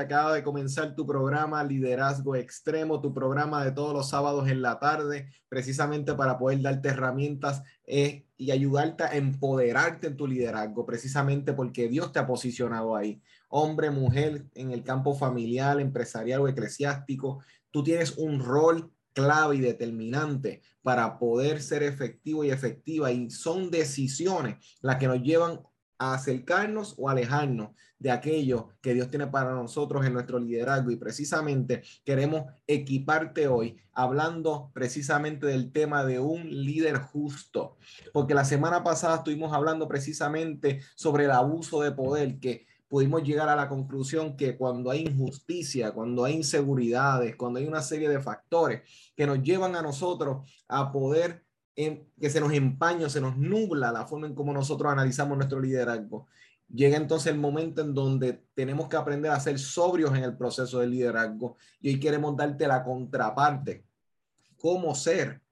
Acaba 0.00 0.34
de 0.34 0.42
comenzar 0.42 0.94
tu 0.94 1.06
programa 1.06 1.62
Liderazgo 1.64 2.36
Extremo, 2.36 3.00
tu 3.00 3.12
programa 3.12 3.64
de 3.64 3.72
todos 3.72 3.92
los 3.92 4.08
sábados 4.08 4.48
en 4.48 4.62
la 4.62 4.78
tarde, 4.78 5.28
precisamente 5.48 6.14
para 6.14 6.38
poder 6.38 6.60
darte 6.62 6.88
herramientas 6.88 7.62
eh, 7.86 8.26
y 8.36 8.50
ayudarte 8.50 9.04
a 9.04 9.16
empoderarte 9.16 10.08
en 10.08 10.16
tu 10.16 10.26
liderazgo, 10.26 10.84
precisamente 10.84 11.52
porque 11.52 11.88
Dios 11.88 12.12
te 12.12 12.18
ha 12.18 12.26
posicionado 12.26 12.96
ahí. 12.96 13.22
Hombre, 13.48 13.90
mujer, 13.90 14.46
en 14.54 14.72
el 14.72 14.82
campo 14.82 15.14
familiar, 15.14 15.80
empresarial 15.80 16.40
o 16.40 16.48
eclesiástico, 16.48 17.42
tú 17.70 17.82
tienes 17.82 18.16
un 18.18 18.40
rol 18.40 18.92
clave 19.12 19.56
y 19.56 19.60
determinante 19.60 20.60
para 20.82 21.18
poder 21.18 21.62
ser 21.62 21.82
efectivo 21.82 22.44
y 22.44 22.50
efectiva 22.50 23.10
y 23.10 23.30
son 23.30 23.70
decisiones 23.70 24.56
las 24.80 24.96
que 24.96 25.06
nos 25.06 25.22
llevan 25.22 25.60
a 25.98 26.14
acercarnos 26.14 26.94
o 26.98 27.08
alejarnos 27.08 27.70
de 28.04 28.10
aquello 28.10 28.68
que 28.82 28.92
Dios 28.92 29.08
tiene 29.08 29.28
para 29.28 29.54
nosotros 29.54 30.04
en 30.04 30.12
nuestro 30.12 30.38
liderazgo. 30.38 30.90
Y 30.90 30.96
precisamente 30.96 31.82
queremos 32.04 32.44
equiparte 32.66 33.48
hoy 33.48 33.78
hablando 33.94 34.70
precisamente 34.74 35.46
del 35.46 35.72
tema 35.72 36.04
de 36.04 36.20
un 36.20 36.50
líder 36.50 36.98
justo, 36.98 37.78
porque 38.12 38.34
la 38.34 38.44
semana 38.44 38.84
pasada 38.84 39.16
estuvimos 39.16 39.54
hablando 39.54 39.88
precisamente 39.88 40.82
sobre 40.94 41.24
el 41.24 41.30
abuso 41.30 41.80
de 41.80 41.92
poder 41.92 42.38
que 42.38 42.66
pudimos 42.88 43.22
llegar 43.22 43.48
a 43.48 43.56
la 43.56 43.70
conclusión 43.70 44.36
que 44.36 44.58
cuando 44.58 44.90
hay 44.90 45.06
injusticia, 45.06 45.92
cuando 45.92 46.26
hay 46.26 46.34
inseguridades, 46.34 47.36
cuando 47.36 47.58
hay 47.58 47.66
una 47.66 47.80
serie 47.80 48.10
de 48.10 48.20
factores 48.20 48.82
que 49.16 49.26
nos 49.26 49.42
llevan 49.42 49.76
a 49.76 49.80
nosotros 49.80 50.46
a 50.68 50.92
poder 50.92 51.42
que 51.74 52.30
se 52.30 52.40
nos 52.40 52.52
empaña, 52.52 53.08
se 53.08 53.20
nos 53.22 53.36
nubla 53.36 53.90
la 53.90 54.06
forma 54.06 54.26
en 54.26 54.34
cómo 54.34 54.52
nosotros 54.52 54.92
analizamos 54.92 55.36
nuestro 55.36 55.58
liderazgo. 55.58 56.28
Llega 56.68 56.96
entonces 56.96 57.32
el 57.32 57.38
momento 57.38 57.82
en 57.82 57.94
donde 57.94 58.44
tenemos 58.54 58.88
que 58.88 58.96
aprender 58.96 59.30
a 59.30 59.40
ser 59.40 59.58
sobrios 59.58 60.16
en 60.16 60.24
el 60.24 60.36
proceso 60.36 60.80
del 60.80 60.90
liderazgo 60.90 61.56
y 61.80 61.90
hoy 61.90 62.00
queremos 62.00 62.36
darte 62.36 62.66
la 62.66 62.82
contraparte. 62.82 63.86
¿Cómo 64.56 64.94
ser 64.94 65.42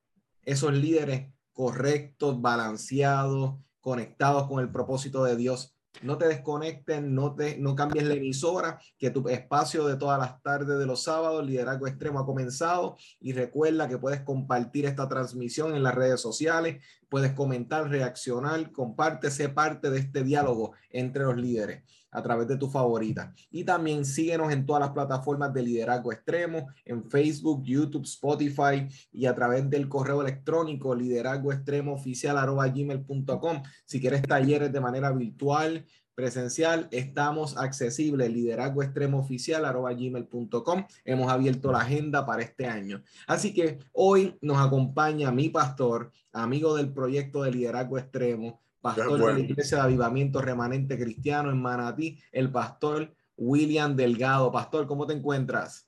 esos 0.43 0.73
líderes 0.73 1.33
correctos, 1.53 2.41
balanceados, 2.41 3.57
conectados 3.81 4.49
con 4.49 4.61
el 4.61 4.71
propósito 4.71 5.25
de 5.25 5.37
Dios 5.37 5.77
no 6.01 6.17
te 6.17 6.27
desconecten, 6.27 7.15
no, 7.15 7.35
te, 7.35 7.59
no 7.59 7.77
cambies 7.77 8.07
la 8.07 8.15
emisora, 8.15 8.81
que 8.99 9.11
tu 9.11 9.29
espacio 9.29 9.87
de 9.87 9.97
todas 9.97 10.19
las 10.19 10.43
tardes 10.43 10.79
de 10.79 10.87
los 10.87 11.03
sábados, 11.03 11.45
Liderazgo 11.45 11.87
Extremo, 11.87 12.19
ha 12.19 12.27
comenzado. 12.27 12.97
Y 13.21 13.33
recuerda 13.33 13.89
que 13.89 13.99
puedes 13.99 14.23
compartir 14.23 14.87
esta 14.87 15.09
transmisión 15.09 15.75
en 15.77 15.83
las 15.83 15.95
redes 15.95 16.21
sociales, 16.21 16.83
puedes 17.13 17.33
comentar, 17.35 17.91
reaccionar, 17.91 18.73
comparte, 18.73 19.31
sé 19.31 19.51
parte 19.51 19.91
de 19.91 19.99
este 19.99 20.25
diálogo 20.25 20.73
entre 20.89 21.25
los 21.25 21.37
líderes 21.37 21.83
a 22.11 22.23
través 22.23 22.49
de 22.49 22.57
tu 22.57 22.71
favorita. 22.71 23.35
Y 23.51 23.65
también 23.65 24.07
síguenos 24.07 24.51
en 24.51 24.65
todas 24.65 24.81
las 24.81 24.93
plataformas 24.93 25.53
de 25.53 25.63
liderazgo 25.63 26.11
extremo, 26.11 26.69
en 26.87 27.05
Facebook, 27.11 27.65
YouTube, 27.65 28.05
Spotify 28.05 28.89
y 29.13 29.27
a 29.27 29.35
través 29.35 29.69
del 29.69 29.91
correo 29.91 30.23
electrónico 30.23 30.95
liderazgo 30.95 31.53
extremo 31.53 31.93
oficial 31.93 32.35
gmail.com. 32.37 33.63
Si 33.85 34.01
quieres 34.01 34.23
talleres 34.23 34.73
de 34.73 34.81
manera 34.81 35.13
virtual, 35.13 35.85
presencial, 36.15 36.89
estamos 36.91 37.57
accesibles, 37.57 38.31
liderazgo 38.31 38.83
extremo 38.83 39.19
oficial 39.19 39.63
gmail.com. 39.63 40.87
Hemos 41.05 41.33
abierto 41.33 41.73
la 41.73 41.81
agenda 41.81 42.27
para 42.27 42.43
este 42.43 42.67
año. 42.67 43.03
Así 43.27 43.55
que 43.55 43.79
hoy 43.93 44.37
nos 44.41 44.59
acompaña 44.59 45.31
mi 45.31 45.49
pastor, 45.49 46.13
amigo 46.33 46.77
del 46.77 46.93
proyecto 46.93 47.43
de 47.43 47.53
liderazgo 47.53 47.99
extremo, 47.99 48.61
pastor 48.81 49.19
de 49.19 49.33
la 49.33 49.41
Iglesia 49.41 49.79
de 49.79 49.85
Avivamiento 49.85 50.41
Remanente 50.41 50.99
Cristiano 50.99 51.51
en 51.51 51.61
Manatí, 51.61 52.19
el 52.33 52.51
pastor 52.51 53.15
William 53.37 53.97
Delgado. 53.97 54.53
Pastor, 54.53 54.87
¿cómo 54.87 55.07
te 55.07 55.15
encuentras? 55.15 55.87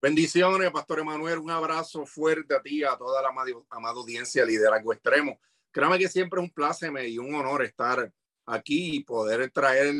Bendiciones, 0.00 0.70
Pastor 0.70 1.00
Emanuel. 1.00 1.38
Un 1.38 1.50
abrazo 1.50 2.04
fuerte 2.06 2.54
a 2.54 2.60
ti, 2.60 2.84
a 2.84 2.96
toda 2.96 3.22
la 3.22 3.28
amada 3.28 3.94
audiencia 3.94 4.44
de 4.44 4.52
Liderazgo 4.52 4.92
Extremo. 4.92 5.38
Créame 5.70 5.98
que 5.98 6.08
siempre 6.08 6.40
es 6.40 6.44
un 6.44 6.50
placer 6.54 6.92
y 7.06 7.18
un 7.18 7.34
honor 7.34 7.62
estar 7.64 8.12
aquí 8.46 8.96
y 8.96 9.04
poder 9.04 9.50
traer 9.50 9.94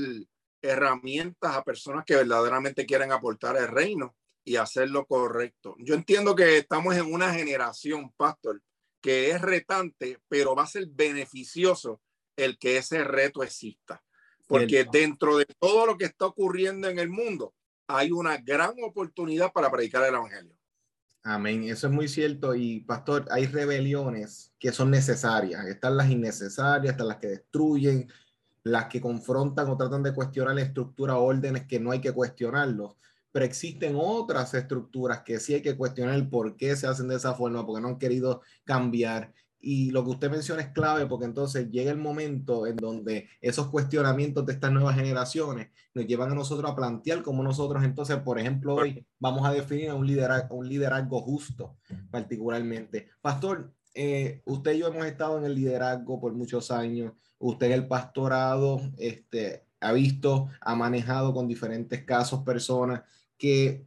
herramientas 0.63 1.55
a 1.55 1.65
personas 1.65 2.05
que 2.05 2.17
verdaderamente 2.17 2.87
quieren 2.87 3.13
aportar 3.13 3.57
el 3.57 3.69
reino 3.69 4.17
y 4.45 4.57
hacer 4.57 4.91
lo 4.91 5.07
correcto. 5.07 5.77
Yo 5.79 5.95
entiendo 5.95 6.35
que 6.35 6.59
estamos 6.59 6.97
en 6.97 7.13
una 7.13 7.35
generación, 7.35 8.13
Pastor, 8.17 8.63
que 9.01 9.31
es 9.31 9.41
retante, 9.41 10.19
pero 10.29 10.55
va 10.55 10.63
a 10.63 10.69
ser 10.69 10.87
beneficioso 10.89 12.01
el 12.37 12.59
que 12.59 12.79
ese 12.79 13.05
reto 13.05 13.43
exista. 13.43 14.03
Porque 14.47 14.87
dentro 14.91 15.37
de 15.39 15.47
todo 15.59 15.87
lo 15.87 15.99
que 15.99 16.05
está 16.05 16.27
ocurriendo 16.27 16.89
en 16.89 17.01
el 17.01 17.09
mundo, 17.09 17.55
hay 17.89 18.13
una 18.13 18.37
gran 18.37 18.75
oportunidad 18.83 19.53
para 19.53 19.71
predicar 19.71 20.05
el 20.05 20.15
Evangelio. 20.15 20.57
Amén, 21.25 21.65
eso 21.65 21.89
es 21.89 21.93
muy 21.93 22.07
cierto. 22.07 22.55
Y 22.55 22.81
pastor, 22.81 23.27
hay 23.33 23.47
rebeliones 23.47 24.55
que 24.61 24.71
son 24.71 24.93
necesarias. 24.93 25.67
Están 25.67 25.97
las 25.97 26.09
innecesarias, 26.09 26.93
están 26.93 27.09
las 27.09 27.17
que 27.17 27.27
destruyen, 27.27 28.09
las 28.71 28.87
que 28.87 29.01
confrontan 29.01 29.69
o 29.69 29.77
tratan 29.77 30.03
de 30.03 30.15
cuestionar 30.15 30.55
la 30.55 30.63
estructura, 30.63 31.17
órdenes 31.17 31.67
que 31.67 31.81
no 31.81 31.91
hay 31.93 32.01
que 32.01 32.13
cuestionarlos 32.13 32.97
pero 33.37 33.45
existen 33.45 33.99
otras 34.01 34.55
estructuras 34.55 35.21
que 35.21 35.39
sí 35.39 35.53
hay 35.53 35.61
que 35.61 35.77
cuestionar 35.77 36.15
el 36.15 36.27
por 36.27 36.57
qué 36.57 36.75
se 36.75 36.87
hacen 36.87 37.07
de 37.07 37.17
esa 37.17 37.35
forma, 37.35 37.67
porque 37.67 37.83
no 37.83 37.89
han 37.89 37.99
querido 37.99 38.41
cambiar. 38.65 39.35
Y 39.61 39.91
lo 39.91 40.03
que 40.05 40.13
usted 40.13 40.31
menciona 40.31 40.63
es 40.63 40.69
clave 40.69 41.05
porque 41.05 41.27
entonces 41.27 41.71
llega 41.71 41.91
el 41.91 41.99
momento 41.99 42.67
en 42.67 42.77
donde 42.77 43.29
esos 43.43 43.67
cuestionamientos 43.67 44.47
de 44.47 44.55
estas 44.55 44.73
nuevas 44.73 44.97
generaciones 44.97 45.69
nos 45.93 46.07
llevan 46.07 46.33
a 46.33 46.35
nosotros 46.35 46.71
a 46.71 46.75
plantear 46.75 47.21
cómo 47.21 47.43
nosotros 47.43 47.85
entonces, 47.85 48.17
por 48.21 48.39
ejemplo, 48.39 48.77
hoy 48.77 49.05
vamos 49.19 49.47
a 49.47 49.53
definir 49.53 49.93
un 49.93 50.07
liderazgo, 50.07 50.57
un 50.57 50.67
liderazgo 50.67 51.21
justo 51.21 51.77
particularmente. 52.11 53.11
Pastor, 53.21 53.71
eh, 53.99 54.43
usted 54.45 54.75
y 54.75 54.79
yo 54.81 54.89
hemos 54.89 55.07
estado 55.07 55.39
en 55.39 55.45
el 55.45 55.55
liderazgo 55.55 56.21
por 56.21 56.35
muchos 56.35 56.71
años. 56.71 57.15
Usted 57.39 57.73
el 57.73 57.89
pastorado, 57.89 58.79
este, 58.99 59.65
ha 59.81 59.93
visto, 59.93 60.49
ha 60.61 60.75
manejado 60.75 61.33
con 61.33 61.49
diferentes 61.49 62.05
casos 62.05 62.43
personas 62.43 63.03
que 63.39 63.87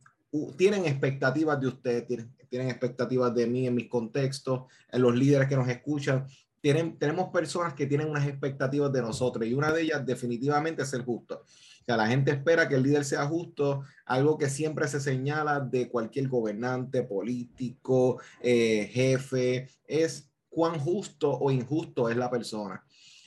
tienen 0.57 0.85
expectativas 0.85 1.59
de 1.61 1.67
usted, 1.67 2.07
tienen, 2.07 2.33
tienen 2.49 2.69
expectativas 2.69 3.35
de 3.35 3.45
mí 3.45 3.67
en 3.67 3.75
mis 3.75 3.87
contextos, 3.87 4.63
en 4.91 5.03
los 5.03 5.15
líderes 5.15 5.47
que 5.47 5.55
nos 5.55 5.67
escuchan. 5.67 6.25
Tienen, 6.59 6.97
tenemos 6.97 7.29
personas 7.29 7.75
que 7.75 7.85
tienen 7.85 8.09
unas 8.09 8.27
expectativas 8.27 8.91
de 8.91 9.03
nosotros 9.03 9.45
y 9.45 9.53
una 9.53 9.71
de 9.71 9.83
ellas 9.83 10.03
definitivamente 10.03 10.81
es 10.81 10.89
ser 10.89 11.05
justo. 11.05 11.43
Sea, 11.89 11.97
la 11.97 12.05
gente 12.05 12.29
espera 12.29 12.69
que 12.69 12.75
el 12.75 12.83
líder 12.83 13.03
sea 13.03 13.25
justo, 13.25 13.83
algo 14.05 14.37
que 14.37 14.47
siempre 14.47 14.87
se 14.87 14.99
señala 14.99 15.59
de 15.59 15.89
cualquier 15.89 16.27
gobernante, 16.27 17.01
político, 17.01 18.21
eh, 18.43 18.87
jefe, 18.93 19.67
es 19.87 20.29
cuán 20.49 20.79
justo 20.79 21.31
o 21.31 21.49
injusto 21.49 22.07
es 22.07 22.15
la 22.15 22.29
persona. 22.29 22.85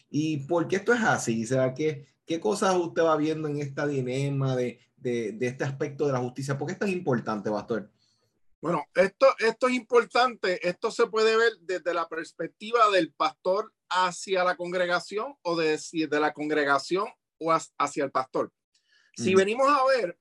¿Y 0.09 0.47
por 0.47 0.69
qué 0.69 0.77
esto 0.77 0.95
es 0.95 1.01
así? 1.01 1.43
O 1.43 1.47
sea, 1.49 1.75
¿qué, 1.75 2.07
qué 2.25 2.39
cosas 2.39 2.77
usted 2.77 3.03
va 3.03 3.17
viendo 3.17 3.49
en 3.49 3.59
esta 3.59 3.85
dilema 3.85 4.55
de, 4.55 4.79
de, 4.95 5.37
este 5.41 5.65
aspecto 5.65 6.07
de 6.07 6.13
la 6.13 6.21
justicia? 6.21 6.57
¿Por 6.57 6.69
qué 6.69 6.75
es 6.75 6.79
tan 6.79 6.91
importante, 6.91 7.51
Pastor? 7.51 7.91
Bueno, 8.61 8.85
esto, 8.95 9.27
esto 9.41 9.67
es 9.67 9.75
importante. 9.75 10.69
Esto 10.69 10.93
se 10.93 11.09
puede 11.09 11.37
ver 11.37 11.55
desde 11.63 11.93
la 11.93 12.09
perspectiva 12.09 12.79
del 12.93 13.13
pastor 13.13 13.73
hacia 13.89 14.45
la 14.45 14.55
congregación 14.57 15.35
o 15.43 15.57
desde 15.57 16.07
de 16.07 16.21
la 16.21 16.33
congregación 16.33 17.07
o 17.43 17.53
hacia 17.53 18.05
el 18.05 18.11
pastor. 18.11 18.53
Si 19.15 19.35
venimos 19.35 19.69
a 19.69 19.85
ver, 19.87 20.19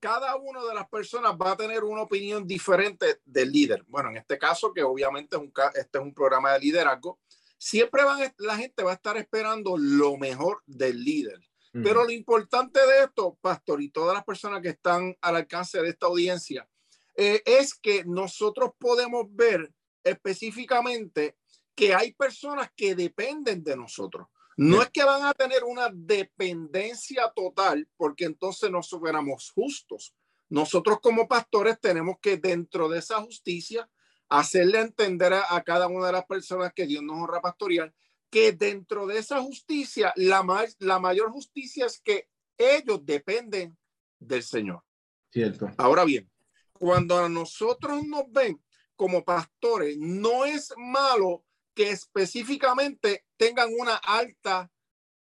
cada 0.00 0.34
una 0.36 0.64
de 0.64 0.74
las 0.74 0.88
personas 0.88 1.32
va 1.32 1.52
a 1.52 1.56
tener 1.56 1.84
una 1.84 2.02
opinión 2.02 2.46
diferente 2.46 3.20
del 3.24 3.52
líder. 3.52 3.84
Bueno, 3.86 4.10
en 4.10 4.16
este 4.16 4.38
caso, 4.38 4.72
que 4.72 4.82
obviamente 4.82 5.36
es 5.36 5.42
un, 5.42 5.52
este 5.74 5.98
es 5.98 6.02
un 6.04 6.14
programa 6.14 6.52
de 6.54 6.60
liderazgo, 6.60 7.20
siempre 7.58 8.02
van, 8.02 8.32
la 8.38 8.56
gente 8.56 8.82
va 8.82 8.92
a 8.92 8.94
estar 8.94 9.18
esperando 9.18 9.76
lo 9.76 10.16
mejor 10.16 10.62
del 10.66 11.04
líder. 11.04 11.38
Pero 11.72 12.02
lo 12.02 12.10
importante 12.10 12.80
de 12.84 13.04
esto, 13.04 13.38
Pastor, 13.40 13.80
y 13.80 13.90
todas 13.90 14.12
las 14.12 14.24
personas 14.24 14.60
que 14.60 14.70
están 14.70 15.16
al 15.20 15.36
alcance 15.36 15.80
de 15.80 15.90
esta 15.90 16.06
audiencia, 16.06 16.68
eh, 17.14 17.42
es 17.46 17.74
que 17.74 18.02
nosotros 18.04 18.72
podemos 18.76 19.26
ver 19.30 19.72
específicamente 20.02 21.36
que 21.76 21.94
hay 21.94 22.12
personas 22.12 22.70
que 22.74 22.96
dependen 22.96 23.62
de 23.62 23.76
nosotros. 23.76 24.26
No 24.62 24.82
es 24.82 24.90
que 24.90 25.04
van 25.04 25.24
a 25.24 25.32
tener 25.32 25.64
una 25.64 25.88
dependencia 25.90 27.32
total, 27.34 27.88
porque 27.96 28.26
entonces 28.26 28.70
no 28.70 28.82
fuéramos 28.82 29.50
justos. 29.54 30.14
Nosotros 30.50 30.98
como 31.00 31.26
pastores 31.26 31.80
tenemos 31.80 32.16
que 32.20 32.36
dentro 32.36 32.90
de 32.90 32.98
esa 32.98 33.22
justicia 33.22 33.88
hacerle 34.28 34.80
entender 34.80 35.32
a, 35.32 35.62
cada 35.62 35.88
una 35.88 36.08
de 36.08 36.12
las 36.12 36.26
personas 36.26 36.74
que 36.74 36.86
Dios 36.86 37.02
nos 37.02 37.16
honra 37.16 37.40
pastorear 37.40 37.94
que 38.28 38.52
dentro 38.52 39.06
de 39.06 39.18
esa 39.18 39.40
justicia, 39.40 40.12
la, 40.16 40.44
la 40.78 40.98
mayor 40.98 41.30
justicia 41.30 41.86
es 41.86 41.98
que 41.98 42.28
ellos 42.58 43.00
dependen 43.02 43.78
del 44.18 44.42
Señor. 44.42 44.84
Cierto. 45.30 45.70
Ahora 45.78 46.04
bien, 46.04 46.30
cuando 46.74 47.16
a 47.16 47.30
nosotros 47.30 48.04
nos 48.04 48.30
ven 48.30 48.62
como 48.94 49.24
pastores, 49.24 49.96
no 49.98 50.44
es 50.44 50.74
malo 50.76 51.46
que 51.74 51.88
específicamente 51.88 53.24
tengan 53.40 53.70
una 53.78 53.96
alta 53.96 54.70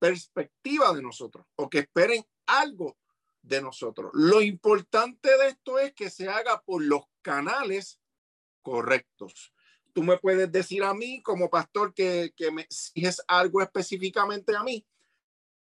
perspectiva 0.00 0.92
de 0.92 1.02
nosotros 1.02 1.46
o 1.54 1.70
que 1.70 1.78
esperen 1.78 2.24
algo 2.46 2.96
de 3.42 3.62
nosotros. 3.62 4.10
Lo 4.12 4.42
importante 4.42 5.28
de 5.38 5.50
esto 5.50 5.78
es 5.78 5.94
que 5.94 6.10
se 6.10 6.28
haga 6.28 6.60
por 6.62 6.82
los 6.82 7.02
canales 7.22 8.00
correctos. 8.60 9.54
Tú 9.92 10.02
me 10.02 10.18
puedes 10.18 10.50
decir 10.50 10.82
a 10.82 10.94
mí 10.94 11.22
como 11.22 11.48
pastor 11.48 11.94
que, 11.94 12.32
que 12.36 12.50
me 12.50 12.62
exiges 12.62 13.22
algo 13.28 13.62
específicamente 13.62 14.56
a 14.56 14.64
mí, 14.64 14.84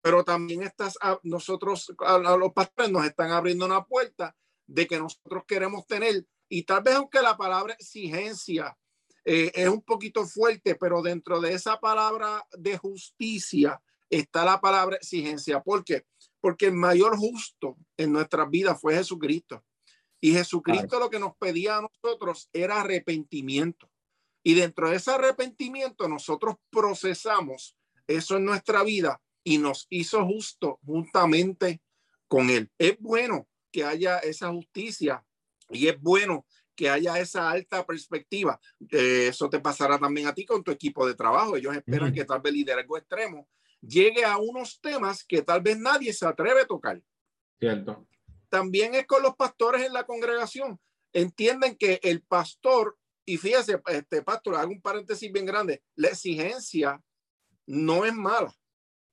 pero 0.01 0.23
también 0.23 0.63
estás 0.63 0.97
a, 0.99 1.19
nosotros, 1.21 1.93
a, 1.99 2.17
los 2.17 2.53
pastores 2.53 2.91
nos 2.91 3.05
están 3.05 3.29
abriendo 3.29 3.67
una 3.67 3.85
puerta 3.85 4.35
de 4.65 4.87
que 4.87 4.97
nosotros 4.97 5.43
queremos 5.47 5.85
tener, 5.85 6.25
y 6.49 6.63
tal 6.63 6.81
vez 6.81 6.95
aunque 6.95 7.21
la 7.21 7.37
palabra 7.37 7.75
exigencia 7.75 8.75
eh, 9.29 9.51
es 9.53 9.67
un 9.67 9.81
poquito 9.81 10.25
fuerte, 10.25 10.75
pero 10.75 11.01
dentro 11.01 11.41
de 11.41 11.51
esa 11.51 11.77
palabra 11.81 12.47
de 12.57 12.77
justicia 12.77 13.81
está 14.09 14.45
la 14.45 14.61
palabra 14.61 14.95
exigencia. 14.95 15.61
¿Por 15.61 15.83
qué? 15.83 16.05
Porque 16.39 16.67
el 16.67 16.75
mayor 16.75 17.17
justo 17.17 17.75
en 17.97 18.13
nuestras 18.13 18.49
vidas 18.49 18.79
fue 18.79 18.95
Jesucristo. 18.95 19.65
Y 20.21 20.31
Jesucristo 20.31 20.97
lo 20.97 21.09
que 21.09 21.19
nos 21.19 21.35
pedía 21.35 21.75
a 21.75 21.81
nosotros 21.81 22.49
era 22.53 22.79
arrepentimiento. 22.79 23.91
Y 24.43 24.53
dentro 24.53 24.89
de 24.89 24.95
ese 24.95 25.11
arrepentimiento 25.11 26.07
nosotros 26.07 26.55
procesamos 26.69 27.75
eso 28.07 28.37
en 28.37 28.45
nuestra 28.45 28.81
vida 28.83 29.21
y 29.43 29.57
nos 29.57 29.87
hizo 29.89 30.25
justo 30.25 30.79
juntamente 30.85 31.81
con 32.29 32.49
Él. 32.49 32.71
Es 32.77 32.97
bueno 32.97 33.45
que 33.73 33.83
haya 33.83 34.19
esa 34.19 34.53
justicia 34.53 35.25
y 35.69 35.89
es 35.89 35.99
bueno 35.99 36.45
que 36.77 36.89
haya 36.89 37.19
esa 37.19 37.49
alta 37.49 37.85
perspectiva. 37.85 38.59
Eh, 38.91 39.27
eso 39.27 39.49
te 39.49 39.59
pasará 39.59 39.99
también 39.99 40.27
a 40.27 40.33
ti 40.33 40.45
con 40.45 40.63
tu 40.63 40.71
equipo 40.71 41.05
de 41.07 41.15
trabajo. 41.15 41.57
Ellos 41.57 41.75
esperan 41.75 42.13
que 42.13 42.23
tal 42.23 42.39
vez 42.41 42.53
liderazgo 42.53 42.97
extremo 42.97 43.49
llegue 43.81 44.23
a 44.23 44.37
unos 44.37 44.79
temas 44.79 45.23
que 45.25 45.41
tal 45.41 45.61
vez 45.61 45.77
nadie 45.77 46.13
se 46.13 46.25
atreve 46.25 46.61
a 46.61 46.67
tocar. 46.67 47.01
Cierto. 47.59 48.07
También 48.49 48.95
es 48.95 49.05
con 49.05 49.21
los 49.21 49.35
pastores 49.35 49.81
en 49.81 49.93
la 49.93 50.05
congregación. 50.05 50.79
Entienden 51.11 51.75
que 51.75 51.99
el 52.03 52.21
pastor, 52.21 52.97
y 53.25 53.37
fíjese, 53.37 53.81
este 53.87 54.21
pastor, 54.21 54.55
hago 54.55 54.71
un 54.71 54.81
paréntesis 54.81 55.31
bien 55.31 55.45
grande, 55.45 55.83
la 55.95 56.09
exigencia 56.09 57.01
no 57.65 58.05
es 58.05 58.13
mala 58.13 58.55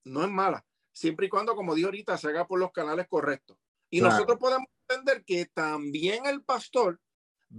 no 0.05 0.23
es 0.23 0.31
mala, 0.31 0.65
siempre 0.93 1.27
y 1.27 1.29
cuando, 1.29 1.55
como 1.55 1.75
dijo 1.75 1.89
ahorita, 1.89 2.17
se 2.19 2.29
haga 2.29 2.47
por 2.47 2.61
los 2.61 2.73
canales 2.73 3.07
correctos. 3.09 3.57
Y 3.91 4.01
nosotros 4.01 4.39
podemos 4.39 4.67
entender 4.89 5.25
que 5.25 5.47
también 5.47 6.27
el 6.27 6.43
pastor 6.43 7.01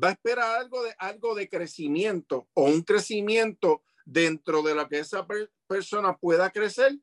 va 0.02 0.10
a 0.10 0.12
esperar 0.12 0.60
algo 0.60 0.84
de, 0.84 0.94
algo 0.98 1.36
de 1.36 1.50
crecimiento 1.50 2.48
o 2.54 2.66
un 2.66 2.82
crecimiento 2.82 3.84
dentro 4.06 4.62
de 4.62 4.76
lo 4.76 4.88
que 4.88 5.00
esa 5.00 5.26
persona 5.68 6.18
pueda 6.18 6.50
crecer 6.52 6.98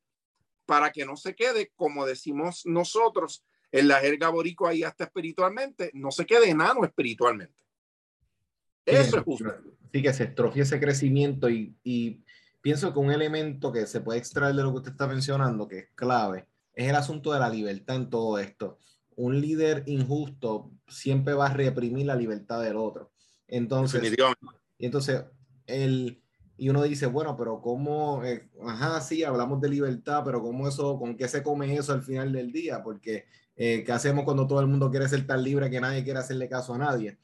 para 0.67 0.93
que 0.93 1.05
no 1.05 1.17
se 1.17 1.35
quede, 1.35 1.73
como 1.75 2.07
decimos 2.07 2.63
nosotros 2.65 3.45
en 3.73 3.89
la 3.89 4.01
jerga 4.01 4.29
boricua 4.29 4.71
ahí 4.71 4.85
hasta 4.85 5.05
espiritualmente, 5.05 5.91
no 5.95 6.11
se 6.11 6.27
quede 6.27 6.51
enano 6.51 6.85
espiritualmente. 6.85 7.65
Eso 8.85 9.19
es 9.19 9.25
justo. 9.25 9.53
Sí, 9.93 10.03
que 10.03 10.13
se 10.13 10.25
estrofie 10.25 10.63
ese 10.63 10.81
crecimiento 10.81 11.49
y, 11.49 11.75
y 11.83 12.23
pienso 12.61 12.93
que 12.93 12.99
un 12.99 13.11
elemento 13.11 13.73
que 13.73 13.87
se 13.87 14.01
puede 14.01 14.19
extraer 14.19 14.55
de 14.55 14.63
lo 14.63 14.71
que 14.73 14.79
usted 14.79 14.93
está 14.93 15.07
mencionando, 15.07 15.67
que 15.69 15.79
es 15.79 15.89
clave, 15.95 16.47
es 16.75 16.89
el 16.89 16.95
asunto 16.95 17.33
de 17.33 17.41
la 17.41 17.49
libertad 17.49 17.97
en 17.97 18.11
todo 18.11 18.39
esto. 18.39 18.79
Un 19.17 19.41
líder 19.41 19.85
injusto 19.87 20.71
siempre 20.89 21.35
va 21.35 21.47
a 21.47 21.55
reprimir 21.55 22.07
la 22.07 22.17
libertad 22.17 22.63
del 22.63 22.77
otro. 22.77 23.13
Entonces, 23.47 24.03
y 24.79 24.87
entonces 24.87 25.25
el, 25.67 26.23
y 26.57 26.69
uno 26.69 26.83
dice, 26.83 27.07
bueno, 27.07 27.37
pero 27.37 27.61
¿cómo? 27.61 28.25
Eh, 28.25 28.49
ajá, 28.65 29.01
sí, 29.01 29.25
hablamos 29.25 29.61
de 29.61 29.69
libertad, 29.69 30.23
pero 30.25 30.41
¿cómo 30.41 30.69
eso, 30.69 30.99
con 30.99 31.17
qué 31.17 31.27
se 31.27 31.43
come 31.43 31.75
eso 31.75 31.93
al 31.93 32.03
final 32.03 32.33
del 32.33 32.53
día? 32.53 32.83
Porque, 32.83 33.27
eh, 33.57 33.83
¿qué 33.85 33.93
hacemos 33.93 34.25
cuando 34.25 34.47
todo 34.47 34.61
el 34.61 34.67
mundo 34.67 34.91
quiere 34.91 35.09
ser 35.09 35.27
tan 35.27 35.43
libre 35.43 35.71
que 35.71 35.81
nadie 35.81 36.05
quiere 36.05 36.21
hacerle 36.21 36.49
caso 36.49 36.75
a 36.75 36.79
nadie? 36.79 37.19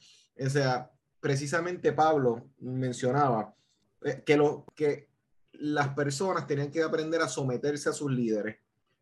O 0.44 0.48
sea, 0.48 0.90
precisamente 1.20 1.92
Pablo 1.92 2.50
mencionaba 2.58 3.54
eh, 4.02 4.22
que, 4.24 4.36
lo, 4.36 4.64
que 4.74 5.08
las 5.52 5.90
personas 5.90 6.46
tenían 6.46 6.70
que 6.70 6.82
aprender 6.82 7.20
a 7.20 7.28
someterse 7.28 7.90
a 7.90 7.92
sus 7.92 8.10
líderes, 8.10 8.56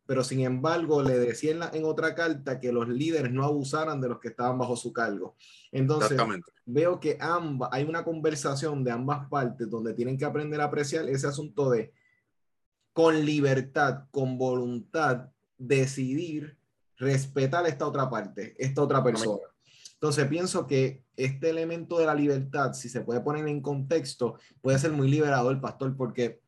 pero 0.06 0.23
sin 0.23 0.41
embargo 0.41 1.03
le 1.03 1.19
decían 1.19 1.61
en, 1.73 1.85
otra 1.85 2.14
carta 2.14 2.61
que 2.61 2.73
los 2.73 2.88
líderes 2.88 3.32
no 3.32 3.44
abusaran 3.44 4.00
de 4.00 4.08
los 4.08 4.20
que 4.20 4.29
estaban 4.29 4.56
bajo 4.56 4.76
su 4.76 4.93
cargo. 4.93 5.37
Entonces, 5.73 6.19
veo 6.64 7.00
que 7.00 7.19
ambas, 7.20 7.69
hay 7.73 7.85
una 7.85 8.05
conversación 8.05 8.85
de 8.85 8.93
ambas 8.93 9.29
partes 9.29 9.69
donde 9.69 9.94
tienen 9.94 10.17
que 10.17 10.25
aprender 10.25 10.61
a 10.61 10.64
apreciar 10.64 11.08
ese 11.08 11.26
asunto 11.26 11.70
de 11.70 11.93
con 12.93 13.25
libertad, 13.26 14.05
con 14.11 14.38
voluntad, 14.38 15.29
decidir 15.58 16.56
respetar 16.97 17.67
esta 17.67 17.87
otra 17.87 18.09
parte, 18.09 18.55
esta 18.59 18.82
otra 18.82 19.02
persona. 19.02 19.43
Entonces 19.94 20.26
pienso 20.29 20.67
que 20.67 21.02
este 21.17 21.50
elemento 21.50 21.99
de 21.99 22.06
la 22.06 22.14
libertad, 22.14 22.73
si 22.75 22.88
se 22.88 23.00
puede 23.00 23.20
poner 23.20 23.47
en 23.49 23.61
contexto, 23.61 24.38
puede 24.61 24.79
ser 24.79 24.93
muy 24.93 25.11
liberador, 25.11 25.61
pastor, 25.61 25.97
porque 25.97 26.41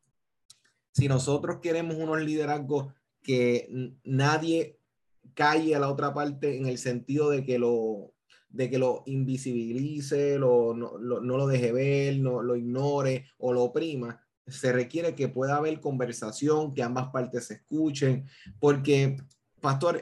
si 0.91 1.07
nosotros 1.07 1.59
queremos 1.61 1.95
unos 1.95 2.21
liderazgos 2.21 2.93
que 3.29 3.69
nadie 4.05 4.79
calle 5.35 5.75
a 5.75 5.79
la 5.79 5.91
otra 5.91 6.15
parte 6.15 6.57
en 6.57 6.65
el 6.65 6.79
sentido 6.79 7.29
de 7.29 7.45
que 7.45 7.59
lo, 7.59 8.15
de 8.49 8.71
que 8.71 8.79
lo 8.79 9.03
invisibilice, 9.05 10.39
lo, 10.39 10.73
no, 10.73 10.97
lo, 10.97 11.45
deje 11.45 11.71
ver, 11.71 12.17
no, 12.17 12.41
lo 12.41 12.55
ignore 12.55 13.27
o 13.37 13.53
lo 13.53 13.65
oprima, 13.65 14.19
se 14.47 14.73
requiere 14.73 15.13
que 15.13 15.27
pueda 15.27 15.57
haber 15.57 15.79
conversación, 15.79 16.73
que 16.73 16.81
ambas 16.81 17.09
partes 17.09 17.45
se 17.45 17.53
escuchen, 17.53 18.25
porque, 18.59 19.17
pastor, 19.61 20.01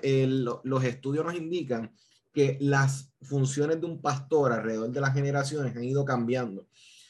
los 0.64 0.84
estudios 0.86 1.26
nos 1.26 1.36
indican 1.36 1.94
que 2.32 2.58
las 2.62 3.12
funciones 3.24 3.82
de 3.82 3.88
un 3.88 4.02
pastor 4.02 4.54
alrededor 4.54 4.90
de 4.90 5.02
las 5.02 5.14
generaciones 5.14 5.76
han 5.76 5.84
ido 5.84 6.06
cambiando. 6.06 6.66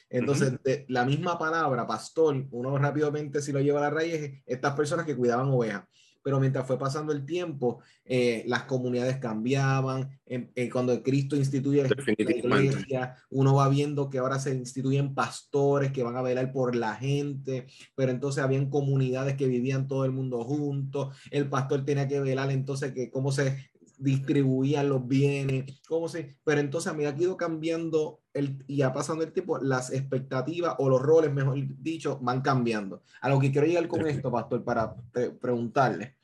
Entonces, 0.09 0.53
la 0.87 1.05
misma 1.05 1.37
palabra, 1.37 1.85
pastor, 1.85 2.47
uno 2.49 2.75
rápidamente 2.79 3.39
si 3.39 3.51
lo 3.51 3.61
lleva 3.61 3.77
a 3.77 3.83
la 3.83 3.89
raíz, 3.91 4.13
es 4.15 4.43
estas 4.47 4.73
personas 4.73 5.05
que 5.05 5.15
cuidaban 5.15 5.49
ovejas. 5.49 5.83
Pero 6.27 6.41
mientras 6.41 6.67
fue 6.67 6.77
pasando 6.77 7.13
el 7.13 7.25
tiempo, 7.25 7.79
eh, 8.03 8.43
las 8.47 8.63
comunidades 8.63 9.15
cambiaban. 9.15 10.09
Eh, 10.25 10.69
cuando 10.69 11.01
Cristo 11.01 11.37
instituye 11.37 11.87
la 11.87 12.61
iglesia, 12.61 13.15
uno 13.29 13.55
va 13.55 13.69
viendo 13.69 14.09
que 14.09 14.17
ahora 14.17 14.37
se 14.37 14.53
instituyen 14.53 15.15
pastores 15.15 15.93
que 15.93 16.03
van 16.03 16.17
a 16.17 16.21
velar 16.21 16.51
por 16.51 16.75
la 16.75 16.95
gente. 16.95 17.67
Pero 17.95 18.11
entonces 18.11 18.43
habían 18.43 18.69
comunidades 18.69 19.37
que 19.37 19.47
vivían 19.47 19.87
todo 19.87 20.03
el 20.03 20.11
mundo 20.11 20.43
juntos. 20.43 21.15
El 21.31 21.47
pastor 21.47 21.85
tenía 21.85 22.09
que 22.09 22.19
velar 22.19 22.51
entonces 22.51 22.91
que 22.91 23.09
cómo 23.09 23.31
se 23.31 23.69
distribuían 23.97 24.89
los 24.89 25.07
bienes, 25.07 25.81
cómo 25.87 26.07
se, 26.07 26.37
pero 26.43 26.61
entonces 26.61 26.91
a 26.91 26.95
medida 26.95 27.15
que 27.15 27.21
ha 27.21 27.23
ido 27.23 27.37
cambiando 27.37 28.21
el, 28.33 28.63
y 28.67 28.83
ha 28.83 28.93
pasando 28.93 29.23
el 29.23 29.33
tiempo, 29.33 29.57
las 29.57 29.91
expectativas 29.91 30.75
o 30.77 30.89
los 30.89 31.01
roles, 31.01 31.33
mejor 31.33 31.57
dicho, 31.79 32.19
van 32.21 32.41
cambiando. 32.41 33.03
A 33.21 33.29
lo 33.29 33.39
que 33.39 33.51
quiero 33.51 33.67
llegar 33.67 33.87
con 33.87 34.05
esto, 34.07 34.31
pastor, 34.31 34.63
para 34.63 34.95
preguntarle. 35.41 36.15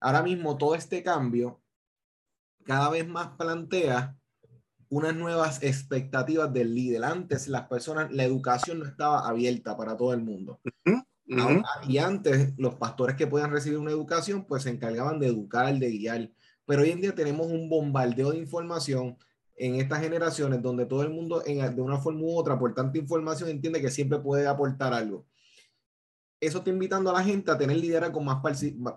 Ahora 0.00 0.22
mismo 0.22 0.56
todo 0.56 0.74
este 0.74 1.02
cambio 1.02 1.62
cada 2.64 2.90
vez 2.90 3.06
más 3.06 3.28
plantea 3.36 4.16
unas 4.88 5.16
nuevas 5.16 5.62
expectativas 5.62 6.52
del 6.52 6.74
líder. 6.74 7.04
Antes 7.04 7.48
las 7.48 7.66
personas, 7.66 8.12
la 8.12 8.24
educación 8.24 8.80
no 8.80 8.84
estaba 8.84 9.26
abierta 9.26 9.76
para 9.76 9.96
todo 9.96 10.12
el 10.12 10.22
mundo. 10.22 10.60
y 11.88 11.98
antes 11.98 12.52
los 12.58 12.74
pastores 12.74 13.16
que 13.16 13.26
podían 13.26 13.50
recibir 13.50 13.78
una 13.78 13.90
educación, 13.90 14.44
pues 14.44 14.64
se 14.64 14.70
encargaban 14.70 15.18
de 15.18 15.28
educar, 15.28 15.74
de 15.74 15.90
guiar. 15.90 16.30
Pero 16.66 16.82
hoy 16.82 16.90
en 16.90 17.00
día 17.00 17.14
tenemos 17.14 17.46
un 17.46 17.68
bombardeo 17.68 18.30
de 18.30 18.38
información 18.38 19.16
en 19.56 19.76
estas 19.76 20.00
generaciones 20.00 20.62
donde 20.62 20.86
todo 20.86 21.02
el 21.02 21.10
mundo 21.10 21.42
en, 21.46 21.74
de 21.74 21.82
una 21.82 21.98
forma 21.98 22.22
u 22.22 22.36
otra, 22.36 22.58
por 22.58 22.74
tanta 22.74 22.98
información, 22.98 23.48
entiende 23.48 23.80
que 23.80 23.90
siempre 23.90 24.18
puede 24.18 24.46
aportar 24.46 24.92
algo. 24.92 25.26
Eso 26.40 26.58
está 26.58 26.70
invitando 26.70 27.10
a 27.10 27.12
la 27.12 27.22
gente 27.22 27.50
a 27.50 27.58
tener 27.58 27.76
liderazgo 27.76 28.20
más 28.20 28.42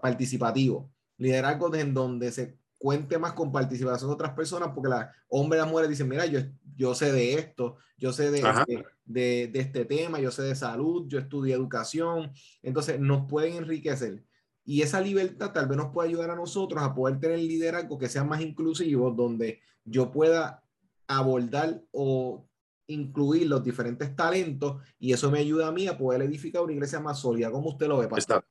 participativo, 0.02 0.90
liderazgo 1.18 1.74
en 1.76 1.94
donde 1.94 2.32
se 2.32 2.58
cuente 2.78 3.18
más 3.18 3.34
con 3.34 3.52
participación 3.52 4.10
de 4.10 4.14
otras 4.16 4.34
personas, 4.34 4.70
porque 4.74 4.90
la 4.90 5.12
hombres 5.28 5.60
y 5.60 5.62
las 5.62 5.70
mujeres 5.70 5.90
dicen, 5.90 6.10
mira, 6.10 6.26
yo, 6.26 6.40
yo 6.76 6.96
sé 6.96 7.12
de 7.12 7.36
esto, 7.36 7.78
yo 7.98 8.12
sé 8.12 8.32
de, 8.32 8.40
este, 8.40 8.86
de, 9.06 9.50
de, 9.52 9.60
este 9.60 9.86
tema, 9.86 10.20
yo 10.20 10.32
sé 10.32 10.44
de 10.44 10.56
salud, 10.56 11.08
yo 11.08 11.20
estudié 11.20 11.54
educación, 11.54 12.32
entonces 12.62 13.00
nos 13.00 13.28
pueden 13.30 13.56
enriquecer. 13.56 14.24
Y 14.66 14.82
esa 14.82 15.00
libertad 15.00 15.54
tal 15.54 15.68
vez 15.68 15.78
nos 15.78 15.94
puede 15.94 16.10
ayudar 16.10 16.32
a 16.32 16.36
nosotros 16.36 16.82
a 16.82 16.94
poder 16.94 17.20
tener 17.20 17.40
liderazgo 17.40 17.98
que 17.98 18.10
sea 18.10 18.24
más 18.24 18.42
inclusivo, 18.42 19.12
donde 19.12 19.62
yo 19.84 20.12
pueda 20.12 20.64
abordar 21.08 21.82
o 21.92 22.48
incluir 22.88 23.48
los 23.48 23.64
diferentes 23.64 24.16
talentos 24.16 24.82
y 25.00 25.14
eso 25.14 25.32
me 25.32 25.40
ayuda 25.40 25.68
a 25.68 25.72
mí 25.72 25.88
a 25.88 25.98
poder 25.98 26.22
edificar 26.24 26.64
una 26.64 26.74
iglesia 26.74 27.00
más 27.00 27.20
sólida. 27.20 27.52
¿Cómo 27.52 27.70
usted 27.70 27.88
lo 27.88 27.98
ve, 27.98 28.08
pastor? 28.08 28.46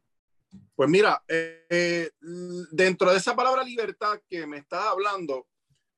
Pues 0.75 0.88
mira, 0.88 1.23
eh, 1.28 2.11
dentro 2.71 3.11
de 3.11 3.18
esa 3.18 3.35
palabra 3.35 3.64
libertad 3.64 4.21
que 4.28 4.47
me 4.47 4.59
estás 4.59 4.85
hablando, 4.85 5.47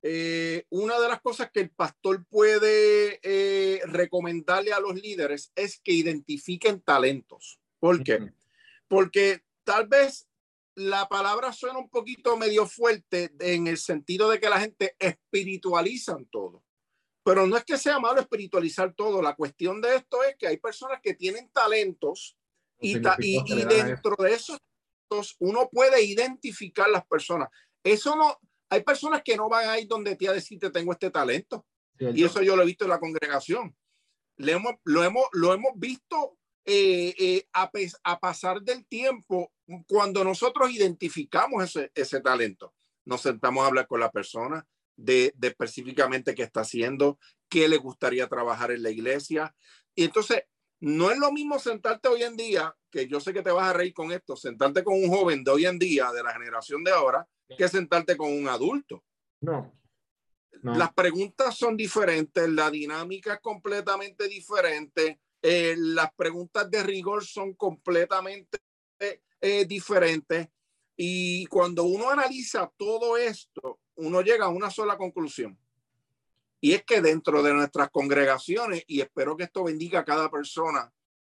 eh, 0.01 0.65
una 0.69 0.99
de 0.99 1.07
las 1.07 1.21
cosas 1.21 1.49
que 1.51 1.61
el 1.61 1.69
pastor 1.69 2.25
puede 2.29 3.19
eh, 3.23 3.81
recomendarle 3.85 4.71
a 4.71 4.79
los 4.79 4.95
líderes 4.95 5.51
es 5.55 5.79
que 5.79 5.91
identifiquen 5.91 6.81
talentos. 6.81 7.59
¿Por 7.79 8.03
qué? 8.03 8.31
Porque 8.87 9.43
tal 9.67 9.85
vez 9.85 10.29
la 10.75 11.09
palabra 11.09 11.51
suena 11.51 11.77
un 11.77 11.89
poquito 11.89 12.37
medio 12.37 12.65
fuerte 12.65 13.33
en 13.39 13.67
el 13.67 13.77
sentido 13.77 14.29
de 14.29 14.39
que 14.39 14.47
la 14.47 14.61
gente 14.61 14.95
espiritualizan 14.97 16.25
todo. 16.27 16.63
Pero 17.25 17.45
no 17.45 17.57
es 17.57 17.65
que 17.65 17.77
sea 17.77 17.99
malo 17.99 18.21
espiritualizar 18.21 18.93
todo. 18.93 19.21
La 19.21 19.35
cuestión 19.35 19.81
de 19.81 19.95
esto 19.95 20.23
es 20.23 20.37
que 20.37 20.47
hay 20.47 20.57
personas 20.57 21.01
que 21.03 21.15
tienen 21.15 21.51
talentos 21.51 22.37
y, 22.79 22.95
y, 23.19 23.65
dentro 23.65 24.15
de 24.19 24.33
esos 24.33 24.57
uno 25.39 25.67
puede 25.69 26.01
identificar 26.01 26.89
las 26.89 27.05
personas. 27.05 27.49
Eso 27.83 28.15
no, 28.15 28.39
hay 28.69 28.83
personas 28.83 29.21
que 29.23 29.35
no 29.35 29.49
van 29.49 29.67
a 29.67 29.79
ir 29.79 29.87
donde 29.87 30.15
te 30.15 30.29
a 30.29 30.33
decirte 30.33 30.69
tengo 30.69 30.93
este 30.93 31.11
talento. 31.11 31.65
Y 31.99 32.23
eso 32.23 32.41
yo 32.41 32.55
lo 32.55 32.63
he 32.63 32.67
visto 32.67 32.85
en 32.85 32.91
la 32.91 32.99
congregación. 32.99 33.75
Le 34.37 34.53
hemos, 34.53 34.75
lo, 34.85 35.03
hemos, 35.03 35.25
lo 35.33 35.53
hemos 35.53 35.71
visto 35.75 36.37
eh, 36.69 37.15
eh, 37.17 37.47
a, 37.53 37.71
a, 38.03 38.19
pasar 38.19 38.61
del 38.61 38.85
tiempo 38.85 39.53
cuando 39.87 40.25
nosotros 40.25 40.69
identificamos 40.69 41.63
ese, 41.63 41.93
ese 41.95 42.19
talento. 42.19 42.73
Nos 43.05 43.21
sentamos 43.21 43.63
a 43.63 43.67
hablar 43.67 43.87
con 43.87 44.01
la 44.01 44.11
persona, 44.11 44.67
de, 44.97 45.33
específicamente 45.41 46.35
qué 46.35 46.43
está 46.43 46.61
haciendo, 46.61 47.19
qué 47.47 47.69
le 47.69 47.77
gustaría 47.77 48.27
trabajar 48.27 48.71
en 48.71 48.83
la 48.83 48.89
iglesia. 48.89 49.55
Y 49.95 50.03
entonces, 50.03 50.43
no 50.81 51.09
es 51.09 51.17
lo 51.17 51.31
mismo 51.31 51.57
sentarte 51.57 52.09
hoy 52.09 52.23
en 52.23 52.35
día, 52.35 52.75
que 52.91 53.07
yo 53.07 53.21
sé 53.21 53.31
que 53.31 53.43
te 53.43 53.51
vas 53.51 53.69
a 53.69 53.73
reír 53.73 53.93
con 53.93 54.11
esto, 54.11 54.35
sentarte 54.35 54.83
con 54.83 54.95
un 54.95 55.07
joven 55.09 55.45
de 55.45 55.51
hoy 55.51 55.65
en 55.65 55.79
día, 55.79 56.11
de 56.11 56.21
la 56.21 56.33
generación 56.33 56.83
de 56.83 56.91
ahora, 56.91 57.25
que 57.57 57.69
sentarte 57.69 58.17
con 58.17 58.33
un 58.33 58.49
adulto. 58.49 59.05
No. 59.39 59.73
Las 60.63 60.93
preguntas 60.93 61.55
son 61.55 61.77
diferentes, 61.77 62.49
la 62.49 62.69
dinámica 62.69 63.35
es 63.35 63.39
completamente 63.39 64.27
diferente, 64.27 65.21
eh, 65.49 65.75
las 65.77 66.13
preguntas 66.13 66.69
de 66.69 66.83
rigor 66.83 67.23
son 67.23 67.53
completamente 67.53 68.59
eh, 68.99 69.65
diferentes. 69.65 70.49
Y 70.97 71.45
cuando 71.45 71.85
uno 71.85 72.09
analiza 72.09 72.69
todo 72.75 73.15
esto, 73.15 73.79
uno 73.95 74.21
llega 74.21 74.47
a 74.47 74.49
una 74.49 74.69
sola 74.69 74.97
conclusión. 74.97 75.57
Y 76.59 76.73
es 76.73 76.83
que 76.83 76.99
dentro 76.99 77.41
de 77.41 77.53
nuestras 77.53 77.89
congregaciones, 77.91 78.83
y 78.87 78.99
espero 78.99 79.37
que 79.37 79.45
esto 79.45 79.63
bendiga 79.63 80.01
a 80.01 80.03
cada 80.05 80.29
persona 80.29 80.91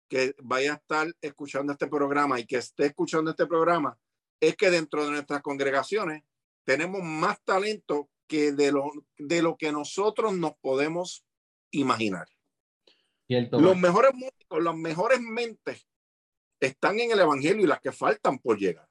que 0.09 0.35
vaya 0.43 0.73
a 0.73 0.77
estar 0.77 1.15
escuchando 1.21 1.73
este 1.73 1.87
programa 1.87 2.41
y 2.41 2.47
que 2.47 2.57
esté 2.57 2.87
escuchando 2.87 3.31
este 3.31 3.47
programa, 3.47 3.97
es 4.41 4.57
que 4.57 4.73
dentro 4.73 5.05
de 5.05 5.13
nuestras 5.13 5.41
congregaciones 5.41 6.25
tenemos 6.65 7.01
más 7.05 7.41
talento 7.45 8.11
que 8.27 8.51
de 8.51 8.73
lo, 8.73 8.91
de 9.19 9.41
lo 9.41 9.57
que 9.57 9.71
nosotros 9.71 10.37
nos 10.37 10.55
podemos 10.61 11.25
imaginar. 11.71 12.27
Los 13.53 13.77
mejores 13.77 14.13
músicos, 14.15 14.63
las 14.63 14.77
mejores 14.77 15.21
mentes 15.21 15.87
están 16.61 16.99
en 16.99 17.13
el 17.13 17.21
Evangelio 17.21 17.65
y 17.65 17.69
las 17.69 17.81
que 17.81 17.93
faltan 17.93 18.39
por 18.39 18.59
llegar. 18.59 18.89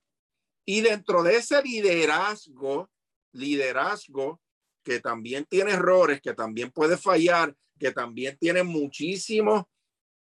Y 0.66 0.82
dentro 0.82 1.24
de 1.24 1.36
ese 1.38 1.62
liderazgo 1.62 2.90
liderazgo 3.32 4.42
que 4.84 5.00
también 5.00 5.46
tiene 5.46 5.72
errores, 5.72 6.22
que 6.22 6.34
también 6.34 6.72
puede 6.72 6.98
fallar, 6.98 7.56
que 7.78 7.92
también 7.92 8.38
tiene 8.38 8.64
muchísimas 8.64 9.66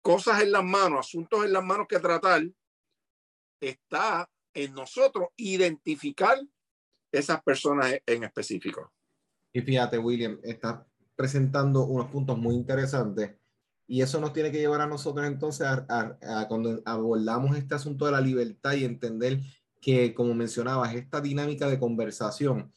cosas 0.01 0.41
en 0.41 0.51
las 0.51 0.63
manos, 0.63 0.99
asuntos 0.99 1.45
en 1.45 1.53
las 1.53 1.63
manos 1.63 1.87
que 1.87 1.99
tratar, 1.99 2.43
está 3.59 4.29
en 4.53 4.73
nosotros 4.73 5.29
identificar 5.37 6.39
esas 7.11 7.41
personas 7.41 7.95
en 8.05 8.23
específico. 8.23 8.91
Y 9.53 9.61
fíjate, 9.61 9.97
William, 9.97 10.39
está 10.43 10.85
presentando 11.15 11.85
unos 11.85 12.09
puntos 12.09 12.37
muy 12.37 12.55
interesantes 12.55 13.35
y 13.93 14.01
eso 14.01 14.19
nos 14.19 14.33
tiene 14.33 14.51
que 14.51 14.57
llevar 14.57 14.81
a 14.81 14.87
nosotros 14.87 15.23
entonces 15.27 15.67
a, 15.67 16.47
cuando 16.47 16.81
abordamos 16.83 17.55
este 17.55 17.75
asunto 17.75 18.07
de 18.07 18.11
la 18.11 18.21
libertad 18.21 18.73
y 18.73 18.85
entender 18.85 19.39
que, 19.79 20.15
como 20.15 20.33
mencionabas, 20.33 20.95
esta 20.95 21.21
dinámica 21.21 21.69
de 21.69 21.77
conversación, 21.77 22.73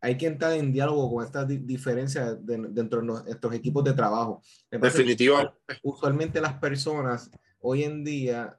hay 0.00 0.16
que 0.16 0.26
entrar 0.26 0.54
en 0.54 0.72
diálogo 0.72 1.12
con 1.12 1.22
estas 1.22 1.46
diferencias 1.46 2.38
dentro 2.40 3.00
de 3.02 3.06
nuestros 3.06 3.52
equipos 3.52 3.84
de 3.84 3.92
trabajo. 3.92 4.40
Definitivamente. 4.70 5.52
Usualmente 5.82 6.40
las 6.40 6.54
personas 6.54 7.30
hoy 7.58 7.84
en 7.84 8.02
día, 8.02 8.58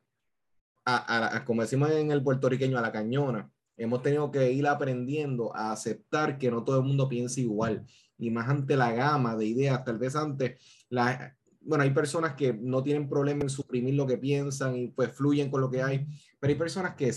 a, 0.86 1.44
como 1.44 1.64
decimos 1.64 1.90
en 1.90 2.12
el 2.12 2.22
puertorriqueño, 2.22 2.78
a 2.78 2.82
la 2.82 2.92
cañona, 2.92 3.50
hemos 3.78 4.04
tenido 4.04 4.30
que 4.30 4.52
ir 4.52 4.68
aprendiendo 4.68 5.56
a 5.56 5.72
aceptar 5.72 6.38
que 6.38 6.52
no 6.52 6.64
todo 6.64 6.78
el 6.78 6.86
mundo 6.86 7.10
piensa 7.10 7.42
igual. 7.42 7.84
Y 8.16 8.30
más 8.30 8.48
ante 8.48 8.78
la 8.78 8.92
gama 8.92 9.36
de 9.36 9.48
ideas, 9.48 9.84
tal 9.84 9.98
vez 9.98 10.16
antes 10.16 10.62
la, 10.88 11.36
bueno, 11.66 11.84
hay 11.84 11.90
personas 11.90 12.36
que 12.36 12.54
no 12.54 12.84
tienen 12.84 13.10
problema 13.10 13.44
en 13.44 13.50
suprimir 13.50 13.96
lo 13.96 14.06
que 14.06 14.18
piensan 14.18 14.76
y 14.76 14.88
pues 14.90 15.12
fluyen 15.12 15.50
con 15.50 15.62
lo 15.62 15.70
que 15.70 15.82
hay, 15.82 16.06
pero 16.40 16.52
hay 16.52 16.58
personas 16.58 16.96
que 16.96 17.12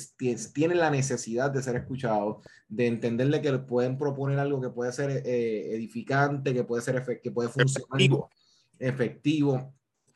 tienen 0.53 0.79
la 0.79 0.91
necesidad 0.91 1.51
de 1.51 1.63
ser 1.63 1.77
escuchados, 1.77 2.45
de 2.67 2.87
entenderle 2.87 3.43
que 3.43 3.53
pueden 3.59 3.99
proponer 3.99 4.39
algo 4.39 4.61
que 4.61 4.71
puede 4.71 4.93
ser 4.93 5.23
eh, 5.25 5.75
edificante, 5.75 6.55
que 6.55 6.65
puede 6.65 6.83
ser 6.83 7.05
que 7.23 7.31
puede 7.31 7.51
funcionar 7.51 8.01
efectivo. 8.01 8.31
efectivo. 8.79 9.75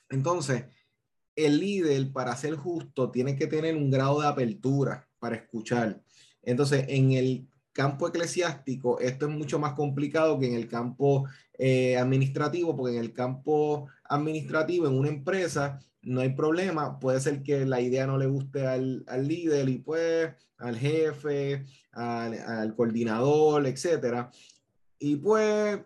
Entonces, 0.08 0.64
el 1.36 1.60
líder 1.60 2.12
para 2.12 2.34
ser 2.36 2.56
justo 2.56 3.10
tiene 3.10 3.36
que 3.36 3.46
tener 3.46 3.76
un 3.76 3.90
grado 3.90 4.20
de 4.20 4.28
apertura 4.28 5.08
para 5.18 5.36
escuchar. 5.36 6.02
Entonces, 6.42 6.86
en 6.88 7.12
el 7.12 7.48
campo 7.72 8.08
eclesiástico, 8.08 9.00
esto 9.00 9.26
es 9.26 9.32
mucho 9.34 9.58
más 9.58 9.74
complicado 9.74 10.38
que 10.38 10.46
en 10.46 10.54
el 10.54 10.68
campo 10.68 11.26
eh, 11.58 11.96
administrativo, 11.96 12.76
porque 12.76 12.96
en 12.96 13.02
el 13.02 13.12
campo 13.12 13.88
administrativo, 14.04 14.86
en 14.86 14.98
una 14.98 15.08
empresa, 15.08 15.80
no 16.02 16.20
hay 16.20 16.30
problema. 16.30 16.98
Puede 16.98 17.20
ser 17.20 17.42
que 17.42 17.64
la 17.64 17.80
idea 17.80 18.06
no 18.06 18.18
le 18.18 18.26
guste 18.26 18.66
al, 18.66 19.04
al 19.06 19.26
líder 19.26 19.68
y 19.68 19.78
pues 19.78 20.32
al 20.58 20.76
jefe, 20.76 21.64
al, 21.92 22.34
al 22.34 22.74
coordinador, 22.74 23.66
etcétera. 23.66 24.30
Y 24.98 25.16
pues, 25.16 25.80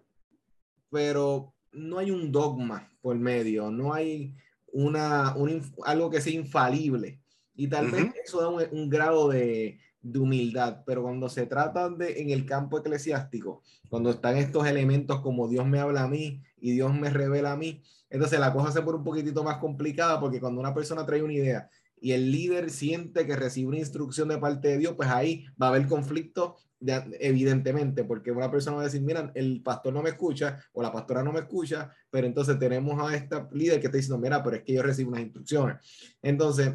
pero 0.90 1.54
no 1.72 1.98
hay 1.98 2.10
un 2.10 2.32
dogma 2.32 2.90
por 3.00 3.16
medio, 3.16 3.70
no 3.70 3.94
hay 3.94 4.34
una, 4.72 5.34
un, 5.36 5.62
algo 5.84 6.10
que 6.10 6.20
sea 6.20 6.34
infalible. 6.34 7.20
Y 7.54 7.68
tal 7.68 7.90
vez 7.90 8.12
eso 8.22 8.40
da 8.40 8.48
un, 8.48 8.62
un 8.70 8.90
grado 8.90 9.28
de, 9.30 9.78
de 10.12 10.18
humildad, 10.18 10.82
pero 10.86 11.02
cuando 11.02 11.28
se 11.28 11.46
trata 11.46 11.88
de 11.88 12.20
en 12.20 12.30
el 12.30 12.46
campo 12.46 12.78
eclesiástico, 12.78 13.62
cuando 13.88 14.10
están 14.10 14.36
estos 14.36 14.66
elementos 14.66 15.20
como 15.20 15.48
Dios 15.48 15.66
me 15.66 15.80
habla 15.80 16.04
a 16.04 16.08
mí 16.08 16.42
y 16.58 16.72
Dios 16.72 16.94
me 16.94 17.10
revela 17.10 17.52
a 17.52 17.56
mí, 17.56 17.82
entonces 18.08 18.38
la 18.38 18.52
cosa 18.52 18.70
se 18.70 18.82
pone 18.82 18.98
un 18.98 19.04
poquitito 19.04 19.42
más 19.42 19.58
complicada 19.58 20.20
porque 20.20 20.40
cuando 20.40 20.60
una 20.60 20.74
persona 20.74 21.04
trae 21.04 21.22
una 21.22 21.32
idea 21.32 21.68
y 22.00 22.12
el 22.12 22.30
líder 22.30 22.70
siente 22.70 23.26
que 23.26 23.36
recibe 23.36 23.68
una 23.68 23.78
instrucción 23.78 24.28
de 24.28 24.38
parte 24.38 24.68
de 24.68 24.78
Dios, 24.78 24.94
pues 24.96 25.08
ahí 25.08 25.46
va 25.60 25.66
a 25.66 25.70
haber 25.70 25.88
conflicto 25.88 26.56
evidentemente, 26.78 28.04
porque 28.04 28.30
una 28.30 28.50
persona 28.50 28.76
va 28.76 28.82
a 28.82 28.86
decir, 28.86 29.00
mira, 29.00 29.32
el 29.34 29.62
pastor 29.62 29.94
no 29.94 30.02
me 30.02 30.10
escucha 30.10 30.62
o 30.72 30.82
la 30.82 30.92
pastora 30.92 31.22
no 31.22 31.32
me 31.32 31.40
escucha, 31.40 31.90
pero 32.10 32.26
entonces 32.26 32.58
tenemos 32.58 33.00
a 33.02 33.16
esta 33.16 33.48
líder 33.50 33.80
que 33.80 33.86
está 33.86 33.96
diciendo, 33.96 34.18
mira, 34.18 34.42
pero 34.42 34.56
es 34.56 34.62
que 34.62 34.74
yo 34.74 34.82
recibo 34.82 35.10
unas 35.10 35.22
instrucciones. 35.22 35.78
Entonces, 36.22 36.74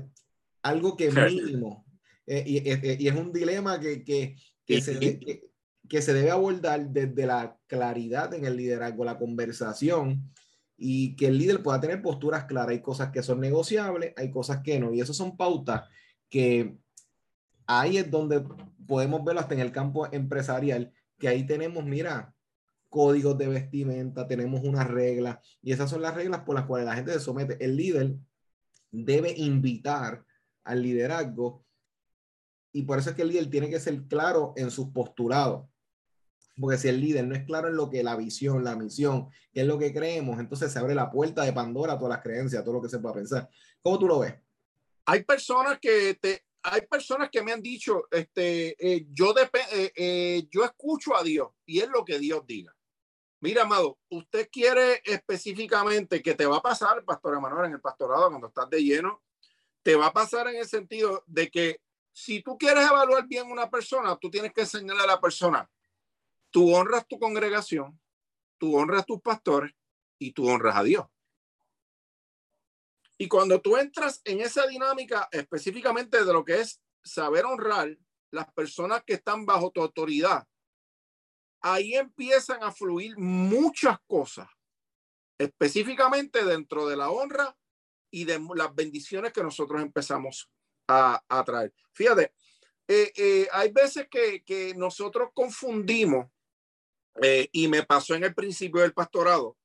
algo 0.63 0.97
que 0.97 1.11
mínimo 1.11 1.85
eh, 2.27 2.43
eh, 2.45 2.97
y, 2.99 3.07
es 3.07 3.15
un 3.15 3.31
dilema 3.31 3.79
que, 3.79 4.03
que, 4.03 4.35
que, 4.65 4.81
se, 4.81 4.99
que, 5.87 6.01
se 6.01 6.13
debe 6.13 6.31
abordar 6.31 6.89
desde 6.89 7.25
la 7.25 7.57
claridad 7.67 8.33
en 8.33 8.45
el 8.45 8.55
liderazgo, 8.55 9.05
la 9.05 9.17
conversación 9.17 10.31
y 10.77 11.15
que 11.15 11.27
el 11.27 11.37
líder 11.37 11.61
pueda 11.61 11.79
tener 11.79 12.01
posturas 12.01 12.45
claras. 12.45 12.69
Hay 12.69 12.81
cosas 12.81 13.11
que 13.11 13.23
son 13.23 13.39
negociables, 13.39 14.13
hay 14.17 14.31
cosas 14.31 14.61
que 14.63 14.79
no. 14.79 14.93
Y 14.93 15.01
eso 15.01 15.13
son 15.13 15.37
pautas 15.37 15.83
que 16.29 16.75
ahí 17.67 17.97
es 17.97 18.09
donde 18.09 18.43
podemos 18.87 19.23
verlo 19.23 19.41
hasta 19.41 19.53
en 19.53 19.59
el 19.59 19.71
campo 19.71 20.11
empresarial, 20.11 20.91
que 21.17 21.27
ahí 21.27 21.45
tenemos, 21.45 21.83
mira, 21.85 22.33
códigos 22.89 23.37
de 23.37 23.47
vestimenta, 23.47 24.27
tenemos 24.27 24.61
unas 24.63 24.85
reglas 24.85 25.39
y 25.61 25.71
esas 25.71 25.89
son 25.89 26.01
las 26.01 26.13
reglas 26.13 26.41
por 26.41 26.55
las 26.55 26.65
cuales 26.65 26.85
la 26.85 26.95
gente 26.95 27.13
se 27.13 27.21
somete. 27.21 27.63
El 27.63 27.77
líder 27.77 28.15
debe 28.91 29.33
invitar 29.37 30.25
al 30.65 30.81
liderazgo 30.81 31.63
y 32.73 32.83
por 32.83 32.99
eso 32.99 33.09
es 33.09 33.15
que 33.15 33.21
el 33.23 33.29
líder 33.29 33.49
tiene 33.49 33.69
que 33.69 33.79
ser 33.79 34.03
claro 34.07 34.53
en 34.55 34.71
sus 34.71 34.89
postulados. 34.89 35.67
Porque 36.59 36.77
si 36.77 36.89
el 36.89 36.99
líder 36.99 37.25
no 37.25 37.35
es 37.35 37.43
claro 37.45 37.69
en 37.69 37.75
lo 37.75 37.89
que 37.89 38.03
la 38.03 38.15
visión, 38.15 38.63
la 38.63 38.75
misión, 38.75 39.29
qué 39.53 39.61
es 39.61 39.67
lo 39.67 39.79
que 39.79 39.93
creemos, 39.93 40.39
entonces 40.39 40.71
se 40.71 40.79
abre 40.79 40.93
la 40.93 41.09
puerta 41.09 41.43
de 41.43 41.53
Pandora 41.53 41.93
a 41.93 41.97
todas 41.97 42.15
las 42.15 42.23
creencias, 42.23 42.61
a 42.61 42.63
todo 42.63 42.75
lo 42.75 42.81
que 42.81 42.89
se 42.89 42.99
pueda 42.99 43.15
pensar. 43.15 43.49
¿Cómo 43.81 43.97
tú 43.97 44.07
lo 44.07 44.19
ves? 44.19 44.35
Hay 45.05 45.23
personas 45.23 45.79
que 45.79 46.13
te, 46.21 46.45
hay 46.63 46.81
personas 46.81 47.29
que 47.31 47.41
me 47.41 47.51
han 47.51 47.61
dicho, 47.61 48.07
este, 48.11 48.75
eh, 48.79 49.07
yo, 49.11 49.33
eh, 49.37 49.91
eh, 49.95 50.47
yo 50.49 50.63
escucho 50.63 51.15
a 51.15 51.23
Dios 51.23 51.49
y 51.65 51.79
es 51.79 51.89
lo 51.89 52.05
que 52.05 52.19
Dios 52.19 52.45
diga. 52.45 52.75
Mira, 53.39 53.63
amado, 53.63 53.97
usted 54.09 54.49
quiere 54.51 55.01
específicamente 55.03 56.21
que 56.21 56.35
te 56.35 56.45
va 56.45 56.57
a 56.57 56.61
pasar, 56.61 57.03
Pastor 57.03 57.37
Emanuel, 57.37 57.65
en 57.65 57.73
el 57.73 57.81
pastorado, 57.81 58.29
cuando 58.29 58.47
estás 58.47 58.69
de 58.69 58.83
lleno, 58.83 59.23
te 59.81 59.95
va 59.95 60.07
a 60.07 60.13
pasar 60.13 60.47
en 60.47 60.57
el 60.57 60.67
sentido 60.67 61.23
de 61.25 61.49
que 61.49 61.81
si 62.13 62.41
tú 62.41 62.57
quieres 62.57 62.85
evaluar 62.89 63.27
bien 63.27 63.49
una 63.49 63.69
persona, 63.69 64.17
tú 64.17 64.29
tienes 64.29 64.53
que 64.53 64.61
enseñarle 64.61 65.03
a 65.03 65.07
la 65.07 65.21
persona, 65.21 65.69
tú 66.49 66.73
honras 66.75 67.07
tu 67.07 67.17
congregación, 67.19 67.99
tú 68.57 68.77
honras 68.77 69.05
tus 69.05 69.21
pastores 69.21 69.73
y 70.19 70.31
tú 70.33 70.47
honras 70.47 70.75
a 70.75 70.83
Dios. 70.83 71.05
Y 73.17 73.27
cuando 73.27 73.61
tú 73.61 73.77
entras 73.77 74.21
en 74.25 74.41
esa 74.41 74.65
dinámica 74.67 75.29
específicamente 75.31 76.25
de 76.25 76.33
lo 76.33 76.43
que 76.43 76.59
es 76.59 76.81
saber 77.03 77.45
honrar 77.45 77.97
las 78.31 78.51
personas 78.53 79.03
que 79.03 79.13
están 79.13 79.45
bajo 79.45 79.71
tu 79.71 79.81
autoridad, 79.81 80.47
ahí 81.61 81.93
empiezan 81.93 82.63
a 82.63 82.71
fluir 82.71 83.17
muchas 83.17 83.99
cosas, 84.07 84.47
específicamente 85.37 86.43
dentro 86.43 86.87
de 86.87 86.97
la 86.97 87.11
honra 87.11 87.55
y 88.09 88.25
de 88.25 88.39
las 88.55 88.73
bendiciones 88.73 89.31
que 89.31 89.43
nosotros 89.43 89.81
empezamos 89.81 90.49
a, 90.91 91.43
traer. 91.45 91.73
Fíjate, 91.93 92.33
eh, 92.87 93.11
eh, 93.15 93.47
hay 93.51 93.71
veces 93.71 94.07
que, 94.09 94.73
nosotros 94.75 95.29
confundimos, 95.33 96.27
eh, 97.21 97.49
y 97.51 97.67
me 97.67 97.83
pasó 97.83 98.15
en 98.15 98.23
el 98.23 98.33
principio 98.33 98.81
del 98.81 98.93
pastorado, 98.93 99.57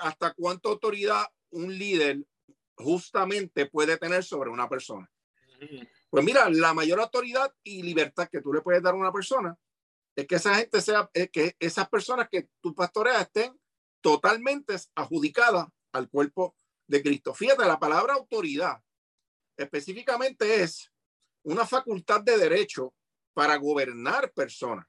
hasta 0.00 0.32
cuánta 0.32 0.70
autoridad 0.70 1.26
un 1.50 1.76
líder 1.76 2.24
justamente 2.74 3.66
puede 3.66 3.98
tener 3.98 4.24
sobre 4.24 4.48
una 4.48 4.66
persona. 4.66 5.10
Pues 6.08 6.24
mira, 6.24 6.48
la 6.48 6.72
mayor 6.72 7.00
autoridad 7.00 7.54
y 7.62 7.82
libertad 7.82 8.30
que 8.32 8.40
tú 8.40 8.50
le 8.50 8.62
puedes 8.62 8.82
dar 8.82 8.94
a 8.94 8.96
una 8.96 9.12
persona 9.12 9.54
es 10.16 10.26
que 10.26 10.36
esa 10.36 10.54
gente 10.54 10.80
sea, 10.80 11.10
que 11.30 11.54
esas 11.60 11.86
personas 11.90 12.28
que 12.30 12.48
tú 12.62 12.74
pastoreas 12.74 13.20
estén 13.20 13.54
totalmente 14.00 14.74
adjudicadas 14.94 15.66
al 15.92 16.08
cuerpo 16.08 16.56
de 16.86 17.02
Cristo. 17.02 17.34
Fíjate, 17.34 17.66
la 17.66 17.78
palabra 17.78 18.14
autoridad 18.14 18.82
específicamente 19.62 20.62
es 20.62 20.90
una 21.42 21.66
facultad 21.66 22.22
de 22.22 22.36
derecho 22.38 22.94
para 23.34 23.56
gobernar 23.56 24.32
personas. 24.32 24.86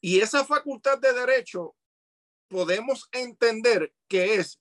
Y 0.00 0.20
esa 0.20 0.44
facultad 0.44 0.98
de 0.98 1.12
derecho 1.12 1.74
podemos 2.48 3.08
entender 3.12 3.92
que 4.08 4.34
es, 4.34 4.60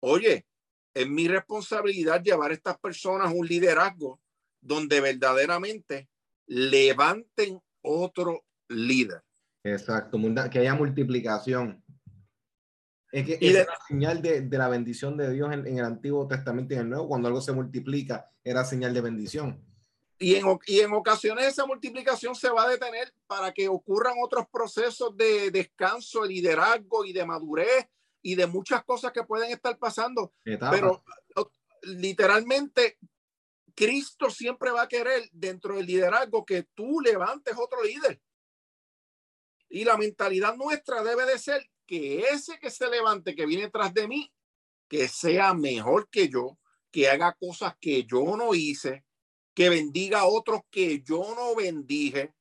oye, 0.00 0.46
es 0.94 1.08
mi 1.08 1.28
responsabilidad 1.28 2.22
llevar 2.22 2.50
a 2.50 2.54
estas 2.54 2.78
personas 2.78 3.32
un 3.34 3.46
liderazgo 3.46 4.20
donde 4.60 5.00
verdaderamente 5.00 6.08
levanten 6.46 7.60
otro 7.80 8.44
líder. 8.68 9.22
Exacto, 9.64 10.18
que 10.50 10.58
haya 10.58 10.74
multiplicación. 10.74 11.82
Es 13.12 13.26
que 13.26 13.38
es 13.40 13.52
la 13.52 13.78
señal 13.86 14.22
de, 14.22 14.48
la 14.50 14.68
bendición 14.68 15.18
de 15.18 15.30
Dios 15.30 15.52
en, 15.52 15.66
el 15.66 15.84
Antiguo 15.84 16.26
Testamento 16.26 16.72
y 16.72 16.76
en 16.76 16.82
el 16.84 16.90
Nuevo, 16.90 17.08
cuando 17.08 17.28
algo 17.28 17.42
se 17.42 17.52
multiplica, 17.52 18.30
era 18.42 18.64
señal 18.64 18.94
de 18.94 19.02
bendición. 19.02 19.62
Y 20.18 20.36
en, 20.36 20.46
y 20.66 20.80
en 20.80 20.94
ocasiones 20.94 21.46
esa 21.46 21.66
multiplicación 21.66 22.34
se 22.34 22.48
va 22.48 22.64
a 22.64 22.68
detener 22.68 23.12
para 23.26 23.52
que 23.52 23.68
ocurran 23.68 24.14
otros 24.22 24.46
procesos 24.50 25.14
de 25.16 25.50
descanso, 25.50 26.22
de 26.22 26.28
liderazgo 26.28 27.04
y 27.04 27.12
de 27.12 27.26
madurez 27.26 27.86
y 28.22 28.34
de 28.34 28.46
muchas 28.46 28.82
cosas 28.84 29.12
que 29.12 29.24
pueden 29.24 29.50
estar 29.50 29.76
pasando. 29.78 30.32
Pero 30.44 31.04
literalmente 31.82 32.96
Cristo 33.74 34.30
siempre 34.30 34.70
va 34.70 34.82
a 34.82 34.88
querer 34.88 35.28
dentro 35.32 35.76
del 35.76 35.86
liderazgo 35.86 36.46
que 36.46 36.62
tú 36.74 37.00
levantes 37.00 37.54
otro 37.58 37.82
líder. 37.82 38.22
Y 39.68 39.84
la 39.84 39.96
mentalidad 39.96 40.56
nuestra 40.56 41.02
debe 41.02 41.26
de 41.26 41.38
ser 41.38 41.68
que 41.86 42.20
ese 42.20 42.58
que 42.58 42.70
se 42.70 42.88
levante, 42.88 43.34
que 43.34 43.46
viene 43.46 43.70
tras 43.70 43.92
de 43.92 44.08
mí, 44.08 44.32
que 44.88 45.08
sea 45.08 45.54
mejor 45.54 46.08
que 46.08 46.28
yo, 46.28 46.58
que 46.90 47.08
haga 47.08 47.32
cosas 47.34 47.74
que 47.80 48.04
yo 48.04 48.36
no 48.36 48.54
hice, 48.54 49.04
que 49.54 49.68
bendiga 49.68 50.20
a 50.20 50.26
otros 50.26 50.60
que 50.70 51.02
yo 51.02 51.34
no 51.34 51.54
bendije. 51.54 52.34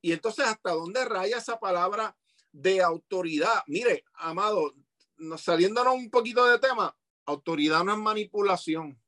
Y 0.00 0.12
entonces, 0.12 0.46
¿hasta 0.46 0.72
dónde 0.72 1.04
raya 1.04 1.38
esa 1.38 1.58
palabra 1.58 2.16
de 2.52 2.82
autoridad. 2.82 3.62
Mire, 3.66 4.04
amado, 4.14 4.74
saliéndonos 5.36 5.94
un 5.94 6.10
poquito 6.10 6.44
de 6.46 6.58
tema, 6.58 6.94
autoridad 7.24 7.82
no 7.82 7.94
es 7.94 7.98
manipulación. 7.98 9.00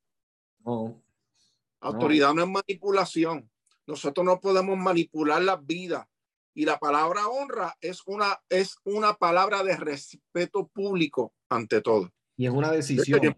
Autoridad 1.80 2.32
no. 2.34 2.42
es 2.42 2.48
manipulación. 2.48 3.50
Nosotros 3.86 4.24
no 4.24 4.40
podemos 4.40 4.78
manipular 4.78 5.42
las 5.42 5.64
vidas. 5.64 6.06
Y 6.54 6.64
la 6.64 6.78
palabra 6.78 7.28
honra 7.28 7.76
es 7.80 8.02
una, 8.06 8.40
es 8.48 8.76
una 8.84 9.14
palabra 9.14 9.64
de 9.64 9.76
respeto 9.76 10.68
público 10.68 11.34
ante 11.48 11.80
todo. 11.80 12.12
Y 12.36 12.46
es 12.46 12.52
una 12.52 12.70
decisión. 12.70 13.36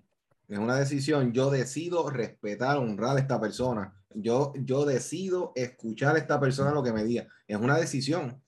Es 0.48 0.58
una 0.58 0.76
decisión. 0.76 1.32
Yo 1.32 1.50
decido 1.50 2.08
respetar, 2.10 2.76
honrar 2.76 3.16
a 3.16 3.20
esta 3.20 3.40
persona. 3.40 3.96
Yo, 4.14 4.52
yo 4.56 4.84
decido 4.84 5.52
escuchar 5.56 6.14
a 6.16 6.18
esta 6.18 6.38
persona 6.38 6.72
lo 6.72 6.82
que 6.82 6.92
me 6.92 7.04
diga. 7.04 7.26
Es 7.46 7.56
una 7.56 7.78
decisión. 7.78 8.42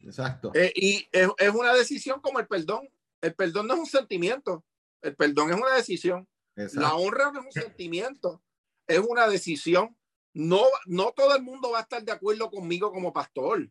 Exacto. 0.00 0.52
Eh, 0.54 0.72
y 0.74 1.08
es, 1.12 1.28
es, 1.36 1.50
una 1.50 1.74
decisión 1.74 2.20
como 2.20 2.38
el 2.38 2.46
perdón. 2.46 2.88
El 3.20 3.34
perdón 3.34 3.66
no 3.66 3.74
es 3.74 3.80
un 3.80 3.86
sentimiento, 3.86 4.64
el 5.02 5.16
perdón 5.16 5.50
es 5.50 5.56
una 5.56 5.74
decisión. 5.74 6.28
La 6.54 6.94
honra 6.94 7.32
no 7.32 7.40
es 7.40 7.46
un 7.46 7.52
sentimiento, 7.52 8.42
es 8.86 9.00
una 9.00 9.28
decisión. 9.28 9.96
No, 10.32 10.62
no 10.86 11.12
todo 11.12 11.34
el 11.34 11.42
mundo 11.42 11.70
va 11.72 11.78
a 11.78 11.82
estar 11.82 12.02
de 12.02 12.12
acuerdo 12.12 12.50
conmigo 12.50 12.92
como 12.92 13.12
pastor. 13.12 13.68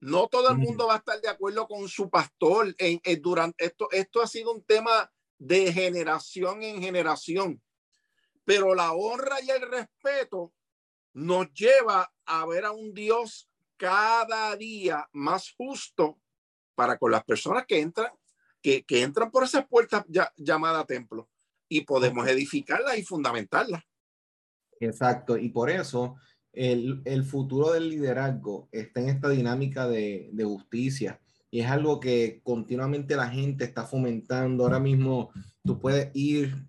No 0.00 0.28
todo 0.28 0.50
el 0.50 0.58
mundo 0.58 0.86
va 0.86 0.94
a 0.94 0.98
estar 0.98 1.20
de 1.20 1.28
acuerdo 1.28 1.66
con 1.66 1.88
su 1.88 2.10
pastor. 2.10 2.74
En, 2.78 3.00
durante 3.20 3.64
esto, 3.64 3.88
esto 3.90 4.22
ha 4.22 4.26
sido 4.26 4.52
un 4.52 4.62
tema 4.64 5.10
de 5.38 5.72
generación 5.72 6.62
en 6.62 6.82
generación. 6.82 7.62
Pero 8.44 8.74
la 8.74 8.92
honra 8.92 9.40
y 9.42 9.50
el 9.50 9.62
respeto 9.62 10.52
nos 11.12 11.52
lleva 11.52 12.12
a 12.26 12.46
ver 12.46 12.64
a 12.64 12.72
un 12.72 12.92
Dios 12.92 13.48
cada 13.76 14.54
día 14.56 15.08
más 15.12 15.52
justo 15.56 16.20
para 16.74 16.98
con 16.98 17.10
las 17.10 17.24
personas 17.24 17.64
que 17.66 17.80
entran, 17.80 18.12
que, 18.62 18.84
que 18.84 19.02
entran 19.02 19.30
por 19.30 19.44
esas 19.44 19.66
puertas 19.66 20.04
ya, 20.08 20.32
llamada 20.36 20.84
templo 20.84 21.28
y 21.68 21.80
podemos 21.82 22.26
edificarlas 22.28 22.98
y 22.98 23.02
fundamentarlas. 23.02 23.82
Exacto, 24.78 25.36
y 25.38 25.48
por 25.48 25.70
eso 25.70 26.16
el, 26.56 27.02
el, 27.04 27.24
futuro 27.24 27.72
del 27.72 27.90
liderazgo 27.90 28.68
está 28.72 29.00
en 29.00 29.10
esta 29.10 29.28
dinámica 29.28 29.86
de, 29.86 30.30
de, 30.32 30.44
justicia 30.44 31.20
y 31.50 31.60
es 31.60 31.68
algo 31.68 32.00
que 32.00 32.40
continuamente 32.42 33.14
la 33.14 33.28
gente 33.28 33.64
está 33.64 33.84
fomentando. 33.84 34.64
Ahora 34.64 34.80
mismo 34.80 35.30
tú 35.62 35.78
puedes 35.78 36.10
ir 36.14 36.66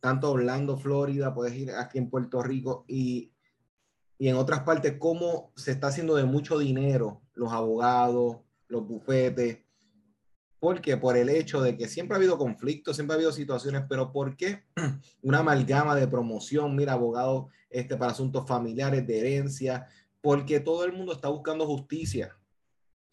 tanto 0.00 0.26
a 0.26 0.30
Orlando, 0.30 0.76
Florida, 0.76 1.34
puedes 1.34 1.54
ir 1.54 1.70
aquí 1.70 1.98
en 1.98 2.10
Puerto 2.10 2.42
Rico 2.42 2.84
y 2.88 3.32
y 4.18 4.28
en 4.28 4.36
otras 4.36 4.60
partes 4.60 4.96
cómo 4.98 5.52
se 5.56 5.72
está 5.72 5.88
haciendo 5.88 6.14
de 6.16 6.24
mucho 6.24 6.58
dinero 6.58 7.22
los 7.34 7.52
abogados, 7.52 8.38
los 8.68 8.86
bufetes. 8.86 9.58
Porque 10.58 10.96
Por 10.96 11.16
el 11.16 11.28
hecho 11.28 11.60
de 11.60 11.76
que 11.76 11.88
siempre 11.88 12.14
ha 12.14 12.18
habido 12.18 12.38
conflictos, 12.38 12.96
siempre 12.96 13.14
ha 13.14 13.16
habido 13.16 13.32
situaciones, 13.32 13.84
pero 13.88 14.12
¿por 14.12 14.36
qué 14.36 14.64
una 15.22 15.38
amalgama 15.38 15.94
de 15.94 16.08
promoción? 16.08 16.74
Mira, 16.74 16.94
abogado 16.94 17.48
este, 17.70 17.96
para 17.96 18.12
asuntos 18.12 18.46
familiares, 18.46 19.06
de 19.06 19.18
herencia, 19.18 19.86
porque 20.20 20.60
todo 20.60 20.84
el 20.84 20.92
mundo 20.92 21.12
está 21.12 21.28
buscando 21.28 21.66
justicia. 21.66 22.36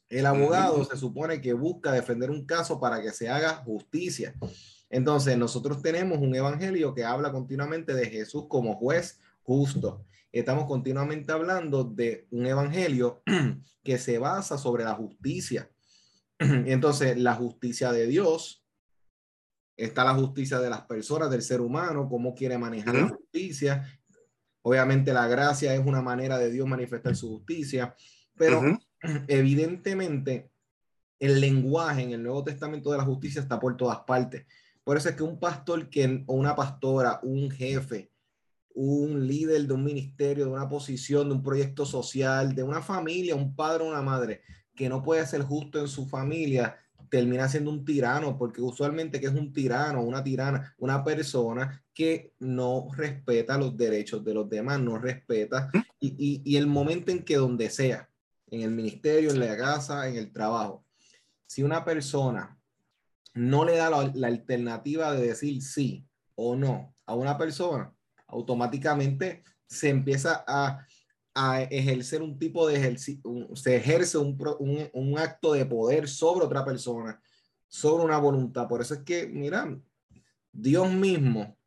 El 0.09 0.25
abogado 0.25 0.83
se 0.85 0.95
supone 0.95 1.41
que 1.41 1.53
busca 1.53 1.91
defender 1.91 2.29
un 2.29 2.45
caso 2.45 2.79
para 2.79 3.01
que 3.01 3.11
se 3.11 3.29
haga 3.29 3.55
justicia. 3.65 4.35
Entonces, 4.89 5.37
nosotros 5.37 5.81
tenemos 5.81 6.19
un 6.19 6.35
evangelio 6.35 6.93
que 6.93 7.03
habla 7.03 7.31
continuamente 7.31 7.93
de 7.93 8.09
Jesús 8.09 8.45
como 8.47 8.75
juez 8.75 9.19
justo 9.41 10.05
estamos 10.33 10.65
continuamente 10.65 11.31
hablando 11.31 11.83
de 11.83 12.27
un 12.31 12.47
evangelio 12.47 13.21
que 13.83 13.97
se 13.99 14.17
basa 14.17 14.57
sobre 14.57 14.83
la 14.83 14.95
justicia. 14.95 15.69
Entonces, 16.39 17.17
la 17.17 17.35
justicia 17.35 17.91
de 17.91 18.07
Dios, 18.07 18.63
está 19.75 20.03
la 20.03 20.13
justicia 20.13 20.59
de 20.59 20.69
las 20.69 20.81
personas, 20.81 21.29
del 21.29 21.41
ser 21.41 21.61
humano, 21.61 22.07
cómo 22.09 22.35
quiere 22.35 22.57
manejar 22.57 22.95
la 22.95 23.09
justicia. 23.09 23.99
Obviamente 24.61 25.13
la 25.13 25.27
gracia 25.27 25.73
es 25.73 25.85
una 25.85 26.01
manera 26.01 26.37
de 26.37 26.51
Dios 26.51 26.67
manifestar 26.67 27.15
su 27.15 27.29
justicia, 27.29 27.95
pero 28.35 28.61
evidentemente 29.27 30.51
el 31.19 31.39
lenguaje 31.39 32.03
en 32.03 32.11
el 32.11 32.23
Nuevo 32.23 32.43
Testamento 32.43 32.91
de 32.91 32.97
la 32.97 33.03
justicia 33.03 33.41
está 33.41 33.59
por 33.59 33.75
todas 33.77 33.99
partes. 34.01 34.45
Por 34.83 34.97
eso 34.97 35.09
es 35.09 35.15
que 35.15 35.23
un 35.23 35.39
pastor 35.39 35.89
que, 35.89 36.23
o 36.27 36.35
una 36.35 36.55
pastora, 36.55 37.19
un 37.23 37.49
jefe, 37.49 38.11
un 38.75 39.25
líder 39.27 39.65
de 39.65 39.73
un 39.73 39.83
ministerio, 39.83 40.45
de 40.45 40.51
una 40.51 40.67
posición, 40.67 41.29
de 41.29 41.35
un 41.35 41.43
proyecto 41.43 41.85
social, 41.85 42.53
de 42.53 42.63
una 42.63 42.81
familia, 42.81 43.35
un 43.35 43.55
padre 43.55 43.83
o 43.83 43.87
una 43.87 44.01
madre 44.01 44.41
que 44.75 44.89
no 44.89 45.03
puede 45.03 45.25
ser 45.25 45.41
justo 45.43 45.79
en 45.79 45.87
su 45.87 46.07
familia, 46.07 46.77
termina 47.09 47.47
siendo 47.47 47.69
un 47.69 47.85
tirano, 47.85 48.37
porque 48.37 48.61
usualmente 48.61 49.19
que 49.19 49.27
es 49.27 49.33
un 49.33 49.53
tirano, 49.53 50.01
una 50.01 50.23
tirana, 50.23 50.73
una 50.79 51.03
persona 51.03 51.83
que 51.93 52.33
no 52.39 52.87
respeta 52.95 53.57
los 53.57 53.77
derechos 53.77 54.23
de 54.23 54.33
los 54.33 54.49
demás, 54.49 54.79
no 54.79 54.97
respeta, 54.97 55.69
y, 55.99 56.41
y, 56.43 56.57
el 56.57 56.67
momento 56.67 57.11
en 57.11 57.23
que 57.23 57.35
donde 57.35 57.69
sea, 57.69 58.09
en 58.47 58.61
el 58.61 58.71
ministerio, 58.71 59.29
en 59.29 59.39
la 59.39 59.55
casa, 59.55 60.07
en 60.07 60.15
el 60.15 60.31
trabajo, 60.31 60.85
si 61.45 61.61
una 61.61 61.85
persona 61.85 62.57
no 63.35 63.65
le 63.65 63.77
da 63.77 63.89
la, 63.89 64.27
alternativa 64.27 65.13
de 65.13 65.27
decir 65.27 65.61
sí 65.61 66.07
o 66.35 66.55
no 66.55 66.95
a 67.05 67.15
una 67.15 67.37
persona, 67.37 67.93
automáticamente 68.27 69.43
se 69.67 69.89
empieza 69.89 70.43
a, 70.47 70.85
a 71.35 71.63
ejercer 71.63 72.21
un 72.21 72.37
tipo 72.37 72.67
de 72.67 72.75
ejercicio, 72.75 73.21
se 73.55 73.75
ejerce 73.75 74.17
un, 74.17 74.37
un, 74.93 75.17
acto 75.17 75.53
de 75.53 75.65
poder 75.65 76.07
sobre 76.07 76.45
otra 76.45 76.63
persona, 76.63 77.19
sobre 77.67 78.05
una 78.05 78.17
voluntad. 78.17 78.67
Por 78.67 78.81
eso 78.81 78.93
es 78.93 78.99
que, 79.01 79.25
mira, 79.27 79.75
Dios 80.51 80.91
mismo, 80.91 81.57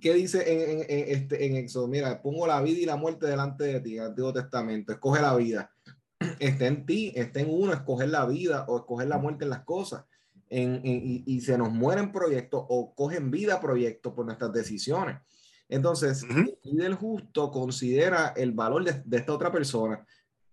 ¿qué 0.00 0.12
dice 0.14 0.44
en, 0.46 0.80
en, 0.80 1.16
este, 1.16 1.46
en 1.46 1.56
Éxodo? 1.56 1.88
Mira, 1.88 2.20
pongo 2.20 2.46
la 2.46 2.60
vida 2.60 2.78
y 2.80 2.84
la 2.84 2.96
muerte 2.96 3.26
delante 3.26 3.64
de 3.64 3.80
ti, 3.80 3.96
en 3.96 4.04
Antiguo 4.04 4.32
Testamento, 4.32 4.92
escoge 4.92 5.22
la 5.22 5.34
vida. 5.34 5.72
Está 6.38 6.66
en 6.66 6.86
ti, 6.86 7.12
está 7.16 7.40
en 7.40 7.48
uno, 7.50 7.72
escoger 7.72 8.08
la 8.08 8.24
vida 8.26 8.64
o 8.68 8.78
escoger 8.78 9.08
la 9.08 9.18
muerte 9.18 9.44
en 9.44 9.50
las 9.50 9.64
cosas. 9.64 10.04
En, 10.48 10.82
y, 10.84 11.24
y, 11.26 11.40
se 11.40 11.56
nos 11.56 11.72
mueren 11.72 12.12
proyectos 12.12 12.62
o 12.68 12.94
cogen 12.94 13.30
vida 13.30 13.58
proyectos 13.58 14.12
por 14.12 14.26
nuestras 14.26 14.52
decisiones. 14.52 15.16
Entonces, 15.72 16.22
el 16.28 16.58
líder 16.64 16.92
justo 16.92 17.50
considera 17.50 18.34
el 18.36 18.52
valor 18.52 18.84
de, 18.84 19.16
esta 19.16 19.32
otra 19.32 19.50
persona 19.50 20.04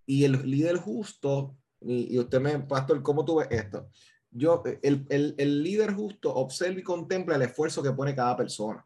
y 0.06 0.24
el 0.24 0.50
líder 0.50 0.78
justo, 0.78 1.58
y, 1.82 2.18
usted 2.18 2.40
me, 2.40 2.58
pastor, 2.60 3.04
¿cómo 3.04 3.26
tú 3.26 3.36
ves 3.36 3.50
esto? 3.52 3.90
Yo, 4.32 4.64
el, 4.82 5.06
el, 5.10 5.36
el, 5.38 5.62
líder 5.62 5.94
justo 5.94 6.34
observa 6.34 6.80
y 6.80 6.84
contempla 6.84 7.36
el 7.36 7.42
esfuerzo 7.42 7.84
que 7.84 7.92
pone 7.92 8.16
cada 8.16 8.38
persona. 8.38 8.86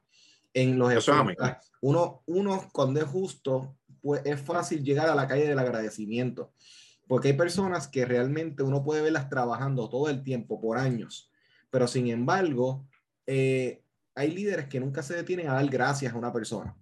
En 0.55 0.79
los 0.79 0.91
esfuerzos, 0.91 1.35
uno, 1.81 2.23
uno, 2.25 2.67
cuando 2.73 2.99
es 2.99 3.05
justo, 3.05 3.77
pues 4.01 4.23
es 4.25 4.41
fácil 4.41 4.83
llegar 4.83 5.09
a 5.09 5.15
la 5.15 5.27
calle 5.27 5.47
del 5.47 5.59
agradecimiento, 5.59 6.51
porque 7.07 7.27
hay 7.27 7.33
personas 7.35 7.87
que 7.87 8.05
realmente 8.05 8.63
uno 8.63 8.83
puede 8.83 9.03
verlas 9.03 9.29
trabajando 9.29 9.87
todo 9.87 10.09
el 10.09 10.23
tiempo, 10.23 10.59
por 10.59 10.79
años, 10.79 11.29
pero 11.69 11.87
sin 11.87 12.07
embargo, 12.07 12.87
eh, 13.27 13.82
hay 14.15 14.31
líderes 14.31 14.67
que 14.67 14.79
nunca 14.79 15.01
se 15.01 15.15
detienen 15.15 15.49
a 15.49 15.53
dar 15.53 15.67
gracias 15.67 16.13
a 16.13 16.17
una 16.17 16.31
persona. 16.31 16.75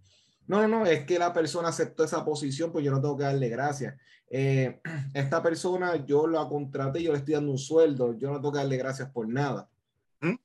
No, 0.48 0.62
no, 0.62 0.68
no, 0.68 0.86
es 0.86 1.06
que 1.06 1.18
la 1.18 1.32
persona 1.32 1.70
aceptó 1.70 2.04
esa 2.04 2.26
posición, 2.26 2.72
pues 2.72 2.84
yo 2.84 2.92
no 2.92 3.02
tengo 3.02 3.18
que 3.18 3.24
darle 3.24 3.50
gracias. 3.50 3.96
Eh, 4.30 4.82
esta 5.14 5.42
persona 5.42 6.06
yo 6.06 6.28
la 6.28 6.48
contraté, 6.48 7.02
yo 7.02 7.12
le 7.12 7.20
estoy 7.20 7.36
dando 7.36 7.52
un 7.52 7.58
sueldo, 7.58 8.14
yo 8.18 8.30
no 8.30 8.36
tengo 8.38 8.52
que 8.52 8.58
darle 8.60 8.78
gracias 8.78 9.10
por 9.12 9.28
nada. 9.28 9.70
¿Mm? 10.20 10.36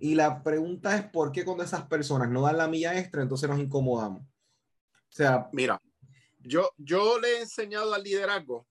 Y 0.00 0.14
la 0.14 0.42
pregunta 0.42 0.96
es, 0.96 1.04
¿por 1.04 1.32
qué 1.32 1.44
cuando 1.44 1.64
esas 1.64 1.86
personas 1.86 2.28
no 2.28 2.42
dan 2.42 2.58
la 2.58 2.68
milla 2.68 2.98
extra, 2.98 3.22
entonces 3.22 3.48
nos 3.48 3.60
incomodamos? 3.60 4.22
O 4.22 5.14
sea, 5.14 5.48
mira, 5.52 5.80
yo, 6.40 6.70
yo 6.76 7.20
le 7.20 7.28
he 7.28 7.40
enseñado 7.42 7.92
al 7.94 8.02
liderazgo 8.02 8.66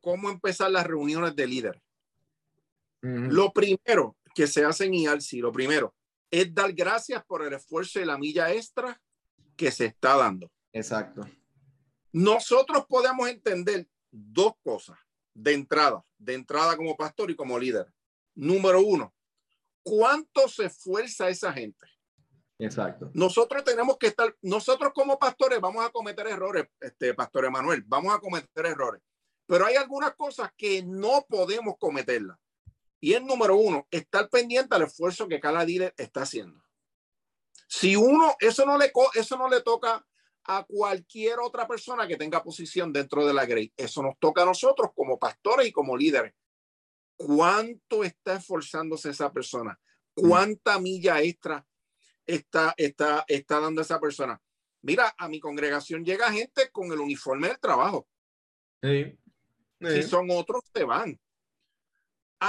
cómo 0.00 0.30
empezar 0.30 0.70
las 0.70 0.86
reuniones 0.86 1.34
de 1.36 1.46
líder. 1.46 1.80
Lo 3.00 3.52
primero 3.52 4.16
que 4.34 4.46
se 4.46 4.64
hace 4.64 4.86
en 4.86 4.94
IALSI, 4.94 5.40
lo 5.40 5.52
primero, 5.52 5.94
es 6.40 6.52
dar 6.52 6.72
gracias 6.72 7.24
por 7.24 7.44
el 7.44 7.52
esfuerzo 7.52 8.00
y 8.00 8.04
la 8.04 8.18
milla 8.18 8.52
extra 8.52 9.00
que 9.56 9.70
se 9.70 9.86
está 9.86 10.16
dando. 10.16 10.50
Exacto. 10.72 11.22
Nosotros 12.12 12.86
podemos 12.88 13.28
entender 13.28 13.86
dos 14.10 14.54
cosas 14.64 14.98
de 15.32 15.52
entrada, 15.52 16.04
de 16.18 16.34
entrada 16.34 16.76
como 16.76 16.96
pastor 16.96 17.30
y 17.30 17.36
como 17.36 17.56
líder. 17.56 17.86
Número 18.34 18.80
uno, 18.80 19.14
¿cuánto 19.84 20.48
se 20.48 20.64
esfuerza 20.64 21.28
esa 21.28 21.52
gente? 21.52 21.86
Exacto. 22.58 23.12
Nosotros 23.14 23.62
tenemos 23.62 23.96
que 23.96 24.08
estar, 24.08 24.34
nosotros 24.42 24.92
como 24.92 25.16
pastores 25.18 25.60
vamos 25.60 25.86
a 25.86 25.90
cometer 25.90 26.26
errores, 26.26 26.66
este 26.80 27.14
pastor 27.14 27.44
Emanuel, 27.44 27.84
vamos 27.86 28.12
a 28.12 28.18
cometer 28.18 28.66
errores, 28.66 29.00
pero 29.46 29.66
hay 29.66 29.76
algunas 29.76 30.14
cosas 30.16 30.50
que 30.56 30.82
no 30.82 31.24
podemos 31.28 31.76
cometerlas. 31.78 32.38
Y 33.04 33.12
el 33.12 33.26
número 33.26 33.54
uno, 33.58 33.86
estar 33.90 34.30
pendiente 34.30 34.74
al 34.74 34.84
esfuerzo 34.84 35.28
que 35.28 35.38
cada 35.38 35.62
líder 35.62 35.92
está 35.98 36.22
haciendo. 36.22 36.64
Si 37.68 37.96
uno, 37.96 38.34
eso 38.40 38.64
no 38.64 38.78
le, 38.78 38.90
eso 39.12 39.36
no 39.36 39.46
le 39.46 39.60
toca 39.60 40.06
a 40.44 40.64
cualquier 40.64 41.38
otra 41.40 41.68
persona 41.68 42.08
que 42.08 42.16
tenga 42.16 42.42
posición 42.42 42.94
dentro 42.94 43.26
de 43.26 43.34
la 43.34 43.44
grey. 43.44 43.70
Eso 43.76 44.02
nos 44.02 44.18
toca 44.18 44.40
a 44.40 44.46
nosotros 44.46 44.92
como 44.94 45.18
pastores 45.18 45.66
y 45.66 45.72
como 45.72 45.98
líderes. 45.98 46.32
¿Cuánto 47.14 48.04
está 48.04 48.36
esforzándose 48.36 49.10
esa 49.10 49.30
persona? 49.30 49.78
¿Cuánta 50.14 50.78
milla 50.78 51.20
extra 51.20 51.66
está, 52.24 52.72
está, 52.78 53.26
está 53.28 53.60
dando 53.60 53.82
esa 53.82 54.00
persona? 54.00 54.40
Mira, 54.80 55.14
a 55.18 55.28
mi 55.28 55.40
congregación 55.40 56.06
llega 56.06 56.32
gente 56.32 56.70
con 56.72 56.90
el 56.90 57.00
uniforme 57.00 57.48
del 57.48 57.60
trabajo. 57.60 58.08
Sí. 58.82 59.18
Si 59.78 60.02
son 60.04 60.30
otros, 60.30 60.62
se 60.72 60.84
van 60.84 61.20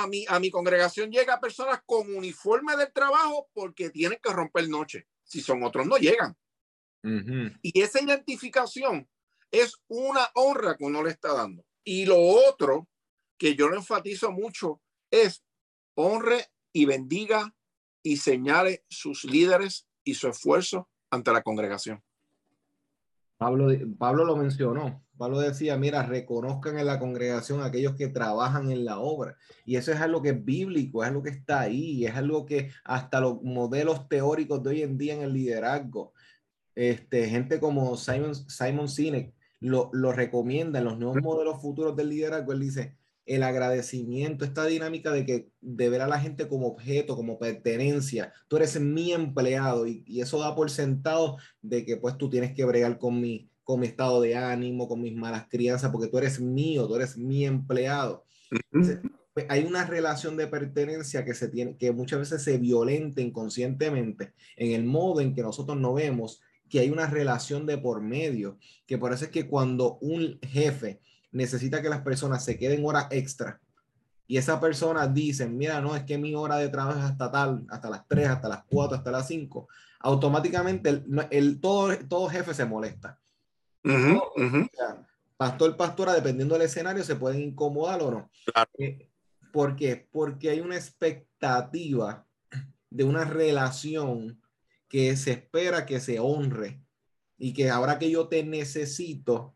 a 0.01 0.07
mi, 0.07 0.25
a 0.27 0.39
mi 0.39 0.51
congregación 0.51 1.11
llega 1.11 1.39
personas 1.39 1.81
con 1.85 2.13
uniforme 2.15 2.75
del 2.75 2.91
trabajo 2.91 3.49
porque 3.53 3.89
tienen 3.89 4.19
que 4.21 4.33
romper 4.33 4.67
noche. 4.67 5.07
Si 5.23 5.41
son 5.41 5.63
otros, 5.63 5.87
no 5.87 5.97
llegan. 5.97 6.35
Y 7.61 7.81
esa 7.81 8.01
identificación 8.01 9.07
es 9.51 9.75
una 9.87 10.27
honra 10.33 10.75
que 10.75 10.85
uno 10.85 11.03
le 11.03 11.11
está 11.11 11.33
dando. 11.33 11.63
Y 11.83 12.05
lo 12.05 12.17
otro 12.19 12.87
que 13.37 13.55
yo 13.55 13.69
le 13.69 13.77
enfatizo 13.77 14.31
mucho 14.31 14.81
es 15.11 15.43
honre 15.95 16.47
y 16.73 16.85
bendiga 16.85 17.55
y 18.03 18.17
señale 18.17 18.83
sus 18.89 19.23
líderes 19.23 19.87
y 20.03 20.15
su 20.15 20.27
esfuerzo 20.27 20.89
ante 21.11 21.31
la 21.31 21.43
congregación. 21.43 22.03
Pablo, 23.37 23.67
Pablo 23.97 24.25
lo 24.25 24.35
mencionó. 24.35 25.03
Pablo 25.17 25.39
decía, 25.39 25.77
mira, 25.77 26.03
reconozcan 26.03 26.77
en 26.77 26.85
la 26.85 26.99
congregación 26.99 27.61
aquellos 27.61 27.95
que 27.95 28.07
trabajan 28.07 28.69
en 28.71 28.83
la 28.85 28.99
obra. 28.99 29.37
Y 29.65 29.77
eso 29.77 29.91
es 29.91 30.01
algo 30.01 30.21
que 30.21 30.29
es 30.29 30.45
bíblico, 30.45 31.03
es 31.03 31.09
algo 31.09 31.23
que 31.23 31.29
está 31.29 31.61
ahí, 31.61 32.05
es 32.05 32.15
algo 32.15 32.45
que 32.45 32.71
hasta 32.83 33.21
los 33.21 33.41
modelos 33.41 34.09
teóricos 34.09 34.61
de 34.63 34.69
hoy 34.69 34.81
en 34.81 34.97
día 34.97 35.13
en 35.13 35.21
el 35.21 35.33
liderazgo, 35.33 36.13
este, 36.75 37.29
gente 37.29 37.59
como 37.59 37.95
Simon, 37.95 38.35
Simon 38.35 38.89
Sinek 38.89 39.33
lo, 39.61 39.89
lo 39.93 40.11
recomienda 40.11 40.79
en 40.79 40.85
los 40.85 40.97
nuevos 40.99 41.21
modelos 41.21 41.61
futuros 41.61 41.95
del 41.95 42.09
liderazgo. 42.09 42.51
Él 42.51 42.59
dice, 42.59 42.97
el 43.25 43.43
agradecimiento, 43.43 44.45
esta 44.45 44.65
dinámica 44.65 45.11
de 45.11 45.25
que 45.25 45.49
de 45.61 45.89
ver 45.89 46.01
a 46.01 46.07
la 46.07 46.19
gente 46.19 46.47
como 46.47 46.67
objeto, 46.67 47.15
como 47.15 47.39
pertenencia. 47.39 48.33
Tú 48.47 48.57
eres 48.57 48.79
mi 48.79 49.13
empleado 49.13 49.87
y, 49.87 50.03
y 50.05 50.21
eso 50.21 50.39
da 50.39 50.55
por 50.55 50.69
sentado 50.69 51.37
de 51.61 51.85
que 51.85 51.97
pues 51.97 52.17
tú 52.17 52.29
tienes 52.29 52.53
que 52.53 52.65
bregar 52.65 52.97
con 52.97 53.19
mi 53.19 53.49
con 53.65 53.79
mi 53.79 53.87
estado 53.87 54.21
de 54.21 54.35
ánimo, 54.35 54.87
con 54.87 55.01
mis 55.01 55.15
malas 55.15 55.47
crianzas, 55.49 55.91
porque 55.91 56.07
tú 56.07 56.19
eres 56.19 56.39
mío, 56.39 56.87
tú 56.87 56.95
eres 56.95 57.17
mi 57.17 57.45
empleado. 57.45 58.23
Pues, 58.71 58.99
hay 59.49 59.65
una 59.65 59.85
relación 59.85 60.37
de 60.37 60.47
pertenencia 60.47 61.25
que 61.25 61.33
se 61.33 61.49
tiene, 61.49 61.75
que 61.75 61.91
muchas 61.91 62.19
veces 62.19 62.43
se 62.43 62.59
violenta 62.59 63.21
inconscientemente 63.21 64.33
en 64.55 64.71
el 64.71 64.85
modo 64.85 65.19
en 65.19 65.33
que 65.33 65.41
nosotros 65.41 65.77
no 65.77 65.95
vemos 65.95 66.41
que 66.69 66.79
hay 66.79 66.89
una 66.89 67.07
relación 67.07 67.65
de 67.65 67.77
por 67.77 68.01
medio, 68.01 68.57
que 68.85 68.97
por 68.97 69.13
eso 69.13 69.25
es 69.25 69.31
que 69.31 69.47
cuando 69.47 69.97
un 69.99 70.39
jefe 70.41 71.01
necesita 71.35 71.81
que 71.81 71.89
las 71.89 72.01
personas 72.01 72.43
se 72.43 72.57
queden 72.57 72.85
horas 72.85 73.07
extra. 73.11 73.59
Y 74.25 74.37
esa 74.37 74.59
persona 74.59 75.05
dice, 75.07 75.47
mira, 75.47 75.81
no, 75.81 75.95
es 75.95 76.03
que 76.03 76.17
mi 76.17 76.33
hora 76.33 76.55
de 76.57 76.69
trabajo 76.69 76.97
es 76.97 77.05
hasta 77.05 77.29
tal, 77.29 77.65
hasta 77.69 77.89
las 77.89 78.07
3, 78.07 78.27
hasta 78.29 78.47
las 78.49 78.63
4, 78.63 78.97
hasta 78.97 79.11
las 79.11 79.27
5, 79.27 79.67
automáticamente 79.99 80.89
el, 80.89 81.27
el, 81.29 81.59
todo, 81.59 81.95
todo 82.07 82.29
jefe 82.29 82.53
se 82.53 82.65
molesta. 82.65 83.19
Pastor, 85.37 85.75
pastora, 85.75 86.13
dependiendo 86.13 86.55
del 86.55 86.63
escenario, 86.63 87.03
se 87.03 87.17
pueden 87.17 87.41
incomodar 87.41 88.01
o 88.01 88.11
no. 88.11 88.31
Eh, 88.79 89.09
¿Por 89.51 89.75
qué? 89.75 90.07
Porque 90.11 90.49
hay 90.49 90.61
una 90.61 90.75
expectativa 90.75 92.25
de 92.89 93.03
una 93.03 93.25
relación 93.25 94.41
que 94.87 95.17
se 95.17 95.33
espera 95.33 95.85
que 95.85 95.99
se 95.99 96.19
honre 96.19 96.81
y 97.37 97.53
que 97.53 97.69
ahora 97.69 97.99
que 97.99 98.09
yo 98.09 98.29
te 98.29 98.43
necesito, 98.43 99.54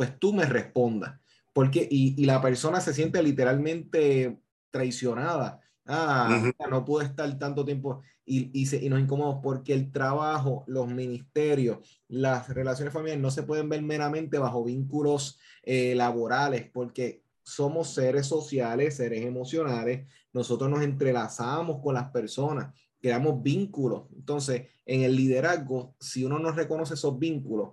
pues 0.00 0.18
tú 0.18 0.32
me 0.32 0.46
respondas. 0.46 1.20
Porque, 1.52 1.86
y, 1.90 2.14
y 2.16 2.24
la 2.24 2.40
persona 2.40 2.80
se 2.80 2.94
siente 2.94 3.22
literalmente 3.22 4.40
traicionada. 4.70 5.60
Ah, 5.84 6.50
no 6.70 6.86
pude 6.86 7.04
estar 7.04 7.38
tanto 7.38 7.66
tiempo 7.66 8.00
y, 8.24 8.50
y, 8.54 8.88
nos 8.88 8.98
incomodamos 8.98 9.40
porque 9.42 9.74
el 9.74 9.92
trabajo, 9.92 10.64
los 10.68 10.88
ministerios, 10.88 12.00
las 12.08 12.48
relaciones 12.48 12.94
familiares 12.94 13.20
no 13.20 13.30
se 13.30 13.42
pueden 13.42 13.68
ver 13.68 13.82
meramente 13.82 14.38
bajo 14.38 14.64
vínculos 14.64 15.38
eh, 15.64 15.94
laborales 15.94 16.70
porque 16.72 17.22
somos 17.42 17.92
seres 17.92 18.26
sociales, 18.26 18.96
seres 18.96 19.22
emocionales, 19.22 20.08
nosotros 20.32 20.70
nos 20.70 20.80
entrelazamos 20.80 21.82
con 21.82 21.92
las 21.92 22.10
personas 22.10 22.72
creamos 23.00 23.42
vínculos. 23.42 24.04
Entonces, 24.14 24.68
en 24.84 25.02
el 25.02 25.16
liderazgo, 25.16 25.94
si 25.98 26.24
uno 26.24 26.38
no 26.38 26.52
reconoce 26.52 26.94
esos 26.94 27.18
vínculos, 27.18 27.70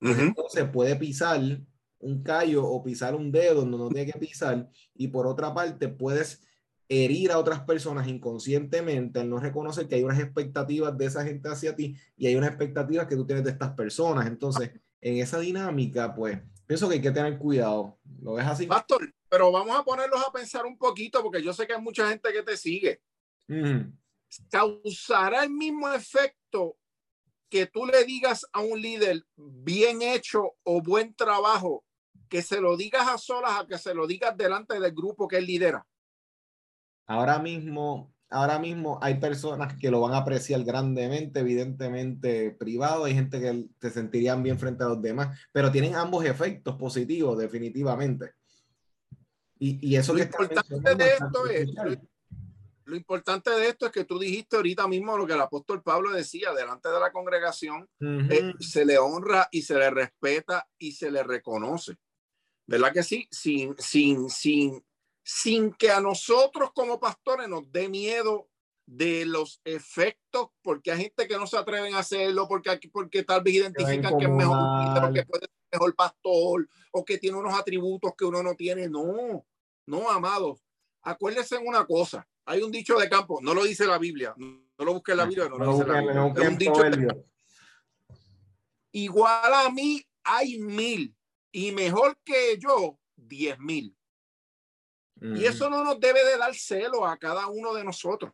entonces 0.00 0.68
puede 0.72 0.96
pisar 0.96 1.40
un 1.98 2.22
callo 2.22 2.66
o 2.66 2.82
pisar 2.82 3.14
un 3.14 3.30
dedo 3.30 3.60
donde 3.60 3.76
no 3.78 3.88
tiene 3.88 4.10
que 4.10 4.18
pisar 4.18 4.68
y 4.94 5.08
por 5.08 5.26
otra 5.26 5.52
parte 5.52 5.88
puedes 5.88 6.42
herir 6.88 7.30
a 7.30 7.38
otras 7.38 7.60
personas 7.60 8.08
inconscientemente 8.08 9.20
al 9.20 9.30
no 9.30 9.38
reconocer 9.38 9.86
que 9.86 9.94
hay 9.94 10.02
unas 10.02 10.18
expectativas 10.18 10.96
de 10.98 11.06
esa 11.06 11.24
gente 11.24 11.48
hacia 11.48 11.76
ti 11.76 11.96
y 12.16 12.26
hay 12.26 12.34
unas 12.34 12.50
expectativas 12.50 13.06
que 13.06 13.14
tú 13.14 13.24
tienes 13.24 13.44
de 13.44 13.52
estas 13.52 13.72
personas. 13.74 14.26
Entonces, 14.26 14.72
en 15.00 15.18
esa 15.18 15.38
dinámica, 15.38 16.12
pues, 16.12 16.40
pienso 16.66 16.88
que 16.88 16.94
hay 16.94 17.00
que 17.00 17.12
tener 17.12 17.38
cuidado. 17.38 17.96
¿Lo 18.20 18.32
ves 18.34 18.46
así? 18.46 18.66
Pastor, 18.66 19.08
pero 19.28 19.52
vamos 19.52 19.78
a 19.78 19.84
ponerlos 19.84 20.20
a 20.26 20.32
pensar 20.32 20.66
un 20.66 20.76
poquito 20.76 21.22
porque 21.22 21.40
yo 21.40 21.52
sé 21.52 21.64
que 21.64 21.74
hay 21.74 21.80
mucha 21.80 22.08
gente 22.08 22.32
que 22.32 22.42
te 22.42 22.56
sigue. 22.56 23.00
¿Causará 24.50 25.44
el 25.44 25.50
mismo 25.50 25.88
efecto 25.92 26.76
que 27.50 27.66
tú 27.66 27.84
le 27.84 28.04
digas 28.04 28.46
a 28.52 28.60
un 28.60 28.80
líder 28.80 29.24
bien 29.36 30.02
hecho 30.02 30.54
o 30.62 30.80
buen 30.80 31.14
trabajo, 31.14 31.84
que 32.28 32.42
se 32.42 32.60
lo 32.60 32.76
digas 32.76 33.08
a 33.08 33.18
solas, 33.18 33.60
a 33.60 33.66
que 33.66 33.76
se 33.76 33.92
lo 33.92 34.06
digas 34.06 34.36
delante 34.36 34.78
del 34.78 34.92
grupo 34.92 35.26
que 35.26 35.38
él 35.38 35.46
lidera? 35.46 35.84
Ahora 37.06 37.40
mismo, 37.40 38.14
ahora 38.30 38.60
mismo 38.60 39.00
hay 39.02 39.18
personas 39.18 39.76
que 39.76 39.90
lo 39.90 40.00
van 40.00 40.14
a 40.14 40.18
apreciar 40.18 40.62
grandemente, 40.62 41.40
evidentemente 41.40 42.52
privado, 42.52 43.04
hay 43.04 43.14
gente 43.14 43.40
que 43.40 43.66
se 43.80 43.90
sentirían 43.90 44.44
bien 44.44 44.58
frente 44.58 44.84
a 44.84 44.88
los 44.88 45.02
demás, 45.02 45.36
pero 45.50 45.72
tienen 45.72 45.96
ambos 45.96 46.24
efectos 46.24 46.76
positivos, 46.76 47.36
definitivamente. 47.36 48.32
Y, 49.62 49.94
eso 49.94 50.14
lo 50.14 50.22
importante 50.22 50.94
de 50.94 51.04
esto 51.04 51.46
es, 51.46 51.68
lo 52.90 52.96
importante 52.96 53.50
de 53.50 53.68
esto 53.68 53.86
es 53.86 53.92
que 53.92 54.04
tú 54.04 54.18
dijiste 54.18 54.56
ahorita 54.56 54.88
mismo 54.88 55.16
lo 55.16 55.24
que 55.24 55.34
el 55.34 55.40
apóstol 55.40 55.80
Pablo 55.80 56.10
decía 56.10 56.52
delante 56.52 56.88
de 56.88 56.98
la 56.98 57.12
congregación, 57.12 57.88
eh, 58.00 58.52
se 58.58 58.84
le 58.84 58.98
honra 58.98 59.48
y 59.52 59.62
se 59.62 59.74
le 59.78 59.90
respeta 59.90 60.68
y 60.76 60.92
se 60.92 61.10
le 61.12 61.22
reconoce. 61.22 61.96
¿Verdad 62.66 62.92
que 62.92 63.04
sí? 63.04 63.28
Sin, 63.30 63.76
sin, 63.78 64.28
sin, 64.28 64.84
sin 65.22 65.72
que 65.72 65.92
a 65.92 66.00
nosotros 66.00 66.72
como 66.74 66.98
pastores 66.98 67.48
nos 67.48 67.70
dé 67.70 67.88
miedo 67.88 68.48
de 68.86 69.24
los 69.24 69.60
efectos, 69.64 70.48
porque 70.60 70.90
hay 70.90 71.02
gente 71.02 71.28
que 71.28 71.36
no 71.36 71.46
se 71.46 71.58
atreven 71.58 71.94
a 71.94 72.00
hacerlo, 72.00 72.48
porque, 72.48 72.80
porque 72.92 73.22
tal 73.22 73.40
vez 73.40 73.54
identifican 73.54 74.18
que 74.18 74.24
es 74.24 74.30
mejor 74.30 75.12
que 75.14 75.24
puede 75.24 75.46
ser 75.46 75.50
mejor 75.72 75.94
pastor, 75.94 76.68
o 76.90 77.04
que 77.04 77.18
tiene 77.18 77.38
unos 77.38 77.54
atributos 77.54 78.14
que 78.18 78.24
uno 78.24 78.42
no 78.42 78.56
tiene. 78.56 78.88
No, 78.88 79.46
no, 79.86 80.10
amados. 80.10 80.60
Acuérdense 81.02 81.56
en 81.56 81.66
una 81.66 81.86
cosa, 81.86 82.26
hay 82.44 82.62
un 82.62 82.70
dicho 82.70 82.98
de 82.98 83.08
campo, 83.08 83.40
no 83.40 83.54
lo 83.54 83.64
dice 83.64 83.86
la 83.86 83.98
Biblia, 83.98 84.34
no 84.36 84.84
lo 84.84 84.94
busque 84.94 85.12
en 85.12 85.18
la 85.18 85.24
Biblia, 85.26 85.48
no 85.48 85.58
lo 85.58 85.72
dice 85.72 85.86
la 85.86 86.00
Biblia. 86.00 86.32
Es 86.36 86.48
un 86.48 86.58
dicho 86.58 86.82
de 86.82 87.24
Igual 88.92 89.54
a 89.54 89.70
mí 89.70 90.04
hay 90.24 90.58
mil 90.58 91.14
y 91.52 91.72
mejor 91.72 92.18
que 92.24 92.58
yo, 92.58 92.98
diez 93.16 93.58
mil. 93.58 93.96
Y 95.22 95.44
eso 95.44 95.68
no 95.68 95.84
nos 95.84 96.00
debe 96.00 96.24
de 96.24 96.38
dar 96.38 96.54
celo 96.54 97.06
a 97.06 97.18
cada 97.18 97.46
uno 97.46 97.74
de 97.74 97.84
nosotros. 97.84 98.32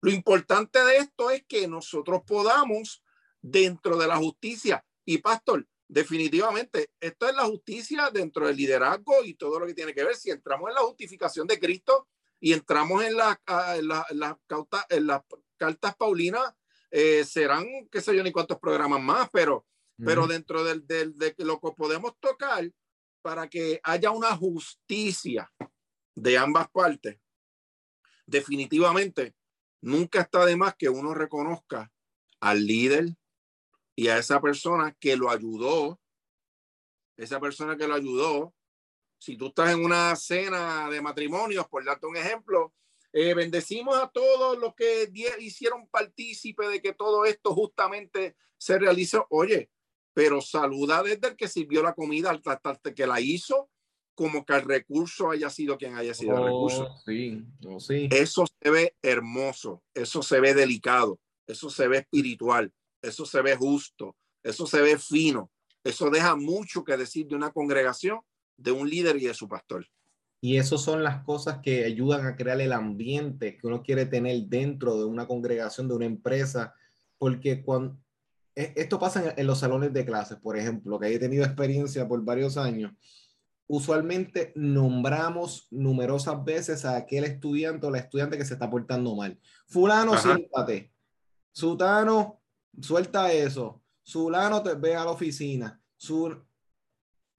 Lo 0.00 0.10
importante 0.12 0.82
de 0.84 0.98
esto 0.98 1.30
es 1.30 1.44
que 1.46 1.66
nosotros 1.66 2.22
podamos, 2.24 3.02
dentro 3.42 3.98
de 3.98 4.06
la 4.06 4.16
justicia, 4.16 4.84
y 5.04 5.18
pastor, 5.18 5.66
definitivamente, 5.90 6.92
esto 7.00 7.28
es 7.28 7.34
la 7.34 7.44
justicia 7.46 8.10
dentro 8.10 8.46
del 8.46 8.56
liderazgo 8.56 9.24
y 9.24 9.34
todo 9.34 9.58
lo 9.58 9.66
que 9.66 9.74
tiene 9.74 9.92
que 9.92 10.04
ver. 10.04 10.14
Si 10.14 10.30
entramos 10.30 10.68
en 10.68 10.76
la 10.76 10.82
justificación 10.82 11.48
de 11.48 11.58
Cristo 11.58 12.08
y 12.38 12.52
entramos 12.52 13.02
en, 13.04 13.16
la, 13.16 13.40
en, 13.74 15.06
las 15.06 15.22
cartas 15.56 15.96
paulinas, 15.96 16.54
eh, 16.92 17.24
serán, 17.24 17.66
qué 17.90 18.00
sé 18.00 18.14
yo, 18.16 18.22
ni 18.22 18.30
cuántos 18.30 18.58
programas 18.60 19.02
más, 19.02 19.28
pero, 19.32 19.66
pero 19.96 20.26
dentro 20.26 20.62
del, 20.64 20.86
del, 20.86 21.18
de 21.18 21.34
lo 21.38 21.60
que 21.60 21.72
podemos 21.76 22.12
tocar 22.20 22.70
para 23.20 23.48
que 23.48 23.80
haya 23.82 24.12
una 24.12 24.34
justicia 24.36 25.52
de 26.14 26.38
ambas 26.38 26.70
partes, 26.70 27.18
definitivamente 28.26 29.34
nunca 29.80 30.20
está 30.20 30.46
de 30.46 30.56
más 30.56 30.76
que 30.76 30.88
uno 30.88 31.14
reconozca 31.14 31.92
al 32.38 32.64
líder 32.64 33.16
y 33.96 34.08
a 34.08 34.18
esa 34.18 34.40
persona 34.40 34.96
que 34.98 35.16
lo 35.16 35.30
ayudó, 35.30 36.00
esa 37.16 37.40
persona 37.40 37.76
que 37.76 37.86
lo 37.86 37.94
ayudó. 37.94 38.54
Si 39.18 39.36
tú 39.36 39.48
estás 39.48 39.74
en 39.74 39.84
una 39.84 40.16
cena 40.16 40.88
de 40.88 41.02
matrimonios, 41.02 41.68
por 41.68 41.84
darte 41.84 42.06
un 42.06 42.16
ejemplo, 42.16 42.72
eh, 43.12 43.34
bendecimos 43.34 43.96
a 43.96 44.08
todos 44.08 44.58
los 44.58 44.74
que 44.74 45.10
hicieron 45.40 45.88
partícipe 45.88 46.66
de 46.68 46.80
que 46.80 46.94
todo 46.94 47.24
esto 47.26 47.54
justamente 47.54 48.36
se 48.56 48.78
realizó. 48.78 49.26
Oye, 49.28 49.70
pero 50.14 50.40
saluda 50.40 51.02
desde 51.02 51.28
el 51.28 51.36
que 51.36 51.48
sirvió 51.48 51.82
la 51.82 51.94
comida 51.94 52.30
hasta 52.30 52.80
el 52.84 52.94
que 52.94 53.06
la 53.06 53.20
hizo 53.20 53.68
como 54.14 54.44
que 54.44 54.52
el 54.52 54.62
recurso 54.62 55.30
haya 55.30 55.48
sido 55.48 55.78
quien 55.78 55.96
haya 55.96 56.12
sido 56.12 56.36
el 56.36 56.44
recurso. 56.44 56.88
Oh, 56.90 56.98
sí, 57.06 57.42
oh, 57.66 57.80
sí. 57.80 58.08
Eso 58.10 58.44
se 58.46 58.70
ve 58.70 58.94
hermoso, 59.00 59.82
eso 59.94 60.22
se 60.22 60.40
ve 60.40 60.52
delicado, 60.52 61.18
eso 61.46 61.70
se 61.70 61.88
ve 61.88 61.98
espiritual, 61.98 62.70
eso 63.02 63.24
se 63.24 63.42
ve 63.42 63.56
justo, 63.56 64.16
eso 64.42 64.66
se 64.66 64.80
ve 64.80 64.98
fino, 64.98 65.50
eso 65.84 66.10
deja 66.10 66.36
mucho 66.36 66.84
que 66.84 66.96
decir 66.96 67.26
de 67.26 67.36
una 67.36 67.50
congregación, 67.50 68.20
de 68.56 68.72
un 68.72 68.88
líder 68.88 69.16
y 69.16 69.26
de 69.26 69.34
su 69.34 69.48
pastor. 69.48 69.86
Y 70.42 70.56
eso 70.56 70.78
son 70.78 71.02
las 71.02 71.22
cosas 71.24 71.58
que 71.62 71.84
ayudan 71.84 72.26
a 72.26 72.34
crear 72.36 72.60
el 72.60 72.72
ambiente 72.72 73.58
que 73.58 73.66
uno 73.66 73.82
quiere 73.82 74.06
tener 74.06 74.40
dentro 74.46 74.96
de 74.96 75.04
una 75.04 75.26
congregación, 75.26 75.86
de 75.88 75.94
una 75.94 76.06
empresa, 76.06 76.74
porque 77.18 77.62
cuando 77.62 77.98
e, 78.54 78.72
esto 78.76 78.98
pasa 78.98 79.34
en, 79.36 79.46
los 79.46 79.58
salones 79.58 79.92
de 79.92 80.04
clases, 80.04 80.38
por 80.38 80.56
ejemplo, 80.56 80.98
que 80.98 81.14
he 81.14 81.18
tenido 81.18 81.44
experiencia 81.44 82.08
por 82.08 82.24
varios 82.24 82.56
años 82.56 82.92
usualmente 83.72 84.52
nombramos 84.56 85.68
numerosas 85.70 86.44
veces 86.44 86.84
a 86.84 86.96
aquel 86.96 87.22
estudiante 87.22 87.86
o 87.86 87.90
la 87.90 87.98
estudiante 87.98 88.36
que 88.36 88.44
se 88.44 88.54
está 88.54 88.68
portando 88.68 89.14
mal. 89.14 89.38
Fulano, 89.68 90.18
siéntate. 90.18 90.92
Sutano, 91.52 92.39
suelta 92.80 93.32
eso. 93.32 93.82
Zulano, 94.06 94.62
te 94.62 94.74
ve 94.74 94.94
a 94.94 95.04
la 95.04 95.10
oficina. 95.10 95.80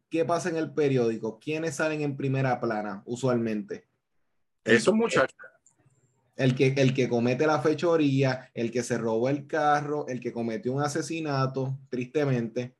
¿Qué 0.09 0.25
pasa 0.25 0.49
en 0.49 0.57
el 0.57 0.73
periódico? 0.73 1.39
¿Quiénes 1.39 1.75
salen 1.75 2.01
en 2.01 2.17
primera 2.17 2.59
plana 2.59 3.01
usualmente? 3.05 3.87
Esos 4.63 4.93
muchachos. 4.93 5.37
El 6.35 6.55
que, 6.55 6.73
el 6.77 6.93
que 6.93 7.07
comete 7.07 7.45
la 7.45 7.61
fechoría, 7.61 8.49
el 8.53 8.71
que 8.71 8.83
se 8.83 8.97
robó 8.97 9.29
el 9.29 9.47
carro, 9.47 10.07
el 10.07 10.19
que 10.19 10.33
cometió 10.33 10.73
un 10.73 10.81
asesinato, 10.81 11.77
tristemente 11.89 12.75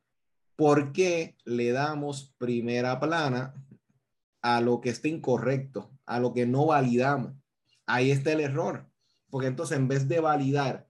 ¿Por 0.62 0.94
qué 0.94 1.36
le 1.44 1.72
damos 1.72 2.36
primera 2.38 3.00
plana 3.00 3.56
a 4.44 4.62
lo 4.62 4.80
que 4.80 4.90
está 4.90 5.08
incorrecto, 5.08 5.90
a 6.06 6.20
lo 6.20 6.34
que 6.34 6.46
no 6.46 6.68
validamos? 6.68 7.34
Ahí 7.88 8.12
está 8.12 8.34
el 8.34 8.42
error. 8.42 8.88
Porque 9.32 9.48
entonces 9.48 9.80
en 9.80 9.88
vez 9.88 10.08
de 10.08 10.20
validar, 10.20 10.88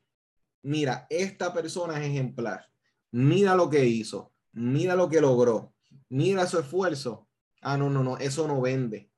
mira, 0.61 1.07
esta 1.09 1.53
persona 1.53 1.99
es 1.99 2.09
ejemplar, 2.09 2.69
mira 3.11 3.55
lo 3.55 3.69
que 3.69 3.85
hizo, 3.85 4.31
mira 4.51 4.95
lo 4.95 5.09
que 5.09 5.21
logró, 5.21 5.73
mira 6.09 6.47
su 6.47 6.59
esfuerzo. 6.59 7.27
Ah, 7.61 7.77
no, 7.77 7.89
no, 7.89 8.03
no, 8.03 8.17
eso 8.17 8.47
no 8.47 8.59
vende. 8.61 9.11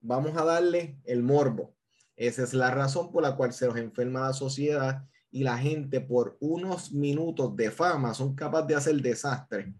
Vamos 0.00 0.36
a 0.36 0.44
darle 0.44 0.98
el 1.04 1.22
morbo. 1.22 1.74
Esa 2.16 2.42
es 2.42 2.54
la 2.54 2.70
razón 2.70 3.10
por 3.10 3.22
la 3.22 3.36
cual 3.36 3.52
se 3.52 3.66
nos 3.66 3.76
enferma 3.76 4.26
la 4.26 4.32
sociedad 4.32 5.04
y 5.30 5.42
la 5.42 5.58
gente 5.58 6.00
por 6.00 6.36
unos 6.40 6.92
minutos 6.92 7.56
de 7.56 7.70
fama 7.70 8.14
son 8.14 8.34
capaces 8.34 8.68
de 8.68 8.74
hacer 8.76 8.96
desastre. 9.00 9.74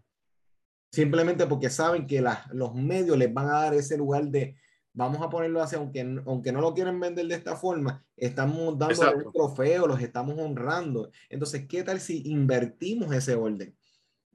Simplemente 0.90 1.46
porque 1.46 1.70
saben 1.70 2.06
que 2.06 2.24
los 2.52 2.74
medios 2.74 3.18
les 3.18 3.32
van 3.32 3.46
a 3.46 3.60
dar 3.62 3.74
ese 3.74 3.96
lugar 3.96 4.24
de, 4.24 4.56
vamos 4.94 5.20
a 5.20 5.28
ponerlo 5.28 5.62
así, 5.62 5.76
aunque, 5.76 6.00
aunque 6.24 6.52
no 6.52 6.62
lo 6.62 6.72
quieren 6.72 6.98
vender 6.98 7.26
de 7.26 7.34
esta 7.34 7.56
forma, 7.56 8.02
estamos 8.16 8.78
dando 8.78 9.26
un 9.26 9.32
trofeo, 9.32 9.86
los 9.86 10.00
estamos 10.00 10.38
honrando. 10.38 11.10
Entonces, 11.28 11.66
¿qué 11.68 11.82
tal 11.82 12.00
si 12.00 12.22
invertimos 12.26 13.14
ese 13.14 13.34
orden? 13.34 13.76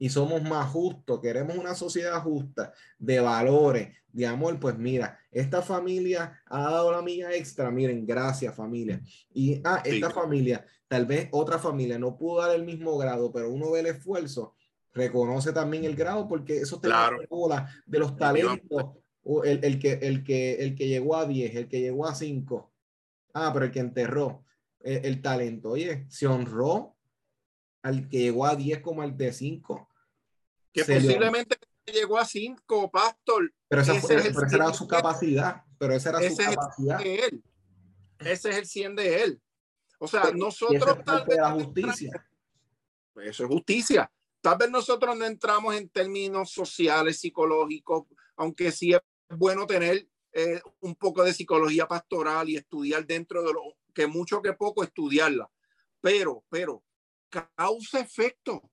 y 0.00 0.08
somos 0.08 0.42
más 0.42 0.66
justos, 0.70 1.20
queremos 1.20 1.58
una 1.58 1.74
sociedad 1.74 2.22
justa, 2.22 2.72
de 2.98 3.20
valores, 3.20 3.94
de 4.10 4.26
amor, 4.26 4.58
pues 4.58 4.78
mira, 4.78 5.18
esta 5.30 5.60
familia 5.60 6.40
ha 6.46 6.62
dado 6.62 6.90
la 6.90 7.02
mía 7.02 7.32
extra, 7.34 7.70
miren, 7.70 8.06
gracias 8.06 8.56
familia. 8.56 8.98
Y 9.34 9.60
ah, 9.62 9.82
esta 9.84 10.08
familia, 10.10 10.64
tal 10.88 11.04
vez 11.04 11.28
otra 11.32 11.58
familia 11.58 11.98
no 11.98 12.16
pudo 12.16 12.40
dar 12.40 12.56
el 12.56 12.64
mismo 12.64 12.96
grado, 12.96 13.30
pero 13.30 13.50
uno 13.50 13.70
ve 13.72 13.80
el 13.80 13.86
esfuerzo, 13.88 14.54
reconoce 14.94 15.52
también 15.52 15.84
el 15.84 15.94
grado, 15.94 16.26
porque 16.26 16.56
eso 16.56 16.80
te 16.80 16.88
claro. 16.88 17.18
de 17.84 17.98
los 17.98 18.16
talentos, 18.16 18.86
el, 19.44 19.64
el, 19.64 19.78
que, 19.78 19.92
el, 19.92 20.24
que, 20.24 20.54
el 20.54 20.74
que 20.74 20.88
llegó 20.88 21.16
a 21.16 21.26
10, 21.26 21.54
el 21.54 21.68
que 21.68 21.80
llegó 21.80 22.06
a 22.06 22.14
5, 22.14 22.72
ah, 23.34 23.50
pero 23.52 23.66
el 23.66 23.70
que 23.70 23.80
enterró 23.80 24.44
el, 24.80 25.04
el 25.04 25.22
talento, 25.22 25.70
oye, 25.70 26.06
se 26.08 26.26
honró 26.26 26.96
al 27.82 28.08
que 28.08 28.18
llegó 28.18 28.46
a 28.46 28.56
10 28.56 28.80
como 28.80 29.02
al 29.02 29.16
de 29.16 29.32
5 29.32 29.90
que 30.72 30.84
posiblemente 30.84 31.56
llegó 31.86 32.18
a 32.18 32.24
cinco, 32.24 32.90
Pastor. 32.90 33.52
Pero 33.68 33.82
esa, 33.82 33.94
era 34.54 34.72
su 34.72 34.86
capacidad. 34.86 35.62
Pero 35.78 35.94
esa 35.94 36.10
era 36.10 36.30
su 36.30 36.36
capacidad. 36.36 37.00
él. 37.04 37.42
Ese 38.18 38.50
es 38.50 38.56
el 38.56 38.66
100 38.66 38.96
de 38.96 39.22
él. 39.22 39.42
O 39.98 40.06
sea, 40.06 40.30
nosotros... 40.34 40.98
Eso 41.06 41.24
es 41.26 41.36
la 41.36 41.50
justicia. 41.52 42.26
Eso 43.16 43.44
es 43.44 43.48
justicia. 43.48 44.10
Tal 44.40 44.56
vez 44.56 44.70
nosotros 44.70 45.16
no 45.16 45.24
entramos 45.24 45.74
en 45.74 45.88
términos 45.88 46.50
sociales, 46.50 47.20
psicológicos, 47.20 48.04
aunque 48.36 48.72
sí 48.72 48.92
es 48.92 49.00
bueno 49.30 49.66
tener 49.66 50.08
eh, 50.32 50.60
un 50.80 50.94
poco 50.94 51.24
de 51.24 51.32
psicología 51.32 51.88
pastoral 51.88 52.48
y 52.48 52.56
estudiar 52.56 53.06
dentro 53.06 53.42
de 53.42 53.52
lo 53.52 53.62
que 53.94 54.06
mucho 54.06 54.42
que 54.42 54.52
poco 54.52 54.84
estudiarla. 54.84 55.50
Pero, 56.00 56.44
pero, 56.48 56.82
causa 57.28 58.00
efecto. 58.00 58.70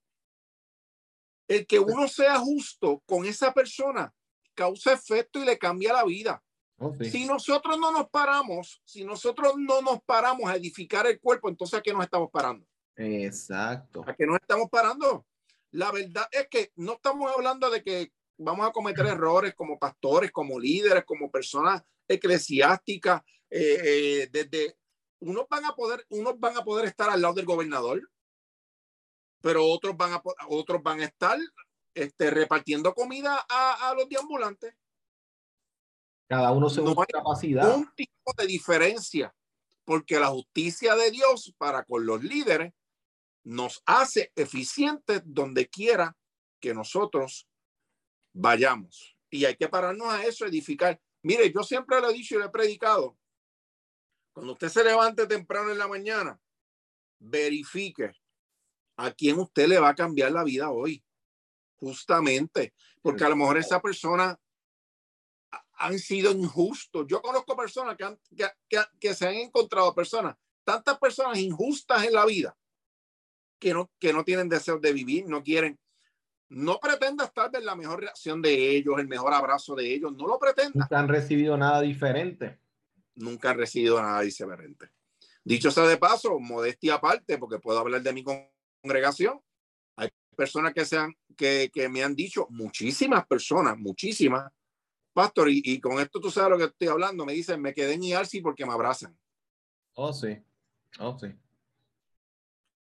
El 1.48 1.66
que 1.66 1.80
uno 1.80 2.08
sea 2.08 2.38
justo 2.40 3.02
con 3.06 3.26
esa 3.26 3.54
persona 3.54 4.14
causa 4.54 4.94
efecto 4.94 5.40
y 5.40 5.46
le 5.46 5.58
cambia 5.58 5.94
la 5.94 6.04
vida. 6.04 6.44
Oh, 6.80 6.94
si 7.02 7.26
nosotros 7.26 7.80
no 7.80 7.92
nos 7.92 8.10
paramos, 8.10 8.82
si 8.86 9.04
nosotros 9.04 9.54
no 9.58 9.82
nos 9.82 10.02
paramos 10.04 10.50
a 10.50 10.56
edificar 10.56 11.08
el 11.08 11.20
cuerpo, 11.20 11.50
entonces 11.50 11.80
¿a 11.80 11.82
qué 11.82 11.94
nos 11.94 12.04
estamos 12.04 12.30
parando? 12.32 12.68
Exacto. 12.96 14.04
¿A 14.06 14.16
qué 14.16 14.26
nos 14.26 14.38
estamos 14.38 14.70
parando? 14.70 15.26
La 15.72 15.92
verdad 15.92 16.28
es 16.32 16.48
que 16.50 16.72
no 16.76 16.94
estamos 16.94 17.32
hablando 17.32 17.70
de 17.70 17.84
que 17.84 18.12
vamos 18.38 18.68
a 18.68 18.72
cometer 18.72 19.06
errores 19.06 19.54
como 19.56 19.78
pastores, 19.78 20.32
como 20.32 20.60
líderes, 20.60 21.04
como 21.06 21.32
personas 21.32 21.82
eclesiásticas. 22.08 23.22
Eh, 23.50 23.80
eh, 23.84 24.30
desde 24.32 24.78
unos 25.20 25.48
van 25.50 25.66
a 25.66 25.74
poder, 25.74 26.06
unos 26.10 26.40
van 26.40 26.58
a 26.58 26.64
poder 26.64 26.86
estar 26.86 27.10
al 27.10 27.22
lado 27.22 27.36
del 27.36 27.46
gobernador, 27.46 28.02
pero 29.42 29.66
otros 29.66 29.96
van 29.96 30.14
a, 30.14 30.22
otros 30.50 30.82
van 30.84 31.02
a 31.02 31.06
estar 31.06 31.38
este, 31.94 32.30
repartiendo 32.30 32.94
comida 32.94 33.46
a, 33.50 33.90
a 33.90 33.94
los 33.94 34.08
deambulantes. 34.10 34.76
Cada 36.30 36.52
uno 36.52 36.70
según 36.70 36.94
no 36.94 37.06
capacidad. 37.06 37.76
Un 37.76 37.90
tipo 37.96 38.34
de 38.38 38.46
diferencia, 38.46 39.34
porque 39.86 40.20
la 40.20 40.28
justicia 40.28 40.96
de 40.96 41.10
Dios 41.12 41.54
para 41.58 41.84
con 41.86 42.06
los 42.06 42.22
líderes 42.22 42.74
nos 43.44 43.82
hace 43.86 44.34
eficientes 44.36 45.22
donde 45.24 45.70
quiera 45.70 46.18
que 46.60 46.74
nosotros 46.74 47.48
vayamos. 48.38 49.18
Y 49.30 49.46
hay 49.46 49.56
que 49.56 49.68
pararnos 49.68 50.08
a 50.08 50.24
eso, 50.24 50.46
edificar. 50.46 51.00
Mire, 51.22 51.52
yo 51.52 51.64
siempre 51.64 52.00
lo 52.00 52.10
he 52.10 52.14
dicho 52.14 52.40
y 52.40 52.44
he 52.44 52.50
predicado. 52.50 53.18
Cuando 54.32 54.54
usted 54.54 54.70
se 54.70 54.84
levante 54.84 55.26
temprano 55.26 55.72
en 55.72 55.78
la 55.78 55.88
mañana, 55.88 56.40
verifique 57.20 58.12
a 58.96 59.12
quién 59.12 59.40
usted 59.40 59.68
le 59.68 59.80
va 59.80 59.90
a 59.90 59.96
cambiar 59.96 60.32
la 60.32 60.44
vida 60.44 60.70
hoy. 60.70 61.04
Justamente, 61.76 62.74
porque 63.02 63.24
a 63.24 63.30
lo 63.30 63.36
mejor 63.36 63.58
esa 63.58 63.80
persona 63.80 64.40
han 65.74 66.00
sido 66.00 66.32
injustos. 66.32 67.06
Yo 67.08 67.22
conozco 67.22 67.56
personas 67.56 67.96
que, 67.96 68.04
han, 68.04 68.20
que, 68.68 68.80
que, 69.00 69.14
se 69.14 69.28
han 69.28 69.36
encontrado 69.36 69.94
personas, 69.94 70.36
tantas 70.64 70.98
personas 70.98 71.38
injustas 71.38 72.04
en 72.04 72.14
la 72.14 72.26
vida, 72.26 72.58
que 73.60 73.74
no, 73.74 73.92
que 74.00 74.12
no 74.12 74.24
tienen 74.24 74.50
deseo 74.50 74.80
de 74.80 74.92
vivir, 74.92 75.28
no 75.28 75.44
quieren. 75.44 75.80
No 76.50 76.80
pretenda 76.80 77.26
estar 77.26 77.50
en 77.54 77.66
la 77.66 77.76
mejor 77.76 78.02
reacción 78.02 78.42
de 78.42 78.76
ellos, 78.76 79.00
el 79.00 79.08
mejor 79.08 79.34
abrazo 79.34 79.76
de 79.76 79.94
ellos, 79.94 80.14
no 80.16 80.28
lo 80.28 80.40
pretenda. 80.40 80.72
Nunca 80.74 81.00
han 81.00 81.08
recibido 81.08 81.58
nada 81.58 81.82
diferente. 81.82 82.60
Nunca 83.16 83.52
han 83.52 83.58
recibido 83.58 84.02
nada 84.02 84.22
diferente. 84.22 84.90
Dicho 85.44 85.72
sea 85.72 85.84
de 85.84 85.98
paso, 85.98 86.40
modestia 86.40 86.96
aparte, 86.96 87.38
porque 87.38 87.60
puedo 87.60 87.80
hablar 87.80 88.02
de 88.02 88.14
mi 88.14 88.24
congregación. 88.24 89.42
Hay 89.96 90.10
personas 90.36 90.74
que, 90.74 90.86
sean, 90.86 91.14
que, 91.36 91.70
que 91.74 91.90
me 91.90 92.04
han 92.04 92.16
dicho, 92.16 92.48
muchísimas 92.50 93.26
personas, 93.26 93.78
muchísimas, 93.78 94.52
Pastor, 95.18 95.48
y, 95.50 95.82
con 95.82 96.00
esto 96.00 96.20
tú 96.22 96.30
sabes 96.30 96.52
lo 96.52 96.58
que 96.60 96.66
estoy 96.66 96.90
hablando. 96.90 97.26
Me 97.26 97.34
dicen, 97.34 97.60
me 97.60 97.74
quedé 97.74 97.94
en 97.96 98.04
IARSI 98.04 98.40
porque 98.40 98.68
me 98.68 98.72
abrazan. 98.74 99.18
Oh, 99.96 100.14
sí. 100.14 100.38
Oh, 101.00 101.18
sí. 101.18 101.34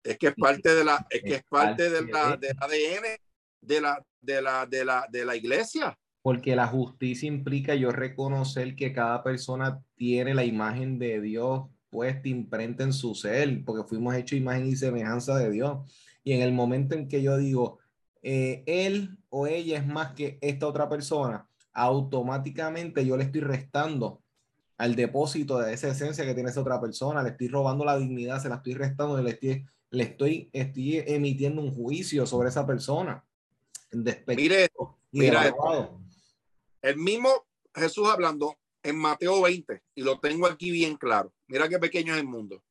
Es 0.03 0.17
que 0.17 0.27
es 0.27 0.35
parte 0.35 0.75
de 0.75 0.83
la, 0.83 1.07
es 1.09 1.23
que 1.23 1.35
es 1.35 1.43
parte 1.45 1.89
de 1.89 1.99
ADN 1.99 3.24
de 3.65 3.81
la, 3.81 4.05
de 4.21 4.41
la, 4.41 4.65
de 4.65 4.85
la, 4.85 5.07
de 5.09 5.25
la 5.25 5.35
iglesia. 5.35 5.97
Porque 6.21 6.55
la 6.55 6.67
justicia 6.67 7.27
implica 7.27 7.75
yo 7.75 7.91
reconocer 7.91 8.75
que 8.75 8.93
cada 8.93 9.23
persona 9.23 9.79
tiene 9.95 10.33
la 10.33 10.43
imagen 10.43 10.97
de 10.97 11.21
Dios 11.21 11.65
puesta, 11.89 12.27
imprenta 12.27 12.83
en 12.83 12.93
su 12.93 13.15
ser, 13.15 13.63
porque 13.63 13.87
fuimos 13.87 14.15
hechos 14.15 14.37
imagen 14.37 14.67
y 14.67 14.75
semejanza 14.75 15.37
de 15.37 15.49
Dios. 15.51 15.89
Y 16.23 16.33
en 16.33 16.41
el 16.41 16.51
momento 16.51 16.95
en 16.95 17.07
que 17.07 17.21
yo 17.21 17.37
digo, 17.37 17.79
eh, 18.21 18.63
él 18.65 19.17
o 19.29 19.47
ella 19.47 19.77
es 19.77 19.85
más 19.85 20.13
que 20.13 20.37
esta 20.41 20.67
otra 20.67 20.89
persona, 20.89 21.47
automáticamente 21.73 23.05
yo 23.05 23.15
le 23.17 23.25
estoy 23.25 23.41
restando 23.41 24.23
al 24.77 24.95
depósito 24.95 25.59
de 25.59 25.73
esa 25.73 25.89
esencia 25.89 26.25
que 26.25 26.33
tiene 26.33 26.49
esa 26.49 26.61
otra 26.61 26.81
persona, 26.81 27.23
le 27.23 27.29
estoy 27.29 27.47
robando 27.47 27.85
la 27.85 27.97
dignidad, 27.97 28.41
se 28.41 28.49
la 28.49 28.55
estoy 28.55 28.73
restando, 28.73 29.21
le 29.21 29.31
estoy, 29.31 29.65
le 29.91 30.03
estoy, 30.03 30.49
estoy 30.53 30.97
emitiendo 31.05 31.61
un 31.61 31.73
juicio 31.73 32.25
sobre 32.25 32.49
esa 32.49 32.65
persona. 32.65 33.23
Mire, 34.27 34.69
mira 35.11 35.55
El 36.81 36.97
mismo 36.97 37.47
Jesús 37.73 38.07
hablando 38.07 38.57
en 38.83 38.97
Mateo 38.97 39.41
20, 39.41 39.81
y 39.95 40.03
lo 40.03 40.19
tengo 40.19 40.47
aquí 40.47 40.69
bien 40.69 40.95
claro. 40.95 41.33
Mira 41.47 41.67
qué 41.67 41.79
pequeño 41.79 42.13
es 42.13 42.19
el 42.19 42.27
mundo. 42.27 42.63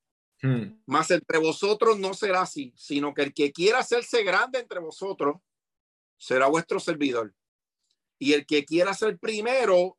Hmm. 0.42 0.80
Más 0.86 1.10
entre 1.10 1.38
vosotros 1.38 1.98
no 1.98 2.14
será 2.14 2.42
así, 2.42 2.72
sino 2.76 3.14
que 3.14 3.22
el 3.22 3.34
que 3.34 3.52
quiera 3.52 3.78
hacerse 3.80 4.22
grande 4.22 4.60
entre 4.60 4.78
vosotros 4.78 5.36
será 6.18 6.46
vuestro 6.46 6.78
servidor. 6.78 7.34
Y 8.18 8.32
el 8.32 8.46
que 8.46 8.64
quiera 8.64 8.94
ser 8.94 9.18
primero 9.18 9.98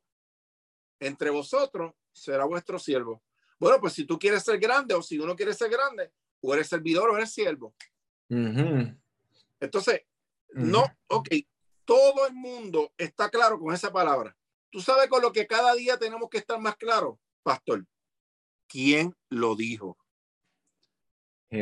entre 1.00 1.30
vosotros 1.30 1.92
será 2.12 2.44
vuestro 2.44 2.78
siervo. 2.78 3.22
Bueno, 3.58 3.78
pues 3.80 3.92
si 3.92 4.04
tú 4.04 4.18
quieres 4.18 4.42
ser 4.42 4.58
grande 4.58 4.94
o 4.94 5.02
si 5.02 5.18
uno 5.18 5.34
quiere 5.34 5.52
ser 5.52 5.70
grande, 5.70 6.12
o 6.40 6.54
eres 6.54 6.68
servidor 6.68 7.10
o 7.10 7.16
eres 7.16 7.32
siervo. 7.32 7.74
Entonces, 9.60 10.02
no, 10.56 10.84
ok, 11.08 11.28
todo 11.84 12.26
el 12.26 12.34
mundo 12.34 12.92
está 12.96 13.28
claro 13.30 13.58
con 13.58 13.74
esa 13.74 13.92
palabra. 13.92 14.36
Tú 14.70 14.80
sabes 14.80 15.08
con 15.08 15.22
lo 15.22 15.32
que 15.32 15.46
cada 15.46 15.74
día 15.74 15.98
tenemos 15.98 16.28
que 16.28 16.38
estar 16.38 16.58
más 16.58 16.76
claro, 16.76 17.18
pastor. 17.42 17.86
¿Quién 18.68 19.14
lo 19.28 19.54
dijo? 19.54 19.96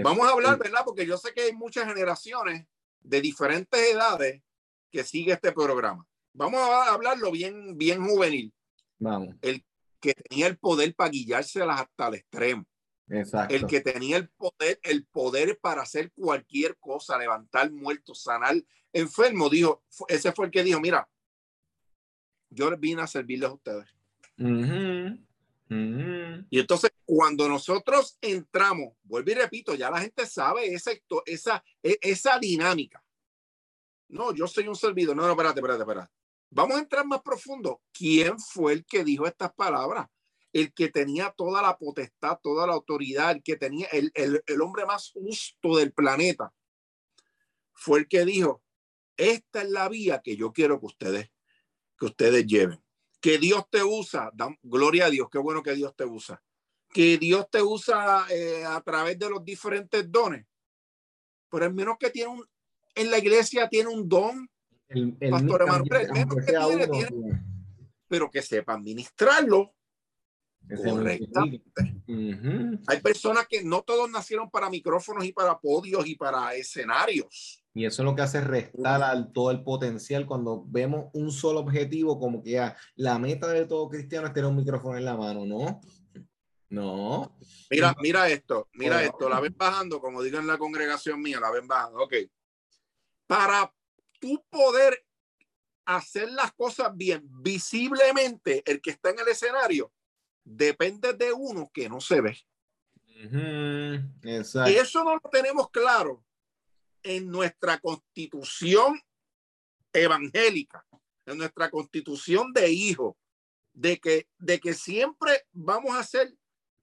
Vamos 0.02 0.26
a 0.26 0.30
hablar, 0.30 0.58
¿verdad? 0.58 0.82
Porque 0.84 1.06
yo 1.06 1.18
sé 1.18 1.32
que 1.34 1.42
hay 1.42 1.52
muchas 1.52 1.86
generaciones 1.86 2.66
de 3.00 3.20
diferentes 3.20 3.78
edades 3.80 4.42
que 4.90 5.04
sigue 5.04 5.32
este 5.32 5.52
programa 5.52 6.06
vamos 6.34 6.60
a 6.60 6.92
hablarlo 6.92 7.30
bien, 7.30 7.78
bien 7.78 8.04
juvenil. 8.04 8.52
Vamos. 8.98 9.34
El 9.40 9.64
que 10.00 10.12
tenía 10.14 10.48
el 10.48 10.58
poder 10.58 10.94
para 10.94 11.10
guiárselas 11.10 11.80
hasta 11.80 12.08
el 12.08 12.14
extremo. 12.16 12.64
Exacto. 13.08 13.54
El 13.54 13.66
que 13.66 13.80
tenía 13.80 14.16
el 14.16 14.28
poder, 14.30 14.80
el 14.82 15.06
poder 15.06 15.58
para 15.60 15.82
hacer 15.82 16.10
cualquier 16.12 16.76
cosa, 16.78 17.18
levantar 17.18 17.70
muertos, 17.70 18.22
sanar 18.22 18.56
enfermo, 18.92 19.48
dijo, 19.50 19.82
ese 20.08 20.32
fue 20.32 20.46
el 20.46 20.50
que 20.50 20.62
dijo, 20.62 20.80
mira, 20.80 21.08
yo 22.48 22.74
vine 22.78 23.02
a 23.02 23.06
servirles 23.06 23.50
a 23.50 23.54
ustedes. 23.54 23.94
Y 26.50 26.60
entonces, 26.60 26.92
cuando 27.04 27.48
nosotros 27.48 28.16
entramos, 28.20 28.94
vuelvo 29.02 29.30
y 29.30 29.34
repito, 29.34 29.74
ya 29.74 29.90
la 29.90 30.00
gente 30.00 30.26
sabe 30.26 30.72
esa, 30.72 30.92
esa, 31.26 31.64
e, 31.82 31.98
esa 32.00 32.38
dinámica. 32.38 33.04
No, 34.08 34.32
yo 34.32 34.46
soy 34.46 34.68
un 34.68 34.76
servidor. 34.76 35.16
No, 35.16 35.22
no, 35.22 35.30
espérate, 35.30 35.58
espérate, 35.58 35.82
espérate. 35.82 36.12
Vamos 36.50 36.76
a 36.76 36.80
entrar 36.80 37.04
más 37.04 37.22
profundo. 37.22 37.82
¿Quién 37.92 38.38
fue 38.38 38.74
el 38.74 38.84
que 38.84 39.02
dijo 39.02 39.26
estas 39.26 39.52
palabras? 39.54 40.06
El 40.54 40.72
que 40.72 40.88
tenía 40.88 41.34
toda 41.36 41.60
la 41.60 41.76
potestad, 41.76 42.38
toda 42.42 42.66
la 42.66 42.74
autoridad, 42.74 43.32
el 43.32 43.42
que 43.42 43.56
tenía 43.56 43.88
el, 43.88 44.12
el, 44.14 44.60
hombre 44.62 44.86
más 44.86 45.10
justo 45.12 45.76
del 45.76 45.92
planeta. 45.92 46.54
Fue 47.72 47.98
el 47.98 48.08
que 48.08 48.24
dijo, 48.24 48.62
esta 49.16 49.62
es 49.62 49.70
la 49.70 49.88
vía 49.88 50.22
que 50.22 50.36
yo 50.36 50.52
quiero 50.52 50.78
que 50.78 50.86
ustedes, 50.86 51.30
que 51.98 52.06
ustedes 52.06 52.46
lleven. 52.46 52.80
Que 53.20 53.38
Dios 53.38 53.64
te 53.68 53.82
usa, 53.82 54.30
gloria 54.62 55.06
a 55.06 55.10
Dios, 55.10 55.28
qué 55.28 55.38
bueno 55.38 55.62
que 55.62 55.74
Dios 55.74 55.94
te 55.96 56.04
usa. 56.04 56.40
Que 56.92 57.18
Dios 57.18 57.50
te 57.50 57.60
usa 57.60 58.24
eh, 58.30 58.64
a 58.64 58.80
través 58.80 59.18
de 59.18 59.28
los 59.28 59.44
diferentes 59.44 60.08
dones. 60.08 60.46
Pero 61.50 61.66
el 61.66 61.74
menos 61.74 61.96
que 61.98 62.10
tiene 62.10 62.30
un, 62.30 62.48
en 62.94 63.10
la 63.10 63.18
iglesia 63.18 63.68
tiene 63.68 63.90
un 63.90 64.08
don 64.08 64.48
el, 64.88 65.16
Pastor 65.30 65.64
pero 68.06 68.30
que 68.30 68.42
sepa 68.42 68.74
administrarlo 68.74 69.74
correctamente. 70.68 71.64
Hay 72.86 73.00
personas 73.00 73.46
que 73.48 73.62
no 73.64 73.82
todos 73.82 74.10
nacieron 74.10 74.50
para 74.50 74.70
micrófonos 74.70 75.24
y 75.24 75.32
para 75.32 75.58
podios 75.58 76.06
y 76.06 76.16
para 76.16 76.54
escenarios. 76.54 77.64
Y 77.74 77.84
eso 77.84 78.02
es 78.02 78.06
lo 78.06 78.14
que 78.14 78.22
hace 78.22 78.40
restar 78.40 79.02
al 79.02 79.32
todo 79.32 79.50
el 79.50 79.64
potencial 79.64 80.26
cuando 80.26 80.64
vemos 80.68 81.06
un 81.12 81.32
solo 81.32 81.60
objetivo, 81.60 82.20
como 82.20 82.42
que 82.42 82.52
ya, 82.52 82.76
la 82.94 83.18
meta 83.18 83.48
de 83.48 83.66
todo 83.66 83.88
cristiano 83.88 84.28
es 84.28 84.32
tener 84.32 84.48
un 84.48 84.56
micrófono 84.56 84.96
en 84.96 85.04
la 85.04 85.16
mano, 85.16 85.44
¿no? 85.44 85.80
No. 86.70 87.36
Mira, 87.70 87.94
mira 88.00 88.28
esto, 88.28 88.68
mira 88.74 89.02
esto, 89.02 89.28
la 89.28 89.40
ven 89.40 89.54
bajando, 89.56 90.00
como 90.00 90.22
digo 90.22 90.38
en 90.38 90.46
la 90.46 90.58
congregación 90.58 91.20
mía, 91.20 91.40
la 91.40 91.50
ven 91.50 91.66
bajando. 91.66 92.04
Ok. 92.04 92.14
Para 93.26 93.72
tu 94.20 94.44
poder 94.48 95.04
hacer 95.84 96.30
las 96.30 96.52
cosas 96.52 96.96
bien 96.96 97.22
visiblemente, 97.42 98.62
el 98.66 98.80
que 98.80 98.90
está 98.90 99.10
en 99.10 99.18
el 99.18 99.28
escenario, 99.28 99.92
depende 100.44 101.12
de 101.14 101.32
uno 101.32 101.70
que 101.72 101.88
no 101.88 102.00
se 102.00 102.20
ve. 102.20 102.38
Y 103.16 104.74
eso 104.74 105.04
no 105.04 105.14
lo 105.14 105.30
tenemos 105.30 105.70
claro 105.70 106.24
en 107.02 107.30
nuestra 107.30 107.78
constitución 107.78 109.00
evangélica, 109.92 110.86
en 111.26 111.38
nuestra 111.38 111.70
constitución 111.70 112.52
de 112.52 112.70
hijo, 112.70 113.16
de 113.72 113.98
que, 113.98 114.28
de 114.38 114.60
que 114.60 114.74
siempre 114.74 115.46
vamos 115.52 115.96
a 115.96 116.02
ser 116.02 116.34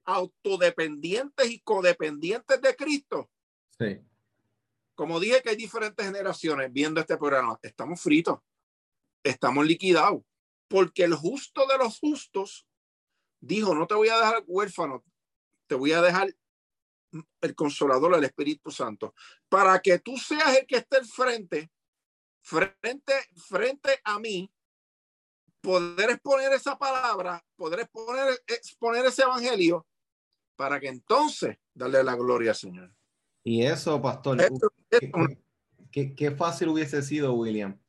autodependientes 0.04 1.50
y 1.50 1.60
codependientes 1.60 2.62
de 2.62 2.76
Cristo. 2.76 3.30
Sí. 3.78 4.02
Como 4.96 5.20
dije 5.20 5.42
que 5.42 5.50
hay 5.50 5.56
diferentes 5.56 6.06
generaciones 6.06 6.72
viendo 6.72 7.00
este 7.00 7.18
programa, 7.18 7.58
estamos 7.62 8.02
fritos, 8.02 8.40
estamos 9.24 9.66
liquidados, 9.66 10.22
porque 10.68 11.04
el 11.04 11.16
justo 11.16 11.66
de 11.68 11.78
los 11.78 12.00
justos 12.00 12.68
dijo, 13.42 13.76
no 13.76 13.88
te 13.88 13.96
voy 13.96 14.10
a 14.10 14.18
dejar 14.18 14.44
huérfano, 14.48 15.04
te 15.68 15.76
voy 15.76 15.92
a 15.92 16.02
dejar 16.02 16.34
el 17.42 17.56
consolador, 17.56 18.16
el 18.16 18.24
Espíritu 18.24 18.72
Santo, 18.72 19.14
para 19.50 19.80
que 19.80 20.00
tú 20.00 20.16
seas 20.18 20.58
el 20.58 20.66
que 20.66 20.78
esté 20.78 20.98
al 20.98 21.06
frente, 21.06 21.72
frente, 22.42 23.14
frente 23.36 24.00
a 24.04 24.20
mí, 24.20 24.50
poder 25.60 26.12
exponer 26.12 26.54
esa 26.54 26.78
palabra, 26.78 27.44
poder 27.56 27.82
exponer, 27.82 28.42
exponer 28.48 29.06
ese 29.06 29.24
evangelio, 29.24 29.86
para 30.56 30.80
que 30.80 30.88
entonces 30.88 31.58
darle 31.74 32.04
la 32.04 32.16
gloria 32.16 32.52
al 32.52 32.56
Señor. 32.56 32.94
Y 33.44 33.64
eso, 33.64 34.00
pastor, 34.02 34.38
qué, 35.92 36.32
fácil 36.32 36.70
hubiese 36.70 37.02
sido, 37.02 37.34
William, 37.34 37.80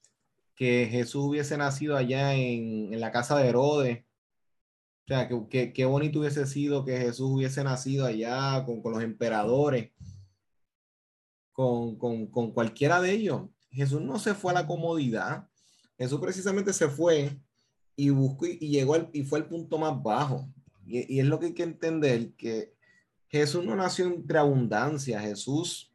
que 0.55 0.89
Jesús 0.91 1.25
hubiese 1.25 1.57
nacido 1.59 1.97
allá 1.97 2.35
en, 2.35 2.93
en 2.93 3.01
la 3.01 3.13
casa 3.13 3.39
de 3.39 3.49
Herodes 3.49 4.05
o 5.05 5.09
sea, 5.09 5.29
qué 5.29 5.85
bonito 5.85 6.21
hubiese 6.21 6.47
sido 6.47 6.85
que 6.85 6.97
Jesús 6.97 7.31
hubiese 7.31 7.65
nacido 7.65 8.07
allá 8.07 8.65
con, 8.65 8.81
con 8.81 8.93
los 8.93 9.03
emperadores, 9.03 9.91
con, 11.53 11.97
con, 11.97 12.27
con, 12.29 12.53
cualquiera 12.53 13.01
de 13.01 13.13
ellos. 13.13 13.43
Jesús 13.71 14.01
no 14.01 14.19
se 14.19 14.35
fue 14.35 14.53
a 14.53 14.55
la 14.55 14.67
comodidad. 14.67 15.49
Jesús 15.99 16.21
precisamente 16.21 16.73
se 16.73 16.89
fue 16.89 17.37
y 17.97 18.11
buscó 18.11 18.47
y, 18.47 18.59
llegó 18.59 18.95
al, 18.95 19.11
y 19.13 19.25
fue 19.25 19.41
al 19.41 19.49
punto 19.49 19.77
más 19.79 20.01
bajo. 20.03 20.49
Y, 20.87 21.17
y, 21.17 21.21
es 21.21 21.27
lo 21.27 21.39
que 21.39 21.47
hay 21.47 21.55
que 21.55 21.65
entender, 21.65 22.35
que 22.35 22.75
Jesús 23.29 23.65
no 23.65 23.75
nació 23.75 24.07
entre 24.07 24.39
abundancia. 24.39 25.21
Jesús 25.21 25.93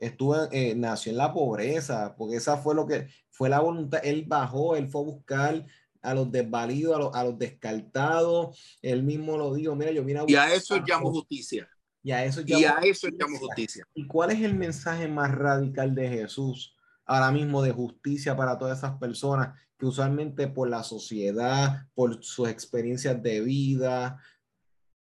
estuvo, 0.00 0.36
eh, 0.50 0.74
nació 0.74 1.12
en 1.12 1.18
la 1.18 1.32
pobreza, 1.32 2.14
porque 2.16 2.36
esa 2.36 2.56
fue 2.56 2.74
lo 2.74 2.86
que 2.86 3.08
fue 3.30 3.48
la 3.48 3.60
voluntad. 3.60 4.00
Él 4.02 4.24
bajó, 4.26 4.76
él 4.76 4.88
fue 4.88 5.02
a 5.02 5.04
buscar 5.04 5.66
a 6.02 6.14
los 6.14 6.30
desvalidos, 6.30 6.96
a 6.96 6.98
los, 6.98 7.14
a 7.14 7.24
los 7.24 7.38
descartados. 7.38 8.58
Él 8.82 9.02
mismo 9.02 9.36
lo 9.36 9.54
dijo, 9.54 9.74
mira, 9.74 9.90
yo 9.92 10.04
mira. 10.04 10.24
Y 10.26 10.34
a 10.34 10.52
eso 10.52 10.80
llamo 10.86 11.10
justicia. 11.10 11.68
Y 12.02 12.12
a 12.12 12.24
eso 12.24 12.40
llamo, 12.40 12.60
y 12.60 12.64
a 12.64 12.74
eso 12.82 13.08
llamo 13.08 13.38
justicia. 13.38 13.86
¿Y 13.94 14.06
cuál 14.06 14.30
es 14.30 14.40
el 14.40 14.54
mensaje 14.54 15.06
más 15.06 15.34
radical 15.34 15.94
de 15.94 16.08
Jesús 16.08 16.74
ahora 17.04 17.30
mismo 17.30 17.62
de 17.62 17.72
justicia 17.72 18.36
para 18.36 18.56
todas 18.56 18.78
esas 18.78 18.96
personas 18.98 19.58
que 19.76 19.86
usualmente 19.86 20.48
por 20.48 20.68
la 20.68 20.82
sociedad, 20.82 21.86
por 21.94 22.22
sus 22.22 22.48
experiencias 22.48 23.22
de 23.22 23.40
vida, 23.40 24.18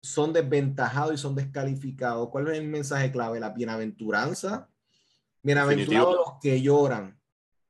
son 0.01 0.33
desventajados 0.33 1.15
y 1.15 1.19
son 1.19 1.35
descalificados? 1.35 2.29
¿Cuál 2.31 2.49
es 2.49 2.59
el 2.59 2.69
mensaje 2.69 3.11
clave? 3.11 3.41
La 3.41 3.51
bienaventuranza. 3.51 4.69
Bienaventurados 5.43 6.15
los 6.15 6.41
que 6.41 6.61
lloran, 6.61 7.16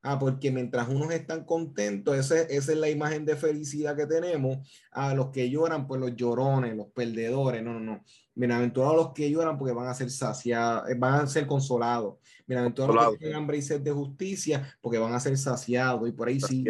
Ah, 0.09 0.17
porque 0.17 0.51
mientras 0.51 0.87
unos 0.87 1.11
están 1.11 1.43
contentos, 1.43 2.15
esa, 2.15 2.39
esa 2.39 2.71
es 2.71 2.77
la 2.77 2.89
imagen 2.89 3.25
de 3.25 3.35
felicidad 3.35 3.93
que 3.93 4.05
tenemos. 4.05 4.59
A 4.89 5.13
los 5.13 5.31
que 5.31 5.49
lloran, 5.49 5.85
pues 5.85 5.99
los 5.99 6.15
llorones, 6.15 6.77
los 6.77 6.87
perdedores. 6.87 7.61
No, 7.61 7.73
no, 7.73 7.81
no. 7.81 8.05
Bienaventurados 8.33 8.95
los 8.95 9.13
que 9.13 9.29
lloran 9.29 9.57
porque 9.57 9.73
van 9.73 9.87
a 9.87 9.93
ser 9.93 10.09
saciados, 10.09 10.89
eh, 10.89 10.95
van 10.97 11.25
a 11.25 11.27
ser 11.27 11.45
consolados. 11.45 12.19
Bienaventurados 12.47 12.95
los 12.95 13.11
que 13.11 13.17
tienen 13.17 13.35
hambre 13.35 13.57
y 13.57 13.61
sed 13.61 13.81
de 13.81 13.91
justicia 13.91 14.77
porque 14.79 14.97
van 14.97 15.13
a 15.13 15.19
ser 15.19 15.37
saciados. 15.37 16.07
Y 16.07 16.13
por 16.13 16.29
ahí 16.29 16.39
sí. 16.39 16.63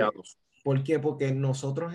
¿Por 0.64 0.84
qué? 0.84 0.98
Porque 0.98 1.32
nosotros 1.32 1.94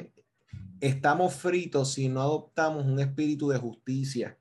estamos 0.78 1.34
fritos 1.34 1.92
si 1.92 2.08
no 2.08 2.20
adoptamos 2.20 2.86
un 2.86 3.00
espíritu 3.00 3.48
de 3.48 3.58
justicia. 3.58 4.38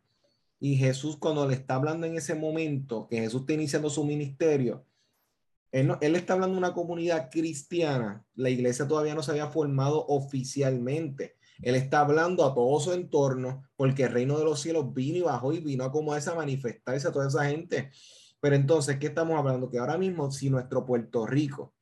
Y 0.60 0.76
Jesús, 0.76 1.18
cuando 1.18 1.48
le 1.48 1.56
está 1.56 1.74
hablando 1.74 2.06
en 2.06 2.16
ese 2.16 2.36
momento, 2.36 3.08
que 3.10 3.22
Jesús 3.22 3.42
está 3.42 3.54
iniciando 3.54 3.90
su 3.90 4.04
ministerio, 4.04 4.86
él, 5.72 6.16
está 6.16 6.34
hablando 6.34 6.56
de 6.56 6.60
una 6.60 6.74
comunidad 6.74 7.30
cristiana. 7.32 8.26
La 8.36 8.50
iglesia 8.50 8.88
todavía 8.88 9.16
no 9.16 9.24
se 9.24 9.32
había 9.32 9.48
formado 9.48 10.06
oficialmente. 10.08 11.38
Él 11.62 11.76
está 11.76 12.02
hablando 12.02 12.46
a 12.46 12.54
todo 12.54 12.80
su 12.80 12.92
entorno 12.92 13.64
porque 13.76 14.04
el 14.04 14.12
reino 14.12 14.38
de 14.38 14.46
los 14.46 14.60
cielos 14.60 14.94
vino 14.94 15.18
y 15.18 15.22
bajó 15.22 15.54
y 15.54 15.60
vino 15.60 15.84
a 15.84 15.92
como 15.92 16.16
esa 16.16 16.36
manifestarse 16.36 17.08
a 17.08 17.12
toda 17.12 17.28
esa 17.28 17.46
gente. 17.46 17.92
Pero 18.42 18.56
entonces, 18.56 18.98
¿qué 18.98 19.08
estamos 19.08 19.38
hablando? 19.38 19.70
Que 19.70 19.78
ahora 19.78 19.98
mismo, 19.98 20.32
si 20.32 20.50
nuestro 20.50 20.86
Puerto 20.86 21.26
Rico 21.26 21.74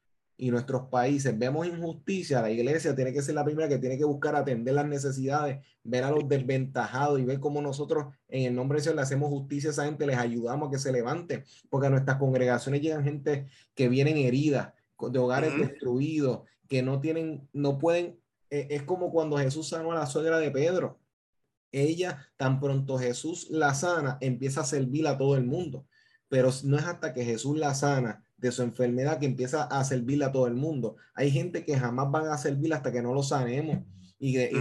y 0.41 0.51
nuestros 0.51 0.83
países 0.83 1.37
vemos 1.37 1.67
injusticia, 1.67 2.41
la 2.41 2.49
iglesia 2.49 2.95
tiene 2.95 3.11
que 3.11 3.21
ser 3.21 3.35
la 3.35 3.43
primera 3.43 3.67
que 3.67 3.77
tiene 3.77 3.97
que 3.97 4.05
buscar 4.05 4.37
atender 4.37 4.73
las 4.73 4.87
necesidades, 4.87 5.65
ver 5.83 6.05
a 6.05 6.11
los 6.11 6.29
desventajados 6.29 7.19
y 7.19 7.25
ver 7.25 7.41
cómo 7.41 7.61
nosotros 7.61 8.15
en 8.29 8.45
el 8.45 8.55
nombre 8.55 8.77
de 8.77 8.83
Dios 8.83 8.95
le 8.95 9.01
hacemos 9.01 9.27
justicia 9.27 9.69
a 9.69 9.73
esa 9.73 9.83
gente, 9.83 10.07
les 10.07 10.17
ayudamos 10.17 10.69
a 10.69 10.71
que 10.71 10.79
se 10.79 10.93
levante, 10.93 11.43
porque 11.69 11.87
a 11.87 11.89
nuestras 11.89 12.15
congregaciones 12.15 12.79
llegan 12.79 13.03
gente 13.03 13.47
que 13.75 13.89
vienen 13.89 14.15
heridas, 14.15 14.71
de 15.11 15.19
hogares 15.19 15.57
destruidos, 15.57 16.47
que 16.69 16.83
no 16.83 17.01
tienen, 17.01 17.49
no 17.51 17.77
pueden, 17.77 18.17
e, 18.49 18.67
es 18.69 18.83
como 18.83 19.11
cuando 19.11 19.37
Jesús 19.37 19.67
sanó 19.67 19.91
a 19.91 19.95
la 19.95 20.05
suegra 20.05 20.39
de 20.39 20.51
Pedro. 20.51 21.01
Ella, 21.73 22.29
tan 22.37 22.61
pronto 22.61 22.97
Jesús 22.97 23.49
la 23.49 23.73
sana, 23.73 24.17
empieza 24.21 24.61
a 24.61 24.65
servir 24.65 25.05
a 25.05 25.17
todo 25.17 25.35
el 25.35 25.45
mundo, 25.45 25.85
pero 26.29 26.49
no 26.63 26.77
es 26.77 26.85
hasta 26.85 27.13
que 27.13 27.25
Jesús 27.25 27.57
la 27.57 27.75
sana 27.75 28.23
de 28.39 28.51
su 28.51 28.61
enfermedad 28.63 29.19
que 29.19 29.25
empieza 29.25 29.63
a 29.63 29.83
servirle 29.83 30.25
a 30.25 30.31
todo 30.31 30.47
el 30.47 30.53
mundo. 30.53 30.95
Hay 31.13 31.31
gente 31.31 31.63
que 31.63 31.77
jamás 31.77 32.09
van 32.11 32.27
a 32.27 32.37
servir 32.37 32.73
hasta 32.73 32.91
que 32.91 33.01
no 33.01 33.13
lo 33.13 33.23
sanemos 33.23 33.79
y, 34.17 34.33
que 34.33 34.51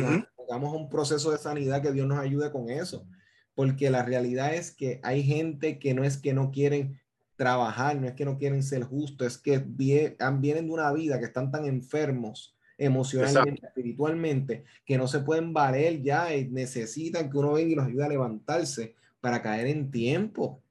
hagamos 0.48 0.74
un 0.74 0.88
proceso 0.88 1.30
de 1.30 1.38
sanidad 1.38 1.82
que 1.82 1.92
Dios 1.92 2.06
nos 2.06 2.18
ayude 2.18 2.50
con 2.50 2.70
eso. 2.70 3.06
Porque 3.54 3.90
la 3.90 4.04
realidad 4.04 4.54
es 4.54 4.70
que 4.70 5.00
hay 5.02 5.22
gente 5.22 5.78
que 5.78 5.94
no 5.94 6.04
es 6.04 6.16
que 6.16 6.32
no 6.32 6.50
quieren 6.50 7.00
trabajar, 7.36 7.96
no 7.96 8.06
es 8.06 8.14
que 8.14 8.24
no 8.24 8.36
quieren 8.36 8.62
ser 8.62 8.84
justos, 8.84 9.26
es 9.26 9.38
que 9.38 9.58
vienen 9.58 10.66
de 10.66 10.72
una 10.72 10.92
vida 10.92 11.18
que 11.18 11.26
están 11.26 11.50
tan 11.50 11.64
enfermos 11.66 12.56
emocionalmente, 12.76 13.66
espiritualmente, 13.66 14.64
que 14.84 14.96
no 14.96 15.08
se 15.08 15.20
pueden 15.20 15.52
valer 15.52 16.00
ya 16.00 16.34
y 16.34 16.48
necesitan 16.48 17.30
que 17.30 17.36
uno 17.36 17.52
venga 17.52 17.72
y 17.72 17.74
los 17.74 17.86
ayude 17.86 18.04
a 18.04 18.08
levantarse 18.08 18.94
para 19.20 19.42
caer 19.42 19.66
en 19.66 19.90
tiempo. 19.90 20.62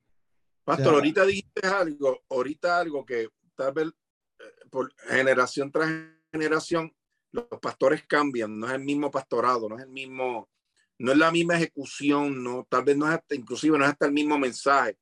Pastor, 0.68 0.96
ahorita 0.96 1.26
dijiste 1.26 1.66
algo, 1.66 2.26
ahorita 2.30 2.80
algo 2.80 3.06
que 3.06 3.30
tal 3.56 3.72
vez 3.72 3.88
eh, 3.88 4.44
por 4.70 4.94
generación 5.08 5.72
tras 5.72 5.90
generación 6.30 6.94
los 7.32 7.46
pastores 7.62 8.06
cambian, 8.06 8.60
no 8.60 8.68
es 8.68 8.74
el 8.74 8.82
mismo 8.84 9.10
pastorado, 9.10 9.70
no 9.70 9.78
es 9.78 9.84
el 9.84 9.90
mismo, 9.92 10.50
no 11.00 11.14
es 11.14 11.18
la 11.18 11.32
misma 11.32 11.56
ejecución, 11.56 12.44
no, 12.44 12.68
tal 12.70 12.84
vez 12.84 12.98
no 12.98 13.08
es 13.08 13.14
hasta, 13.14 13.34
inclusive 13.34 13.78
no 13.78 13.86
es 13.86 13.92
hasta 13.92 14.08
el 14.08 14.12
mismo 14.12 14.38
mensaje. 14.38 14.98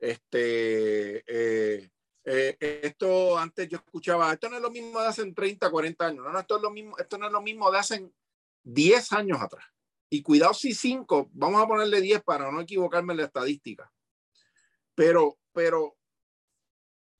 Este, 0.00 1.18
eh, 1.28 1.88
eh, 2.24 2.56
esto 2.82 3.38
antes 3.38 3.68
yo 3.68 3.76
escuchaba, 3.76 4.32
esto 4.32 4.50
no 4.50 4.56
es 4.56 4.62
lo 4.62 4.72
mismo 4.72 5.00
de 5.00 5.06
hace 5.06 5.32
30, 5.32 5.70
40 5.70 6.06
años, 6.06 6.24
no, 6.24 6.32
no, 6.32 6.40
esto 6.40 6.56
es 6.56 6.62
lo 6.62 6.72
mismo, 6.72 6.98
esto 6.98 7.18
no 7.18 7.26
es 7.26 7.32
lo 7.32 7.40
mismo 7.40 7.70
de 7.70 7.78
hace 7.78 8.10
10 8.64 9.12
años 9.12 9.40
atrás. 9.40 9.64
Y 10.10 10.22
cuidado 10.22 10.54
si 10.54 10.74
5, 10.74 11.30
vamos 11.34 11.62
a 11.62 11.68
ponerle 11.68 12.00
10 12.00 12.20
para 12.24 12.50
no 12.50 12.60
equivocarme 12.60 13.12
en 13.12 13.18
la 13.18 13.26
estadística. 13.26 13.88
Pero, 14.98 15.38
pero, 15.52 15.96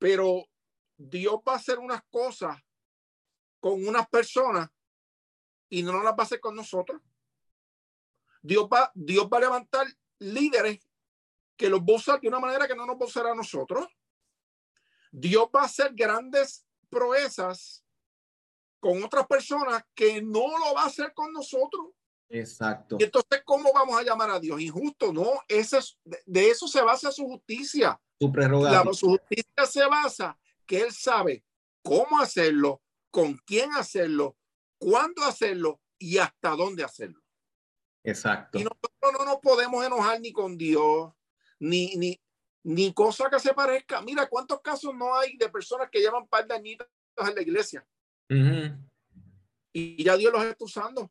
pero 0.00 0.48
Dios 0.96 1.36
va 1.46 1.52
a 1.52 1.56
hacer 1.58 1.78
unas 1.78 2.02
cosas 2.10 2.60
con 3.60 3.86
unas 3.86 4.08
personas 4.08 4.68
y 5.68 5.84
no 5.84 6.02
las 6.02 6.12
va 6.12 6.16
a 6.18 6.22
hacer 6.22 6.40
con 6.40 6.56
nosotros. 6.56 7.00
Dios 8.42 8.64
va, 8.64 8.90
Dios 8.96 9.28
va 9.32 9.36
a 9.36 9.42
levantar 9.42 9.86
líderes 10.18 10.80
que 11.56 11.68
los 11.68 11.78
va 11.78 11.92
a 11.92 11.96
usar 11.98 12.20
de 12.20 12.26
una 12.26 12.40
manera 12.40 12.66
que 12.66 12.74
no 12.74 12.84
nos 12.84 12.96
va 12.96 13.02
a 13.02 13.08
usar 13.10 13.26
a 13.28 13.34
nosotros. 13.36 13.86
Dios 15.12 15.46
va 15.54 15.60
a 15.60 15.66
hacer 15.66 15.92
grandes 15.94 16.66
proezas 16.90 17.84
con 18.80 19.04
otras 19.04 19.28
personas 19.28 19.84
que 19.94 20.20
no 20.20 20.48
lo 20.58 20.74
va 20.74 20.82
a 20.82 20.86
hacer 20.86 21.14
con 21.14 21.32
nosotros. 21.32 21.90
Exacto. 22.30 22.96
Y 22.98 23.04
entonces, 23.04 23.42
¿cómo 23.44 23.72
vamos 23.72 23.98
a 23.98 24.02
llamar 24.02 24.30
a 24.30 24.40
Dios? 24.40 24.60
Injusto, 24.60 25.12
no. 25.12 25.42
Ese 25.48 25.78
es, 25.78 25.98
de 26.26 26.50
eso 26.50 26.68
se 26.68 26.82
basa 26.82 27.10
su 27.10 27.26
justicia. 27.26 28.00
Su 28.20 28.30
prerrogativa. 28.30 28.92
Su 28.92 29.08
justicia 29.08 29.66
se 29.66 29.86
basa 29.86 30.38
que 30.66 30.80
Él 30.80 30.92
sabe 30.92 31.44
cómo 31.82 32.20
hacerlo, 32.20 32.82
con 33.10 33.36
quién 33.46 33.72
hacerlo, 33.72 34.36
cuándo 34.78 35.24
hacerlo 35.24 35.80
y 35.98 36.18
hasta 36.18 36.50
dónde 36.50 36.84
hacerlo. 36.84 37.22
Exacto. 38.04 38.58
Y 38.58 38.64
nosotros 38.64 38.92
no 39.18 39.24
nos 39.24 39.38
podemos 39.38 39.84
enojar 39.84 40.20
ni 40.20 40.32
con 40.32 40.58
Dios, 40.58 41.12
ni, 41.58 41.96
ni, 41.96 42.20
ni 42.62 42.92
cosa 42.92 43.30
que 43.30 43.40
se 43.40 43.54
parezca. 43.54 44.02
Mira 44.02 44.28
cuántos 44.28 44.60
casos 44.60 44.94
no 44.94 45.14
hay 45.14 45.36
de 45.36 45.48
personas 45.48 45.88
que 45.90 46.00
llevan 46.00 46.28
par 46.28 46.46
de 46.46 46.54
añitos 46.54 46.86
en 47.16 47.34
la 47.34 47.42
iglesia. 47.42 47.86
Y 49.72 50.02
ya 50.02 50.16
Dios 50.16 50.32
los 50.32 50.44
está 50.44 50.64
usando 50.64 51.10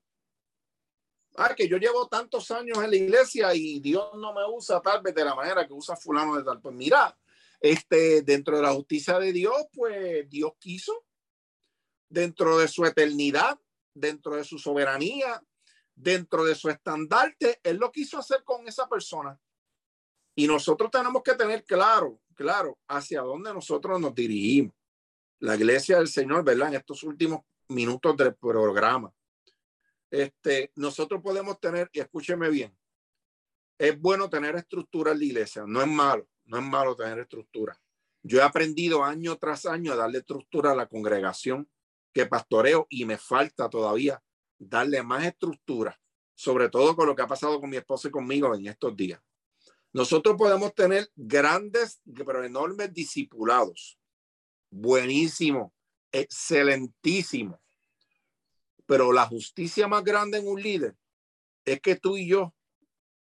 ah, 1.38 1.56
que 1.56 1.68
yo 1.68 1.78
llevo 1.78 2.08
tantos 2.08 2.52
años 2.52 2.78
en 2.80 2.90
la 2.90 2.96
iglesia 2.96 3.54
y 3.54 3.80
Dios 3.80 4.10
no 4.16 4.34
me 4.34 4.46
usa 4.46 4.82
tal 4.82 5.02
vez 5.02 5.16
de 5.16 5.24
la 5.24 5.36
manera 5.36 5.66
que 5.66 5.74
usa 5.74 5.96
fulano 5.96 6.36
de 6.36 6.44
tal. 6.44 6.60
Pues 6.60 6.76
mira, 6.76 7.18
este, 7.60 8.22
dentro 8.22 8.58
de 8.58 8.64
la 8.64 8.74
justicia 8.74 9.20
de 9.20 9.32
Dios, 9.32 9.56
pues 9.74 10.30
Dios 10.30 10.54
quiso, 10.60 11.06
dentro 12.10 12.58
de 12.58 12.68
su 12.68 12.86
eternidad, 12.86 13.60
dentro 13.94 14.36
de 14.36 14.44
su 14.44 14.60
soberanía, 14.60 15.42
dentro 15.96 16.46
de 16.46 16.56
su 16.56 16.70
estandarte, 16.70 17.60
Él 17.64 17.78
lo 17.78 17.92
quiso 17.92 18.20
hacer 18.20 18.44
con 18.44 18.68
esa 18.68 18.88
persona. 18.88 19.40
Y 20.36 20.48
nosotros 20.48 20.92
tenemos 20.92 21.24
que 21.24 21.34
tener 21.34 21.64
claro, 21.66 22.20
claro, 22.36 22.78
hacia 22.88 23.22
dónde 23.22 23.54
nosotros 23.54 24.00
nos 24.00 24.14
dirigimos. 24.14 24.76
La 25.40 25.56
iglesia 25.56 25.98
del 25.98 26.08
Señor, 26.08 26.44
¿verdad? 26.44 26.70
En 26.70 26.76
estos 26.76 27.04
últimos 27.04 27.42
minutos 27.70 28.16
del 28.16 28.36
programa. 28.36 29.12
Este, 30.10 30.72
nosotros 30.76 31.22
podemos 31.22 31.60
tener, 31.60 31.90
y 31.92 32.00
escúcheme 32.00 32.50
bien, 32.50 32.78
es 33.78 34.00
bueno 34.00 34.30
tener 34.30 34.56
estructura 34.56 35.12
en 35.12 35.20
la 35.20 35.26
iglesia, 35.26 35.64
no 35.68 35.82
es 35.82 35.88
malo, 35.88 36.28
no 36.46 36.58
es 36.58 36.64
malo 36.64 36.96
tener 36.96 37.20
estructura. 37.20 37.80
Yo 38.24 38.40
he 38.40 38.44
aprendido 38.44 39.04
año 39.04 39.38
tras 39.38 39.66
año 39.66 39.94
a 39.94 39.96
darle 39.96 40.20
estructura 40.20 40.72
a 40.72 40.76
la 40.76 40.88
congregación 40.88 41.70
que 42.14 42.26
pastoreo 42.26 42.88
y 42.90 43.06
me 43.06 43.18
falta 43.18 43.70
todavía 43.70 44.24
darle 44.58 45.04
más 45.04 45.26
estructura, 45.26 46.00
sobre 46.36 46.70
todo 46.70 46.96
con 46.96 47.08
lo 47.08 47.16
que 47.16 47.22
ha 47.22 47.28
pasado 47.28 47.60
con 47.60 47.70
mi 47.70 47.78
esposa 47.78 48.08
y 48.08 48.12
conmigo 48.12 48.54
en 48.56 48.68
estos 48.68 48.96
días. 48.96 49.22
Nosotros 49.94 50.36
podemos 50.38 50.74
tener 50.74 51.10
grandes, 51.16 52.02
pero 52.26 52.44
enormes 52.44 52.94
discipulados, 52.94 53.98
buenísimo, 54.70 55.74
excelentísimo. 56.12 57.62
Pero 58.88 59.12
la 59.12 59.28
justicia 59.28 59.88
más 59.88 60.04
grande 60.04 60.40
en 60.40 60.48
un 60.48 60.60
líder 60.60 60.96
es 61.66 61.80
que 61.82 61.96
tú 61.96 62.18
y 62.18 62.28
yo 62.28 62.56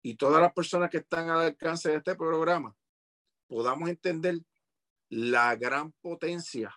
y 0.01 0.15
todas 0.15 0.41
las 0.41 0.55
personas 0.55 0.89
que 0.89 0.99
están 0.99 1.29
al 1.29 1.41
alcance 1.41 1.91
de 1.91 1.97
este 1.97 2.15
programa 2.15 2.75
podamos 3.47 3.91
entender 3.91 4.39
la 5.11 5.55
gran 5.57 5.93
potencia 6.01 6.73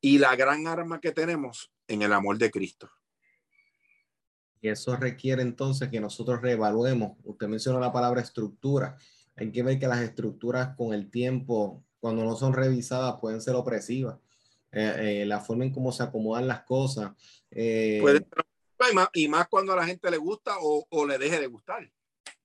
y 0.00 0.18
la 0.18 0.36
gran 0.36 0.66
arma 0.66 1.00
que 1.00 1.12
tenemos 1.12 1.72
en 1.88 2.02
el 2.02 2.12
amor 2.12 2.38
de 2.38 2.50
Cristo. 2.50 2.88
Y 4.60 4.68
eso 4.68 4.96
requiere 4.96 5.42
entonces 5.42 5.90
que 5.90 6.00
nosotros 6.00 6.40
reevaluemos. 6.40 7.18
Usted 7.24 7.48
mencionó 7.48 7.80
la 7.80 7.92
palabra 7.92 8.22
estructura. 8.22 8.96
Hay 9.36 9.50
que 9.50 9.62
ver 9.62 9.78
que 9.78 9.88
las 9.88 10.00
estructuras 10.00 10.76
con 10.76 10.94
el 10.94 11.10
tiempo, 11.10 11.84
cuando 12.00 12.24
no 12.24 12.36
son 12.36 12.54
revisadas, 12.54 13.16
pueden 13.20 13.42
ser 13.42 13.56
opresivas. 13.56 14.18
Eh, 14.74 15.22
eh, 15.22 15.26
la 15.26 15.38
forma 15.38 15.64
en 15.64 15.72
cómo 15.72 15.92
se 15.92 16.02
acomodan 16.02 16.48
las 16.48 16.64
cosas. 16.64 17.12
Eh, 17.50 18.02
y, 19.14 19.28
más, 19.28 19.48
cuando 19.48 19.72
a 19.72 19.76
la 19.76 19.86
gente 19.86 20.10
le 20.10 20.16
gusta 20.16 20.56
o, 20.60 20.84
o, 20.90 21.06
le 21.06 21.16
deje 21.16 21.38
de 21.38 21.46
gustar. 21.46 21.88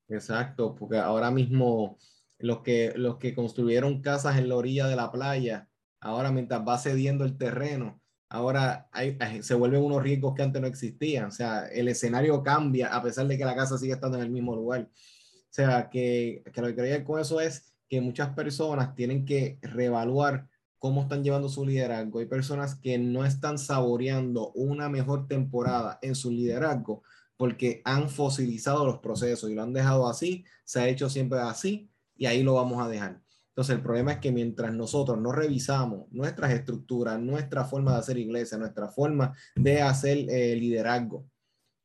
Exacto, 0.07 0.75
porque 0.75 0.97
ahora 0.97 1.31
mismo 1.31 1.97
los 2.37 2.61
que, 2.61 2.93
los 2.95 3.17
que 3.17 3.33
construyeron 3.33 4.01
casas 4.01 4.37
en 4.37 4.47
la 4.47 4.55
orilla 4.55 4.87
de 4.87 4.95
la 4.95 5.11
playa, 5.11 5.67
ahora 5.99 6.31
mientras 6.31 6.61
va 6.61 6.77
cediendo 6.77 7.25
el 7.25 7.35
terreno, 7.35 7.99
ahora 8.29 8.87
hay, 8.91 9.17
se 9.41 9.55
vuelven 9.55 9.83
unos 9.83 10.03
riesgos 10.03 10.35
que 10.35 10.43
antes 10.43 10.61
no 10.61 10.67
existían. 10.67 11.25
O 11.25 11.31
sea, 11.31 11.67
el 11.67 11.87
escenario 11.87 12.43
cambia 12.43 12.93
a 12.95 13.01
pesar 13.01 13.27
de 13.27 13.39
que 13.39 13.45
la 13.45 13.55
casa 13.55 13.77
sigue 13.77 13.93
estando 13.93 14.17
en 14.17 14.23
el 14.23 14.29
mismo 14.29 14.55
lugar. 14.55 14.81
O 14.81 15.51
sea, 15.51 15.89
que, 15.89 16.43
que 16.53 16.61
lo 16.61 16.67
que 16.67 16.75
quería 16.75 17.03
con 17.03 17.19
eso 17.19 17.41
es 17.41 17.73
que 17.89 18.01
muchas 18.01 18.29
personas 18.35 18.93
tienen 18.93 19.25
que 19.25 19.57
reevaluar 19.63 20.47
cómo 20.79 21.01
están 21.03 21.23
llevando 21.23 21.49
su 21.49 21.65
liderazgo. 21.65 22.19
Hay 22.19 22.25
personas 22.25 22.75
que 22.75 22.97
no 22.97 23.25
están 23.25 23.59
saboreando 23.59 24.51
una 24.53 24.89
mejor 24.89 25.27
temporada 25.27 25.99
en 26.01 26.15
su 26.15 26.31
liderazgo 26.31 27.03
porque 27.37 27.81
han 27.85 28.09
fosilizado 28.09 28.85
los 28.85 28.99
procesos 28.99 29.49
y 29.49 29.55
lo 29.55 29.63
han 29.63 29.73
dejado 29.73 30.09
así, 30.09 30.43
se 30.65 30.79
ha 30.79 30.87
hecho 30.87 31.09
siempre 31.09 31.39
así 31.39 31.89
y 32.15 32.25
ahí 32.25 32.43
lo 32.43 32.55
vamos 32.55 32.83
a 32.83 32.89
dejar. 32.89 33.21
Entonces, 33.49 33.75
el 33.75 33.81
problema 33.81 34.13
es 34.13 34.19
que 34.19 34.31
mientras 34.31 34.73
nosotros 34.73 35.19
no 35.19 35.31
revisamos 35.31 36.09
nuestras 36.11 36.51
estructuras, 36.51 37.19
nuestra 37.19 37.65
forma 37.65 37.93
de 37.93 37.99
hacer 37.99 38.17
iglesia, 38.17 38.57
nuestra 38.57 38.87
forma 38.87 39.33
de 39.55 39.81
hacer 39.81 40.17
eh, 40.29 40.55
liderazgo, 40.55 41.25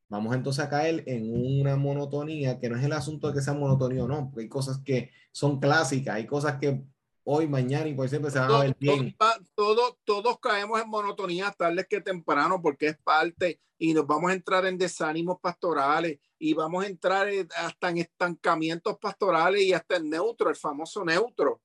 vamos 0.09 0.35
entonces 0.35 0.65
a 0.65 0.69
caer 0.69 1.03
en 1.07 1.33
una 1.33 1.77
monotonía 1.77 2.61
que 2.61 2.69
no 2.69 2.77
es 2.77 2.85
el 2.85 2.93
asunto 2.93 3.29
de 3.29 3.35
que 3.35 3.41
sea 3.41 3.55
monotonía 3.55 4.05
o 4.05 4.09
no, 4.09 4.31
porque 4.31 4.43
hay 4.43 4.49
cosas 4.49 4.79
que 4.85 5.11
son 5.33 5.59
clásicas, 5.59 6.15
hay 6.15 6.27
cosas 6.27 6.59
que 6.61 6.85
hoy, 7.25 7.49
mañana 7.49 7.89
y 7.89 7.95
por 7.95 8.09
siempre 8.09 8.31
se 8.31 8.39
van 8.39 8.53
a 8.53 8.61
ver 8.61 8.77
bien. 8.79 9.17
Todos, 9.55 9.97
todos 10.05 10.39
caemos 10.39 10.81
en 10.81 10.89
monotonía 10.89 11.51
tarde 11.51 11.87
que 11.89 12.01
temprano 12.01 12.61
porque 12.63 12.89
es 12.89 12.99
parte 12.99 13.61
y 13.79 13.93
nos 13.95 14.07
vamos 14.07 14.31
a 14.31 14.35
entrar 14.35 14.67
en 14.67 14.79
desánimos 14.79 15.41
pastorales 15.41 16.19
y 16.39 16.55
vamos 16.55 16.85
a 16.85 16.87
entrar 16.87 17.29
hasta 17.57 17.89
en 17.91 17.99
estancamientos 17.99 18.99
pastorales 18.99 19.63
y 19.63 19.73
hasta 19.73 19.97
en 19.97 20.11
neutro, 20.11 20.51
el 20.51 20.57
famoso 20.57 21.05
neutro. 21.05 21.63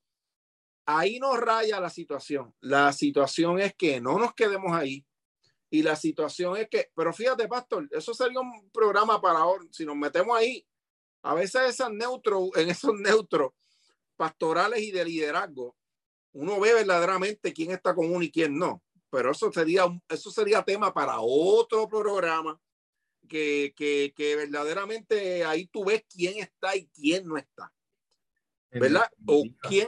Ahí 0.85 1.19
nos 1.19 1.37
raya 1.39 1.79
la 1.79 1.89
situación. 1.89 2.55
La 2.61 2.91
situación 2.93 3.59
es 3.59 3.75
que 3.75 4.01
no 4.01 4.17
nos 4.17 4.33
quedemos 4.33 4.71
ahí. 4.71 5.05
Y 5.69 5.83
la 5.83 5.95
situación 5.95 6.57
es 6.57 6.67
que, 6.67 6.89
pero 6.95 7.13
fíjate, 7.13 7.47
pastor, 7.47 7.87
eso 7.91 8.11
sería 8.15 8.39
un 8.39 8.71
programa 8.71 9.21
para 9.21 9.39
ahora. 9.39 9.63
Si 9.69 9.85
nos 9.85 9.95
metemos 9.95 10.35
ahí, 10.35 10.65
a 11.21 11.35
veces 11.35 11.61
esas 11.69 11.91
neutro, 11.91 12.49
en 12.55 12.69
esos 12.69 12.95
neutros 12.95 13.51
pastorales 14.19 14.81
y 14.81 14.91
de 14.91 15.05
liderazgo, 15.05 15.77
uno 16.33 16.59
ve 16.59 16.73
verdaderamente 16.73 17.53
quién 17.53 17.71
está 17.71 17.95
con 17.95 18.13
uno 18.13 18.21
y 18.21 18.29
quién 18.29 18.57
no. 18.57 18.83
Pero 19.09 19.31
eso 19.31 19.49
sería, 19.49 19.85
eso 20.09 20.29
sería 20.29 20.61
tema 20.61 20.93
para 20.93 21.21
otro 21.21 21.87
programa 21.87 22.59
que, 23.29 23.73
que, 23.77 24.11
que 24.13 24.35
verdaderamente 24.35 25.45
ahí 25.45 25.67
tú 25.67 25.85
ves 25.85 26.03
quién 26.13 26.37
está 26.37 26.75
y 26.75 26.87
quién 26.87 27.25
no 27.25 27.37
está. 27.37 27.71
¿Verdad? 28.71 29.09
O 29.25 29.45
quién, 29.61 29.87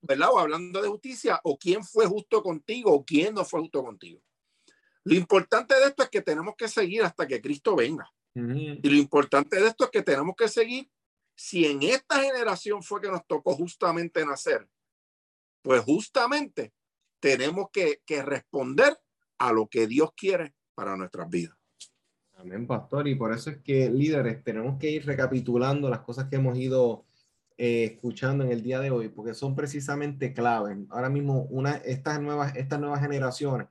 ¿verdad? 0.00 0.30
O 0.32 0.38
hablando 0.38 0.80
de 0.80 0.88
justicia, 0.88 1.40
o 1.42 1.58
quién 1.58 1.82
fue 1.84 2.06
justo 2.06 2.42
contigo 2.44 2.92
o 2.92 3.04
quién 3.04 3.34
no 3.34 3.44
fue 3.44 3.60
justo 3.60 3.82
contigo. 3.82 4.22
Lo 5.02 5.16
importante 5.16 5.74
de 5.74 5.86
esto 5.86 6.04
es 6.04 6.08
que 6.08 6.22
tenemos 6.22 6.54
que 6.56 6.68
seguir 6.68 7.02
hasta 7.02 7.26
que 7.26 7.42
Cristo 7.42 7.74
venga. 7.74 8.08
Y 8.34 8.88
lo 8.88 8.96
importante 8.96 9.58
de 9.58 9.68
esto 9.68 9.84
es 9.84 9.90
que 9.90 10.02
tenemos 10.02 10.36
que 10.36 10.46
seguir 10.46 10.90
si 11.36 11.66
en 11.66 11.82
esta 11.82 12.20
generación 12.20 12.82
fue 12.82 13.00
que 13.00 13.10
nos 13.10 13.24
tocó 13.26 13.54
justamente 13.54 14.24
nacer, 14.24 14.66
pues 15.62 15.82
justamente 15.82 16.72
tenemos 17.20 17.68
que, 17.70 18.00
responder 18.22 18.96
a 19.38 19.52
lo 19.52 19.68
que 19.68 19.86
Dios 19.86 20.10
quiere 20.16 20.54
para 20.74 20.96
nuestras 20.96 21.28
vidas. 21.28 21.56
Amén, 22.34 22.66
pastor. 22.66 23.06
Y 23.08 23.14
por 23.14 23.32
eso 23.32 23.50
es 23.50 23.58
que 23.58 23.90
líderes 23.90 24.42
tenemos 24.44 24.78
que 24.78 24.90
ir 24.90 25.06
recapitulando 25.06 25.90
las 25.90 26.00
cosas 26.00 26.28
que 26.28 26.36
hemos 26.36 26.58
ido 26.58 27.04
eh, 27.58 27.84
escuchando 27.84 28.44
en 28.44 28.52
el 28.52 28.62
día 28.62 28.80
de 28.80 28.90
hoy, 28.90 29.08
porque 29.08 29.34
son 29.34 29.54
precisamente 29.54 30.32
claves. 30.32 30.78
Ahora 30.90 31.08
mismo, 31.08 31.42
una, 31.50 31.76
estas, 31.76 32.20
nuevas, 32.20 32.54
estas 32.56 32.80
nuevas 32.80 33.00
generaciones 33.00 33.68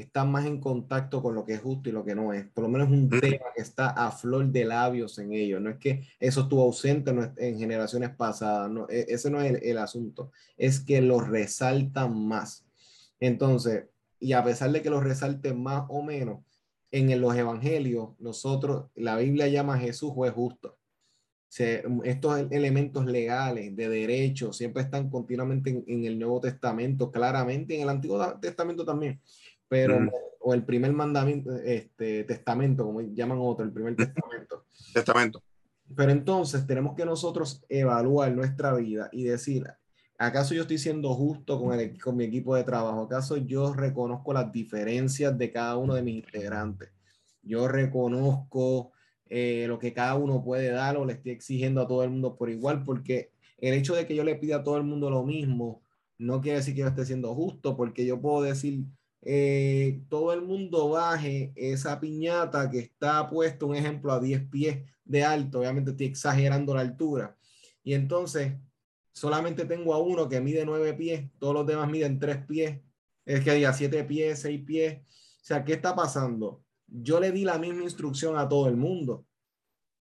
están 0.00 0.30
más 0.30 0.46
en 0.46 0.60
contacto 0.60 1.22
con 1.22 1.34
lo 1.34 1.44
que 1.44 1.54
es 1.54 1.60
justo 1.60 1.88
y 1.88 1.92
lo 1.92 2.04
que 2.04 2.14
no 2.14 2.32
es. 2.32 2.46
Por 2.46 2.64
lo 2.64 2.70
menos 2.70 2.88
un 2.88 3.08
tema 3.08 3.46
que 3.54 3.62
está 3.62 3.88
a 3.90 4.10
flor 4.10 4.46
de 4.46 4.64
labios 4.64 5.18
en 5.18 5.32
ellos. 5.32 5.60
No 5.60 5.70
es 5.70 5.78
que 5.78 6.04
eso 6.20 6.42
estuvo 6.42 6.62
ausente 6.62 7.12
en 7.36 7.58
generaciones 7.58 8.10
pasadas. 8.10 8.70
No, 8.70 8.88
e, 8.88 9.06
ese 9.08 9.30
no 9.30 9.40
es 9.40 9.60
el, 9.62 9.78
asunto. 9.78 10.30
Es 10.56 10.80
que 10.80 11.00
lo 11.00 11.20
resaltan 11.20 12.26
más. 12.26 12.64
Entonces, 13.20 13.86
y 14.20 14.32
a 14.32 14.44
pesar 14.44 14.70
de 14.72 14.82
que 14.82 14.90
lo 14.90 15.00
resalten 15.00 15.62
más 15.62 15.84
o 15.88 16.02
menos, 16.02 16.40
en 16.90 17.20
los 17.20 17.36
evangelios, 17.36 18.10
nosotros, 18.18 18.86
la 18.94 19.16
Biblia 19.16 19.46
llama 19.48 19.74
a 19.74 19.78
Jesús 19.78 20.10
juez 20.12 20.32
justo. 20.32 20.78
estos 22.04 22.46
elementos 22.50 23.04
legales 23.04 23.76
de 23.76 23.88
derecho 23.88 24.52
siempre 24.52 24.82
están 24.82 25.10
continuamente 25.10 25.70
en, 25.70 25.84
en, 25.86 26.04
el 26.04 26.18
Nuevo 26.18 26.40
Testamento, 26.40 27.10
claramente 27.10 27.74
en 27.74 27.82
el 27.82 27.88
Antiguo 27.90 28.38
Testamento 28.40 28.84
también 28.86 29.20
pero, 29.68 30.10
o 30.40 30.54
el 30.54 30.64
primer 30.64 30.92
mandamiento, 30.92 31.54
este, 31.56 32.24
testamento, 32.24 32.84
como 32.84 33.00
llaman 33.00 33.38
otro, 33.40 33.64
el 33.64 33.72
primer 33.72 33.96
testamento. 33.96 34.64
testamento. 34.92 35.42
Pero 35.94 36.10
entonces 36.10 36.66
tenemos 36.66 36.94
que 36.94 37.04
nosotros 37.04 37.64
evaluar 37.68 38.32
nuestra 38.32 38.74
vida 38.74 39.08
y 39.12 39.24
decir, 39.24 39.66
¿acaso 40.18 40.54
yo 40.54 40.62
estoy 40.62 40.78
siendo 40.78 41.14
justo 41.14 41.60
con, 41.60 41.78
el, 41.78 42.00
con 42.00 42.16
mi 42.16 42.24
equipo 42.24 42.54
de 42.56 42.64
trabajo? 42.64 43.02
¿Acaso 43.02 43.36
yo 43.36 43.72
reconozco 43.72 44.32
las 44.32 44.52
diferencias 44.52 45.36
de 45.36 45.50
cada 45.50 45.76
uno 45.76 45.94
de 45.94 46.02
mis 46.02 46.16
integrantes? 46.16 46.90
Yo 47.42 47.68
reconozco 47.68 48.92
eh, 49.30 49.66
lo 49.66 49.78
que 49.78 49.92
cada 49.92 50.14
uno 50.14 50.42
puede 50.42 50.70
dar 50.70 50.96
o 50.96 51.04
le 51.04 51.14
estoy 51.14 51.32
exigiendo 51.32 51.82
a 51.82 51.88
todo 51.88 52.04
el 52.04 52.10
mundo 52.10 52.36
por 52.36 52.50
igual, 52.50 52.82
porque 52.82 53.32
el 53.58 53.74
hecho 53.74 53.94
de 53.94 54.06
que 54.06 54.14
yo 54.14 54.24
le 54.24 54.36
pida 54.36 54.56
a 54.56 54.62
todo 54.62 54.76
el 54.76 54.84
mundo 54.84 55.10
lo 55.10 55.24
mismo 55.24 55.82
no 56.18 56.40
quiere 56.40 56.58
decir 56.58 56.74
que 56.74 56.80
yo 56.80 56.88
esté 56.88 57.06
siendo 57.06 57.34
justo, 57.34 57.76
porque 57.76 58.04
yo 58.04 58.20
puedo 58.20 58.42
decir, 58.42 58.84
eh, 59.22 60.02
todo 60.08 60.32
el 60.32 60.42
mundo 60.42 60.90
baje 60.90 61.52
esa 61.56 62.00
piñata 62.00 62.70
que 62.70 62.78
está 62.78 63.28
puesto, 63.28 63.66
un 63.66 63.76
ejemplo, 63.76 64.12
a 64.12 64.20
10 64.20 64.48
pies 64.48 64.84
de 65.04 65.24
alto, 65.24 65.60
obviamente 65.60 65.90
estoy 65.92 66.06
exagerando 66.06 66.74
la 66.74 66.82
altura, 66.82 67.36
y 67.82 67.94
entonces 67.94 68.54
solamente 69.12 69.64
tengo 69.64 69.94
a 69.94 69.98
uno 69.98 70.28
que 70.28 70.40
mide 70.40 70.64
9 70.64 70.94
pies, 70.94 71.30
todos 71.38 71.54
los 71.54 71.66
demás 71.66 71.90
miden 71.90 72.18
3 72.18 72.46
pies, 72.46 72.80
es 73.24 73.44
que 73.44 73.54
diga 73.54 73.72
7 73.72 74.04
pies, 74.04 74.40
6 74.40 74.64
pies, 74.64 74.98
o 74.98 75.44
sea, 75.44 75.64
¿qué 75.64 75.74
está 75.74 75.94
pasando? 75.94 76.62
Yo 76.86 77.20
le 77.20 77.32
di 77.32 77.44
la 77.44 77.58
misma 77.58 77.82
instrucción 77.82 78.38
a 78.38 78.48
todo 78.48 78.68
el 78.68 78.76
mundo, 78.76 79.26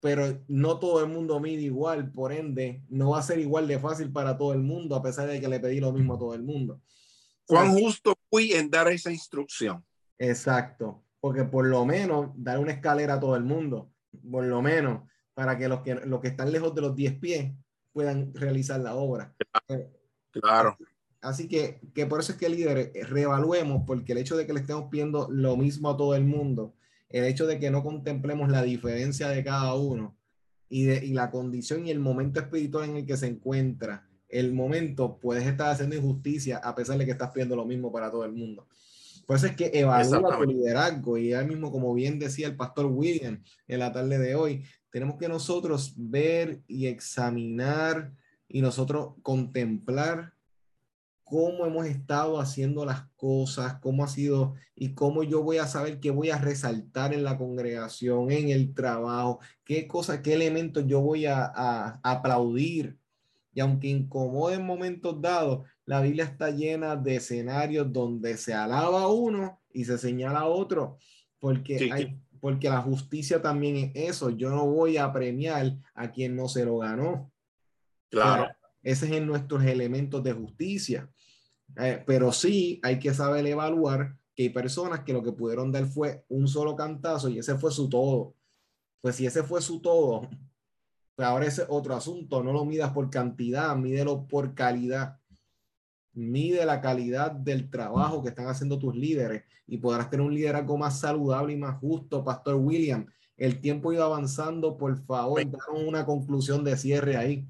pero 0.01 0.43
no 0.49 0.79
todo 0.79 1.01
el 1.05 1.11
mundo 1.11 1.41
mide 1.41 1.63
igual, 1.63 2.11
por 2.11 2.33
ende, 2.33 2.83
no 2.89 3.11
va 3.11 3.19
a 3.19 3.23
ser 3.23 3.39
igual 3.39 3.69
de 3.69 3.79
fácil 3.79 4.11
para 4.13 4.37
todo 4.37 4.53
el 4.53 4.61
mundo, 4.61 4.97
a 4.97 5.03
pesar 5.03 5.29
de 5.29 5.41
que 5.41 5.49
le 5.49 5.61
pedí 5.61 5.81
lo 5.81 5.93
mismo 5.93 6.15
a 6.15 6.19
todo 6.19 6.35
el 6.35 6.43
mundo. 6.43 6.81
¿Cuán 7.51 7.73
justo 7.73 8.15
fui 8.31 8.53
en 8.53 8.71
dar 8.71 8.89
esa 8.89 9.11
instrucción? 9.11 9.85
Exacto, 10.19 11.03
porque 11.21 11.45
por 11.45 11.67
lo 11.67 11.85
menos 11.85 12.31
dar 12.37 12.59
una 12.59 12.73
escalera 12.73 13.15
a 13.15 13.21
todo 13.21 13.35
el 13.35 13.43
mundo, 13.43 13.93
por 14.31 14.45
lo 14.45 14.63
menos, 14.63 15.09
para 15.35 15.59
que 15.59 15.69
los 15.69 15.81
que, 15.81 15.95
los 15.95 16.21
que 16.21 16.29
están 16.29 16.53
lejos 16.53 16.75
de 16.75 16.83
los 16.83 16.95
10 16.95 17.19
pies 17.19 17.53
puedan 17.93 18.33
realizar 18.35 18.79
la 18.81 18.95
obra. 18.95 19.35
Claro. 20.31 20.77
Así 21.21 21.49
que, 21.49 21.81
que 21.93 22.07
por 22.07 22.21
eso 22.21 22.33
es 22.33 22.39
que 22.39 22.49
líder, 22.49 22.93
reevaluemos, 23.09 23.83
porque 23.87 24.13
el 24.13 24.19
hecho 24.19 24.37
de 24.37 24.47
que 24.47 24.53
le 24.53 24.61
estemos 24.61 24.89
pidiendo 24.91 25.29
lo 25.31 25.57
mismo 25.57 25.91
a 25.91 25.97
todo 25.97 26.15
el 26.15 26.25
mundo, 26.25 26.75
el 27.09 27.25
hecho 27.25 27.47
de 27.47 27.59
que 27.59 27.71
no 27.71 27.83
contemplemos 27.83 28.49
la 28.49 28.63
diferencia 28.63 29.29
de 29.29 29.43
cada 29.43 29.75
uno 29.75 30.17
y, 30.69 30.85
de, 30.85 31.05
y 31.05 31.13
la 31.13 31.31
condición 31.31 31.87
y 31.87 31.91
el 31.91 31.99
momento 31.99 32.39
espiritual 32.39 32.89
en 32.89 32.97
el 32.99 33.07
que 33.07 33.17
se 33.17 33.27
encuentra, 33.27 34.09
el 34.31 34.53
momento, 34.53 35.18
puedes 35.18 35.47
estar 35.47 35.70
haciendo 35.70 35.97
injusticia 35.97 36.59
a 36.59 36.74
pesar 36.74 36.99
de 36.99 37.05
que 37.05 37.12
estás 37.12 37.31
pidiendo 37.31 37.57
lo 37.57 37.64
mismo 37.64 37.93
para 37.93 38.11
todo 38.11 38.24
el 38.24 38.33
mundo. 38.33 38.66
Por 39.26 39.37
eso 39.37 39.47
es 39.47 39.55
que 39.55 39.70
evalúa 39.72 40.39
tu 40.39 40.45
liderazgo 40.45 41.16
y 41.16 41.33
ahora 41.33 41.47
mismo, 41.47 41.70
como 41.70 41.95
bien 41.95 42.18
decía 42.18 42.49
el 42.49 42.57
pastor 42.57 42.87
William 42.87 43.43
en 43.68 43.78
la 43.78 43.93
tarde 43.93 44.18
de 44.18 44.35
hoy, 44.35 44.64
tenemos 44.91 45.18
que 45.18 45.28
nosotros 45.28 45.95
ver 45.97 46.62
y 46.66 46.87
examinar 46.87 48.12
y 48.49 48.61
nosotros 48.61 49.14
contemplar 49.22 50.35
cómo 51.31 51.64
hemos 51.64 51.87
estado 51.87 52.41
haciendo 52.41 52.85
las 52.85 53.03
cosas, 53.14 53.74
cómo 53.81 54.03
ha 54.03 54.09
sido 54.09 54.55
y 54.74 54.95
cómo 54.95 55.22
yo 55.22 55.45
voy 55.45 55.59
a 55.59 55.68
saber 55.68 56.01
qué 56.01 56.11
voy 56.11 56.31
a 56.31 56.39
resaltar 56.39 57.14
en 57.14 57.22
la 57.22 57.39
congregación, 57.39 58.33
en 58.33 58.49
el 58.49 58.74
trabajo, 58.74 59.39
qué 59.62 59.87
cosas, 59.87 60.22
qué 60.22 60.35
elementos 60.35 60.85
yo 60.89 61.01
voy 61.01 61.26
a, 61.26 61.45
a 61.45 62.01
aplaudir. 62.03 62.99
Y 63.53 63.61
aunque 63.61 63.89
incomode 63.89 64.55
en 64.55 64.67
momentos 64.67 65.21
dados, 65.21 65.67
la 65.85 66.01
Biblia 66.01 66.25
está 66.25 66.51
llena 66.51 66.97
de 66.97 67.17
escenarios 67.17 67.93
donde 67.93 68.37
se 68.37 68.55
alaba 68.55 69.03
a 69.03 69.09
uno 69.09 69.61
y 69.73 69.85
se 69.85 69.99
señala 69.99 70.41
a 70.41 70.47
otro, 70.47 70.99
porque, 71.39 71.91
hay, 71.93 72.21
porque 72.41 72.69
la 72.69 72.81
justicia 72.81 73.43
también 73.43 73.77
es 73.77 74.11
eso. 74.11 74.31
Yo 74.31 74.51
no 74.51 74.67
voy 74.67 74.97
a 74.97 75.13
premiar 75.13 75.77
a 75.95 76.11
quien 76.11 76.37
no 76.37 76.49
se 76.49 76.65
lo 76.65 76.79
ganó. 76.79 77.33
Claro. 78.09 78.49
ese 78.83 79.07
es 79.07 79.13
en 79.13 79.27
nuestros 79.27 79.63
elementos 79.65 80.23
de 80.23 80.33
justicia. 80.33 81.09
Eh, 81.77 82.03
pero 82.05 82.33
sí 82.33 82.81
hay 82.83 82.99
que 82.99 83.15
saber 83.15 83.47
evaluar 83.47 84.17
que 84.35 84.45
hay 84.45 84.49
personas 84.49 85.01
que 85.01 85.13
lo 85.13 85.23
que 85.23 85.33
pudieron 85.33 85.71
dar 85.71 85.87
fue 85.87 86.25
un 86.29 86.49
solo 86.49 86.75
cantazo 86.75 87.29
y 87.29 87.39
ese 87.39 87.57
fue 87.57 87.71
su 87.71 87.89
todo. 87.89 88.35
Pues 89.01 89.17
si 89.17 89.27
ese 89.27 89.43
fue 89.43 89.63
su 89.63 89.81
todo, 89.81 90.29
pues 91.21 91.29
ahora 91.29 91.45
ese 91.45 91.66
otro 91.68 91.95
asunto, 91.95 92.43
no 92.43 92.51
lo 92.51 92.64
midas 92.64 92.93
por 92.93 93.11
cantidad, 93.11 93.77
mídelo 93.77 94.27
por 94.27 94.55
calidad. 94.55 95.21
Mide 96.14 96.64
la 96.64 96.81
calidad 96.81 97.31
del 97.31 97.68
trabajo 97.68 98.23
que 98.23 98.31
están 98.31 98.47
haciendo 98.47 98.79
tus 98.79 98.97
líderes 98.97 99.45
y 99.66 99.77
podrás 99.77 100.09
tener 100.09 100.25
un 100.25 100.33
liderazgo 100.33 100.79
más 100.79 100.99
saludable 100.99 101.53
y 101.53 101.59
más 101.59 101.79
justo, 101.79 102.25
Pastor 102.25 102.55
William. 102.55 103.05
El 103.37 103.61
tiempo 103.61 103.93
iba 103.93 104.07
avanzando, 104.07 104.79
por 104.79 104.97
favor, 105.05 105.45
danos 105.45 105.83
una 105.87 106.07
conclusión 106.07 106.64
de 106.64 106.79
cierre 106.79 107.18
ahí. 107.18 107.47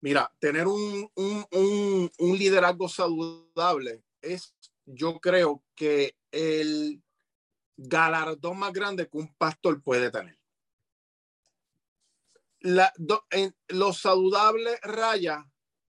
Mira, 0.00 0.34
tener 0.40 0.66
un, 0.66 1.08
un, 1.14 2.10
un, 2.18 2.36
liderazgo 2.36 2.88
saludable 2.88 4.02
es, 4.20 4.56
yo 4.86 5.20
creo 5.20 5.62
que 5.76 6.16
el 6.32 7.00
galardón 7.76 8.58
más 8.58 8.72
grande 8.72 9.08
que 9.08 9.18
un 9.18 9.32
pastor 9.36 9.80
puede 9.80 10.10
tener. 10.10 10.41
La, 12.64 12.92
en, 13.30 13.56
lo 13.68 13.92
saludable 13.92 14.78
raya 14.82 15.50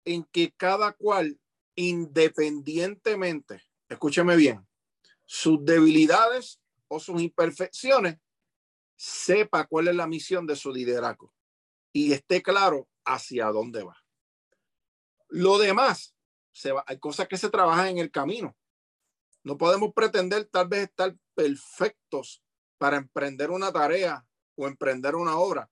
en 0.03 0.24
que 0.26 0.51
cada 0.51 0.93
cual, 0.93 1.39
independientemente, 1.76 3.63
escúcheme 3.88 4.36
bien, 4.36 4.68
sus 5.26 5.63
debilidades 5.63 6.59
o 6.88 6.99
sus 6.99 7.22
imperfecciones, 7.22 8.18
sepa 8.95 9.68
cuál 9.68 9.89
es 9.89 9.95
la 9.95 10.07
misión 10.07 10.47
de 10.47 10.55
su 10.55 10.72
liderazgo 10.72 11.34
y 11.93 12.13
esté 12.13 12.41
claro 12.41 12.88
hacia 13.05 13.47
dónde 13.47 13.84
va. 13.84 13.97
Lo 15.30 15.57
demás, 15.57 16.16
hay 16.88 16.99
cosas 16.99 17.28
que 17.28 17.38
se 17.38 17.49
trabajan 17.49 17.88
en 17.88 17.97
el 17.99 18.11
camino. 18.11 18.55
No 19.43 19.57
podemos 19.57 19.93
pretender 19.93 20.45
tal 20.45 20.68
vez 20.68 20.84
estar 20.84 21.16
perfectos 21.36 22.43
para 22.78 22.97
emprender 22.97 23.51
una 23.51 23.72
tarea 23.72 24.26
o 24.55 24.68
emprender 24.68 25.16
una 25.16 25.38
obra, 25.38 25.70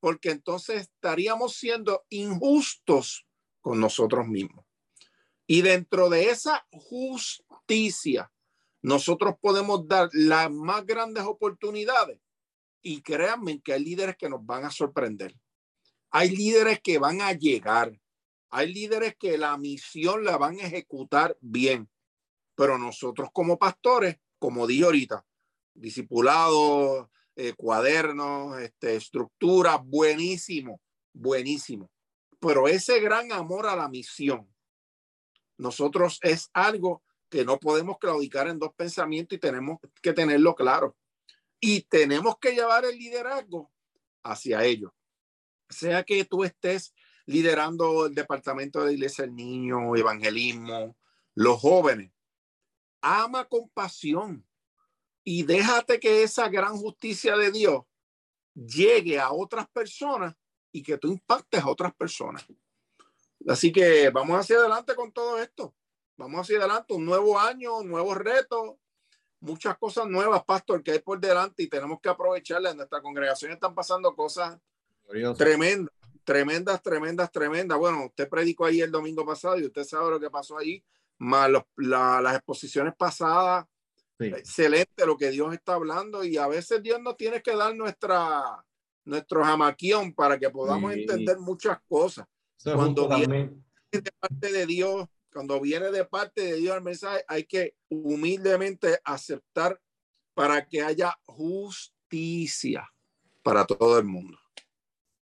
porque 0.00 0.30
entonces 0.30 0.82
estaríamos 0.82 1.54
siendo 1.54 2.04
injustos 2.08 3.26
con 3.60 3.78
nosotros 3.78 4.26
mismos. 4.26 4.64
Y 5.46 5.62
dentro 5.62 6.08
de 6.08 6.30
esa 6.30 6.66
justicia, 6.70 8.32
nosotros 8.82 9.34
podemos 9.40 9.86
dar 9.86 10.08
las 10.12 10.50
más 10.50 10.86
grandes 10.86 11.24
oportunidades 11.24 12.18
y 12.82 13.02
créanme 13.02 13.60
que 13.60 13.74
hay 13.74 13.84
líderes 13.84 14.16
que 14.16 14.28
nos 14.28 14.44
van 14.44 14.64
a 14.64 14.70
sorprender. 14.70 15.36
Hay 16.10 16.30
líderes 16.30 16.80
que 16.80 16.98
van 16.98 17.20
a 17.20 17.32
llegar. 17.32 18.00
Hay 18.48 18.72
líderes 18.72 19.16
que 19.16 19.38
la 19.38 19.56
misión 19.58 20.24
la 20.24 20.38
van 20.38 20.58
a 20.58 20.64
ejecutar 20.64 21.36
bien. 21.40 21.88
Pero 22.54 22.78
nosotros 22.78 23.28
como 23.32 23.58
pastores, 23.58 24.16
como 24.38 24.66
dije 24.66 24.84
ahorita, 24.84 25.24
discipulados, 25.74 27.08
eh, 27.48 27.54
cuadernos, 27.54 28.58
este, 28.60 28.96
estructura, 28.96 29.76
buenísimo, 29.76 30.80
buenísimo. 31.12 31.90
Pero 32.38 32.68
ese 32.68 33.00
gran 33.00 33.32
amor 33.32 33.66
a 33.66 33.76
la 33.76 33.88
misión, 33.88 34.52
nosotros 35.58 36.18
es 36.22 36.50
algo 36.52 37.02
que 37.28 37.44
no 37.44 37.58
podemos 37.58 37.98
claudicar 37.98 38.48
en 38.48 38.58
dos 38.58 38.70
pensamientos 38.74 39.36
y 39.36 39.40
tenemos 39.40 39.78
que 40.02 40.12
tenerlo 40.12 40.54
claro. 40.54 40.96
Y 41.60 41.82
tenemos 41.82 42.38
que 42.40 42.52
llevar 42.52 42.84
el 42.84 42.98
liderazgo 42.98 43.70
hacia 44.22 44.64
ello 44.64 44.94
sea 45.70 46.02
que 46.02 46.24
tú 46.24 46.44
estés 46.44 46.94
liderando 47.26 48.06
el 48.06 48.14
departamento 48.14 48.84
de 48.84 48.94
iglesia 48.94 49.24
del 49.24 49.34
niño, 49.34 49.94
evangelismo, 49.96 50.96
los 51.34 51.60
jóvenes, 51.60 52.12
ama 53.00 53.44
con 53.44 53.68
pasión 53.70 54.46
y 55.24 55.42
déjate 55.42 56.00
que 56.00 56.22
esa 56.22 56.48
gran 56.48 56.76
justicia 56.76 57.36
de 57.36 57.50
Dios 57.50 57.82
llegue 58.54 59.18
a 59.18 59.32
otras 59.32 59.68
personas 59.68 60.34
y 60.72 60.82
que 60.82 60.98
tú 60.98 61.08
impactes 61.08 61.62
a 61.62 61.68
otras 61.68 61.94
personas. 61.94 62.44
Así 63.48 63.72
que 63.72 64.10
vamos 64.10 64.38
hacia 64.38 64.56
adelante 64.56 64.94
con 64.94 65.12
todo 65.12 65.38
esto. 65.38 65.74
Vamos 66.16 66.42
hacia 66.42 66.58
adelante, 66.58 66.92
un 66.92 67.06
nuevo 67.06 67.38
año, 67.38 67.82
nuevos 67.82 68.16
retos, 68.18 68.76
muchas 69.40 69.78
cosas 69.78 70.06
nuevas, 70.06 70.44
pastor, 70.44 70.82
que 70.82 70.92
hay 70.92 70.98
por 70.98 71.18
delante 71.18 71.62
y 71.62 71.68
tenemos 71.68 71.98
que 72.00 72.10
aprovecharlas. 72.10 72.72
En 72.72 72.78
nuestra 72.78 73.00
congregación 73.00 73.52
están 73.52 73.74
pasando 73.74 74.14
cosas 74.14 74.58
Tremendas, 75.36 75.92
tremendas, 76.22 76.82
tremendas, 76.82 77.32
tremendas. 77.32 77.78
Bueno, 77.78 78.06
usted 78.06 78.28
predicó 78.28 78.66
ahí 78.66 78.80
el 78.80 78.92
domingo 78.92 79.26
pasado 79.26 79.58
y 79.58 79.66
usted 79.66 79.82
sabe 79.82 80.10
lo 80.10 80.20
que 80.20 80.30
pasó 80.30 80.56
ahí, 80.56 80.84
más 81.18 81.50
las 81.76 82.34
exposiciones 82.36 82.94
pasadas. 82.96 83.66
Excelente 84.26 85.06
lo 85.06 85.16
que 85.16 85.30
Dios 85.30 85.52
está 85.54 85.74
hablando 85.74 86.24
y 86.24 86.36
a 86.36 86.46
veces 86.46 86.82
Dios 86.82 87.00
nos 87.00 87.16
tiene 87.16 87.42
que 87.42 87.54
dar 87.56 87.74
nuestra, 87.74 88.42
nuestro 89.04 89.44
jamaquión 89.44 90.14
para 90.14 90.38
que 90.38 90.50
podamos 90.50 90.92
entender 90.92 91.38
muchas 91.38 91.78
cosas. 91.88 92.26
cuando 92.62 93.08
viene 93.08 93.50
de 93.90 94.12
parte 94.18 94.52
de 94.52 94.66
Dios, 94.66 95.08
cuando 95.32 95.60
viene 95.60 95.90
de 95.90 96.04
parte 96.04 96.42
de 96.42 96.56
Dios 96.56 96.76
el 96.76 96.82
mensaje, 96.82 97.24
hay 97.28 97.44
que 97.44 97.74
humildemente 97.88 98.98
aceptar 99.04 99.80
para 100.34 100.66
que 100.66 100.82
haya 100.82 101.18
justicia 101.24 102.88
para 103.42 103.64
todo 103.64 103.98
el 103.98 104.04
mundo. 104.04 104.38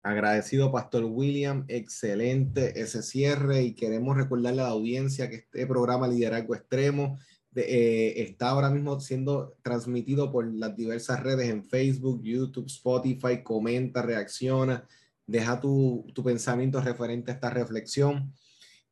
Agradecido, 0.05 0.71
Pastor 0.71 1.03
William. 1.05 1.65
Excelente 1.67 2.79
ese 2.79 3.01
cierre 3.01 3.63
y 3.63 3.73
queremos 3.73 4.15
recordarle 4.15 4.61
a 4.61 4.65
la 4.65 4.69
audiencia 4.69 5.29
que 5.29 5.37
este 5.37 5.65
programa 5.65 6.07
Liderazgo 6.07 6.53
Extremo 6.53 7.17
eh, 7.55 8.21
está 8.23 8.49
ahora 8.49 8.69
mismo 8.69 8.99
siendo 8.99 9.55
transmitido 9.61 10.31
por 10.31 10.51
las 10.53 10.75
diversas 10.75 11.21
redes 11.23 11.49
en 11.49 11.63
Facebook, 11.63 12.21
YouTube, 12.23 12.67
Spotify. 12.67 13.43
Comenta, 13.43 14.01
reacciona, 14.01 14.87
deja 15.25 15.59
tu, 15.59 16.05
tu 16.13 16.23
pensamiento 16.23 16.81
referente 16.81 17.31
a 17.31 17.35
esta 17.35 17.49
reflexión 17.49 18.33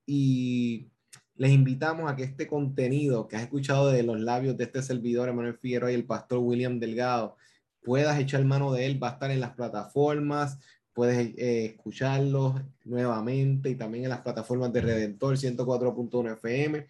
y 0.05 0.89
les 1.36 1.51
invitamos 1.51 2.11
a 2.11 2.16
que 2.16 2.24
este 2.24 2.47
contenido 2.47 3.28
que 3.28 3.36
has 3.36 3.43
escuchado 3.43 3.89
de 3.89 4.03
los 4.03 4.20
labios 4.20 4.57
de 4.57 4.66
este 4.66 4.84
servidor, 4.84 5.30
Emanuel 5.30 5.57
Figueroa 5.57 5.91
y 5.91 5.95
el 5.95 6.05
pastor 6.05 6.39
William 6.39 6.80
Delgado, 6.80 7.38
puedas 7.82 8.20
echar 8.20 8.43
mano 8.45 8.72
de 8.72 8.86
él. 8.86 9.01
Va 9.01 9.09
a 9.09 9.14
estar 9.14 9.32
en 9.32 9.39
las 9.39 9.55
plataformas, 9.55 10.59
puedes 10.93 11.34
eh, 11.38 11.66
escucharlos 11.66 12.61
nuevamente 12.86 13.70
y 13.70 13.76
también 13.76 14.05
en 14.05 14.11
las 14.11 14.22
plataformas 14.22 14.72
de 14.74 14.82
Redentor 14.82 15.38
104.1 15.38 16.34
FM. 16.34 16.88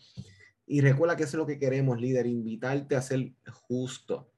Y 0.66 0.82
recuerda 0.82 1.16
que 1.16 1.24
eso 1.24 1.38
es 1.38 1.40
lo 1.40 1.48
que 1.48 1.60
queremos, 1.60 2.00
líder, 2.00 2.26
invitarte 2.26 2.96
a 2.96 3.02
ser 3.02 3.34
justo, 3.52 4.32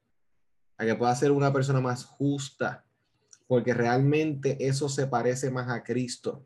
a 0.78 0.86
que 0.86 0.96
puedas 0.96 1.20
ser 1.20 1.32
una 1.32 1.54
persona 1.54 1.80
más 1.82 2.04
justa, 2.04 2.86
porque 3.48 3.74
realmente 3.74 4.68
eso 4.68 4.90
se 4.90 5.08
parece 5.08 5.52
más 5.52 5.70
a 5.70 5.84
Cristo. 5.84 6.46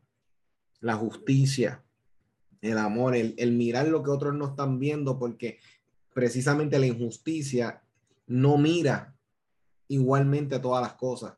La 0.80 0.96
justicia, 0.96 1.82
el 2.60 2.78
amor, 2.78 3.16
el, 3.16 3.34
el 3.38 3.52
mirar 3.52 3.88
lo 3.88 4.02
que 4.02 4.10
otros 4.10 4.34
no 4.34 4.48
están 4.48 4.78
viendo, 4.78 5.18
porque 5.18 5.58
precisamente 6.12 6.78
la 6.78 6.86
injusticia 6.86 7.82
no 8.26 8.58
mira 8.58 9.16
igualmente 9.88 10.58
todas 10.58 10.82
las 10.82 10.94
cosas. 10.94 11.34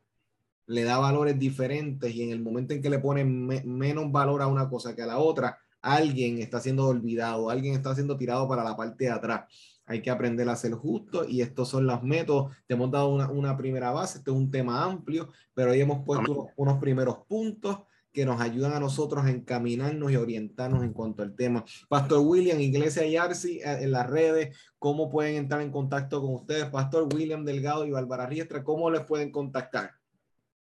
Le 0.67 0.85
da 0.85 0.99
valores 0.99 1.39
diferentes 1.39 2.15
y 2.15 2.23
en 2.23 2.31
el 2.31 2.41
momento 2.41 2.75
en 2.75 2.83
que 2.83 2.91
le 2.91 2.99
ponen 2.99 3.47
menos 3.47 4.13
valor 4.13 4.43
a 4.43 4.47
una 4.47 4.69
cosa 4.69 4.95
que 4.95 5.03
a 5.03 5.07
la 5.07 5.19
otra, 5.19 5.59
alguien 5.83 6.39
está 6.39 6.61
siendo 6.61 6.87
olvidado, 6.87 7.51
alguien 7.51 7.75
está 7.75 7.95
siendo 7.95 8.17
tirado 8.17 8.49
para 8.49 8.65
la 8.65 8.77
parte 8.77 9.05
de 9.05 9.11
atrás. 9.11 9.45
Hay 9.85 10.01
que 10.01 10.11
aprender 10.11 10.49
a 10.49 10.57
ser 10.57 10.73
justo 10.73 11.29
y 11.29 11.43
estos 11.43 11.69
son 11.69 11.87
los 11.87 12.03
métodos. 12.03 12.55
Te 12.67 12.75
hemos 12.75 12.91
dado 12.91 13.09
una, 13.09 13.31
una 13.31 13.57
primera 13.57 13.91
base, 13.91 14.19
este 14.19 14.31
es 14.31 14.37
un 14.37 14.51
tema 14.51 14.85
amplio, 14.85 15.31
pero 15.53 15.73
ahí 15.73 15.81
hemos 15.81 16.05
puesto 16.05 16.49
unos 16.57 16.79
primeros 16.79 17.19
puntos 17.27 17.81
que 18.13 18.25
nos 18.27 18.41
ayudan 18.41 18.75
a 18.75 18.81
nosotros 18.81 19.25
a 19.25 19.31
encaminarnos 19.31 20.13
y 20.13 20.17
orientarnos 20.17 20.85
en 20.85 20.93
cuanto 20.93 21.23
al 21.23 21.35
tema. 21.35 21.65
Pastor 21.89 22.19
William, 22.21 22.61
Iglesia 22.61 23.07
Yarsi, 23.07 23.61
eh, 23.61 23.79
en 23.81 23.91
las 23.91 24.07
redes, 24.09 24.57
¿cómo 24.79 25.11
pueden 25.11 25.35
entrar 25.37 25.63
en 25.63 25.73
contacto 25.73 26.21
con 26.21 26.35
ustedes? 26.35 26.67
Pastor 26.67 27.09
William 27.13 27.45
Delgado 27.45 27.85
y 27.87 27.91
Bárbara 27.91 28.27
Riestra, 28.27 28.63
¿cómo 28.63 28.89
les 28.91 29.05
pueden 29.05 29.33
contactar? 29.33 29.93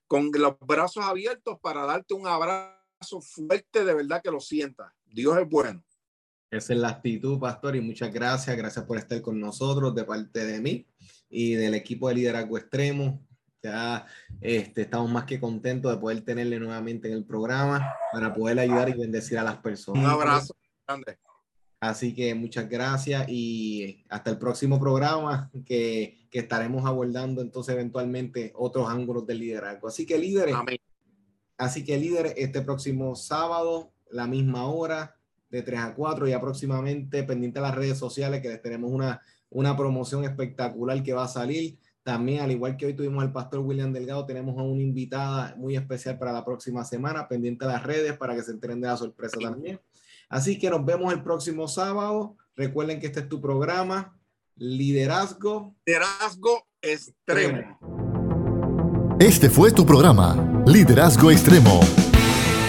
con 0.07 0.31
los 0.31 0.55
brazos 0.59 1.03
abiertos 1.03 1.59
para 1.59 1.86
darte 1.86 2.13
un 2.13 2.27
abrazo 2.27 3.21
fuerte, 3.21 3.83
de 3.83 3.93
verdad 3.93 4.21
que 4.23 4.31
lo 4.31 4.39
sientas. 4.39 4.93
Dios 5.05 5.38
es 5.38 5.49
bueno. 5.49 5.83
Esa 6.51 6.73
es 6.73 6.79
la 6.79 6.89
actitud, 6.89 7.39
pastor, 7.39 7.75
y 7.75 7.81
muchas 7.81 8.13
gracias. 8.13 8.55
Gracias 8.55 8.86
por 8.86 8.97
estar 8.97 9.19
con 9.21 9.39
nosotros 9.39 9.95
de 9.95 10.03
parte 10.03 10.45
de 10.45 10.61
mí 10.61 10.88
y 11.30 11.55
del 11.55 11.73
equipo 11.73 12.09
de 12.09 12.15
liderazgo 12.15 12.57
extremo. 12.57 13.21
Ya 13.61 14.05
este, 14.41 14.84
estamos 14.84 15.09
más 15.09 15.26
que 15.26 15.39
contentos 15.39 15.91
de 15.91 15.97
poder 15.97 16.21
tenerle 16.21 16.59
nuevamente 16.59 17.07
en 17.07 17.15
el 17.15 17.26
programa 17.26 17.93
para 18.11 18.34
poder 18.34 18.59
ayudar 18.59 18.89
y 18.89 18.93
bendecir 18.93 19.39
a 19.39 19.43
las 19.43 19.57
personas. 19.57 20.03
Un 20.03 20.09
abrazo 20.09 20.55
grande. 20.88 21.17
Así 21.80 22.13
que 22.13 22.34
muchas 22.34 22.69
gracias 22.69 23.28
y 23.28 24.05
hasta 24.09 24.32
el 24.32 24.38
próximo 24.38 24.80
programa 24.80 25.51
que, 25.65 26.28
que 26.32 26.39
estaremos 26.39 26.86
abordando 26.86 27.41
entonces 27.41 27.73
eventualmente 27.73 28.51
otros 28.55 28.89
ángulos 28.89 29.28
del 29.28 29.39
liderazgo. 29.39 29.88
Así 29.88 30.05
que 30.05 30.17
líderes, 30.17 30.55
así 31.57 31.84
que 31.84 31.97
líderes, 31.97 32.34
este 32.38 32.61
próximo 32.61 33.15
sábado, 33.15 33.93
la 34.09 34.26
misma 34.26 34.65
hora, 34.65 35.15
de 35.49 35.61
3 35.61 35.80
a 35.80 35.95
4 35.95 36.28
y 36.28 36.34
aproximadamente 36.34 37.23
pendiente 37.23 37.59
a 37.59 37.63
las 37.63 37.76
redes 37.76 37.97
sociales 37.97 38.41
que 38.41 38.49
les 38.49 38.61
tenemos 38.61 38.91
una, 38.91 39.21
una 39.56 39.78
promoción 39.78 40.26
espectacular 40.26 41.01
que 41.01 41.14
va 41.14 41.24
a 41.24 41.30
salir. 41.30 41.78
También, 42.03 42.41
al 42.41 42.51
igual 42.51 42.76
que 42.76 42.86
hoy 42.86 42.93
tuvimos 42.93 43.24
al 43.24 43.32
pastor 43.32 43.62
William 43.62 43.93
Delgado, 43.93 44.26
tenemos 44.26 44.58
a 44.58 44.64
una 44.64 44.82
invitada 44.82 45.56
muy 45.58 45.78
especial 45.78 46.20
para 46.20 46.34
la 46.34 46.43
próxima 46.43 46.84
semana, 46.84 47.28
pendiente 47.30 47.64
a 47.64 47.70
las 47.70 47.84
redes 47.84 48.18
para 48.18 48.36
que 48.36 48.43
se 48.43 48.51
enteren 48.51 48.82
de 48.82 48.88
la 48.88 48.97
sorpresa 48.97 49.38
también. 49.39 49.80
Así 50.28 50.60
que 50.60 50.70
nos 50.70 50.84
vemos 50.86 51.14
el 51.14 51.24
próximo 51.24 51.70
sábado. 51.70 52.36
Recuerden 52.56 52.99
que 52.99 53.08
este 53.08 53.22
es 53.22 53.30
tu 53.30 53.39
programa, 53.39 54.20
Liderazgo. 54.58 55.74
Liderazgo 55.86 56.68
Extremo. 56.82 57.80
Este 59.20 59.49
fue 59.49 59.72
tu 59.72 59.86
programa, 59.86 60.64
Liderazgo 60.68 61.32
Extremo. 61.32 61.80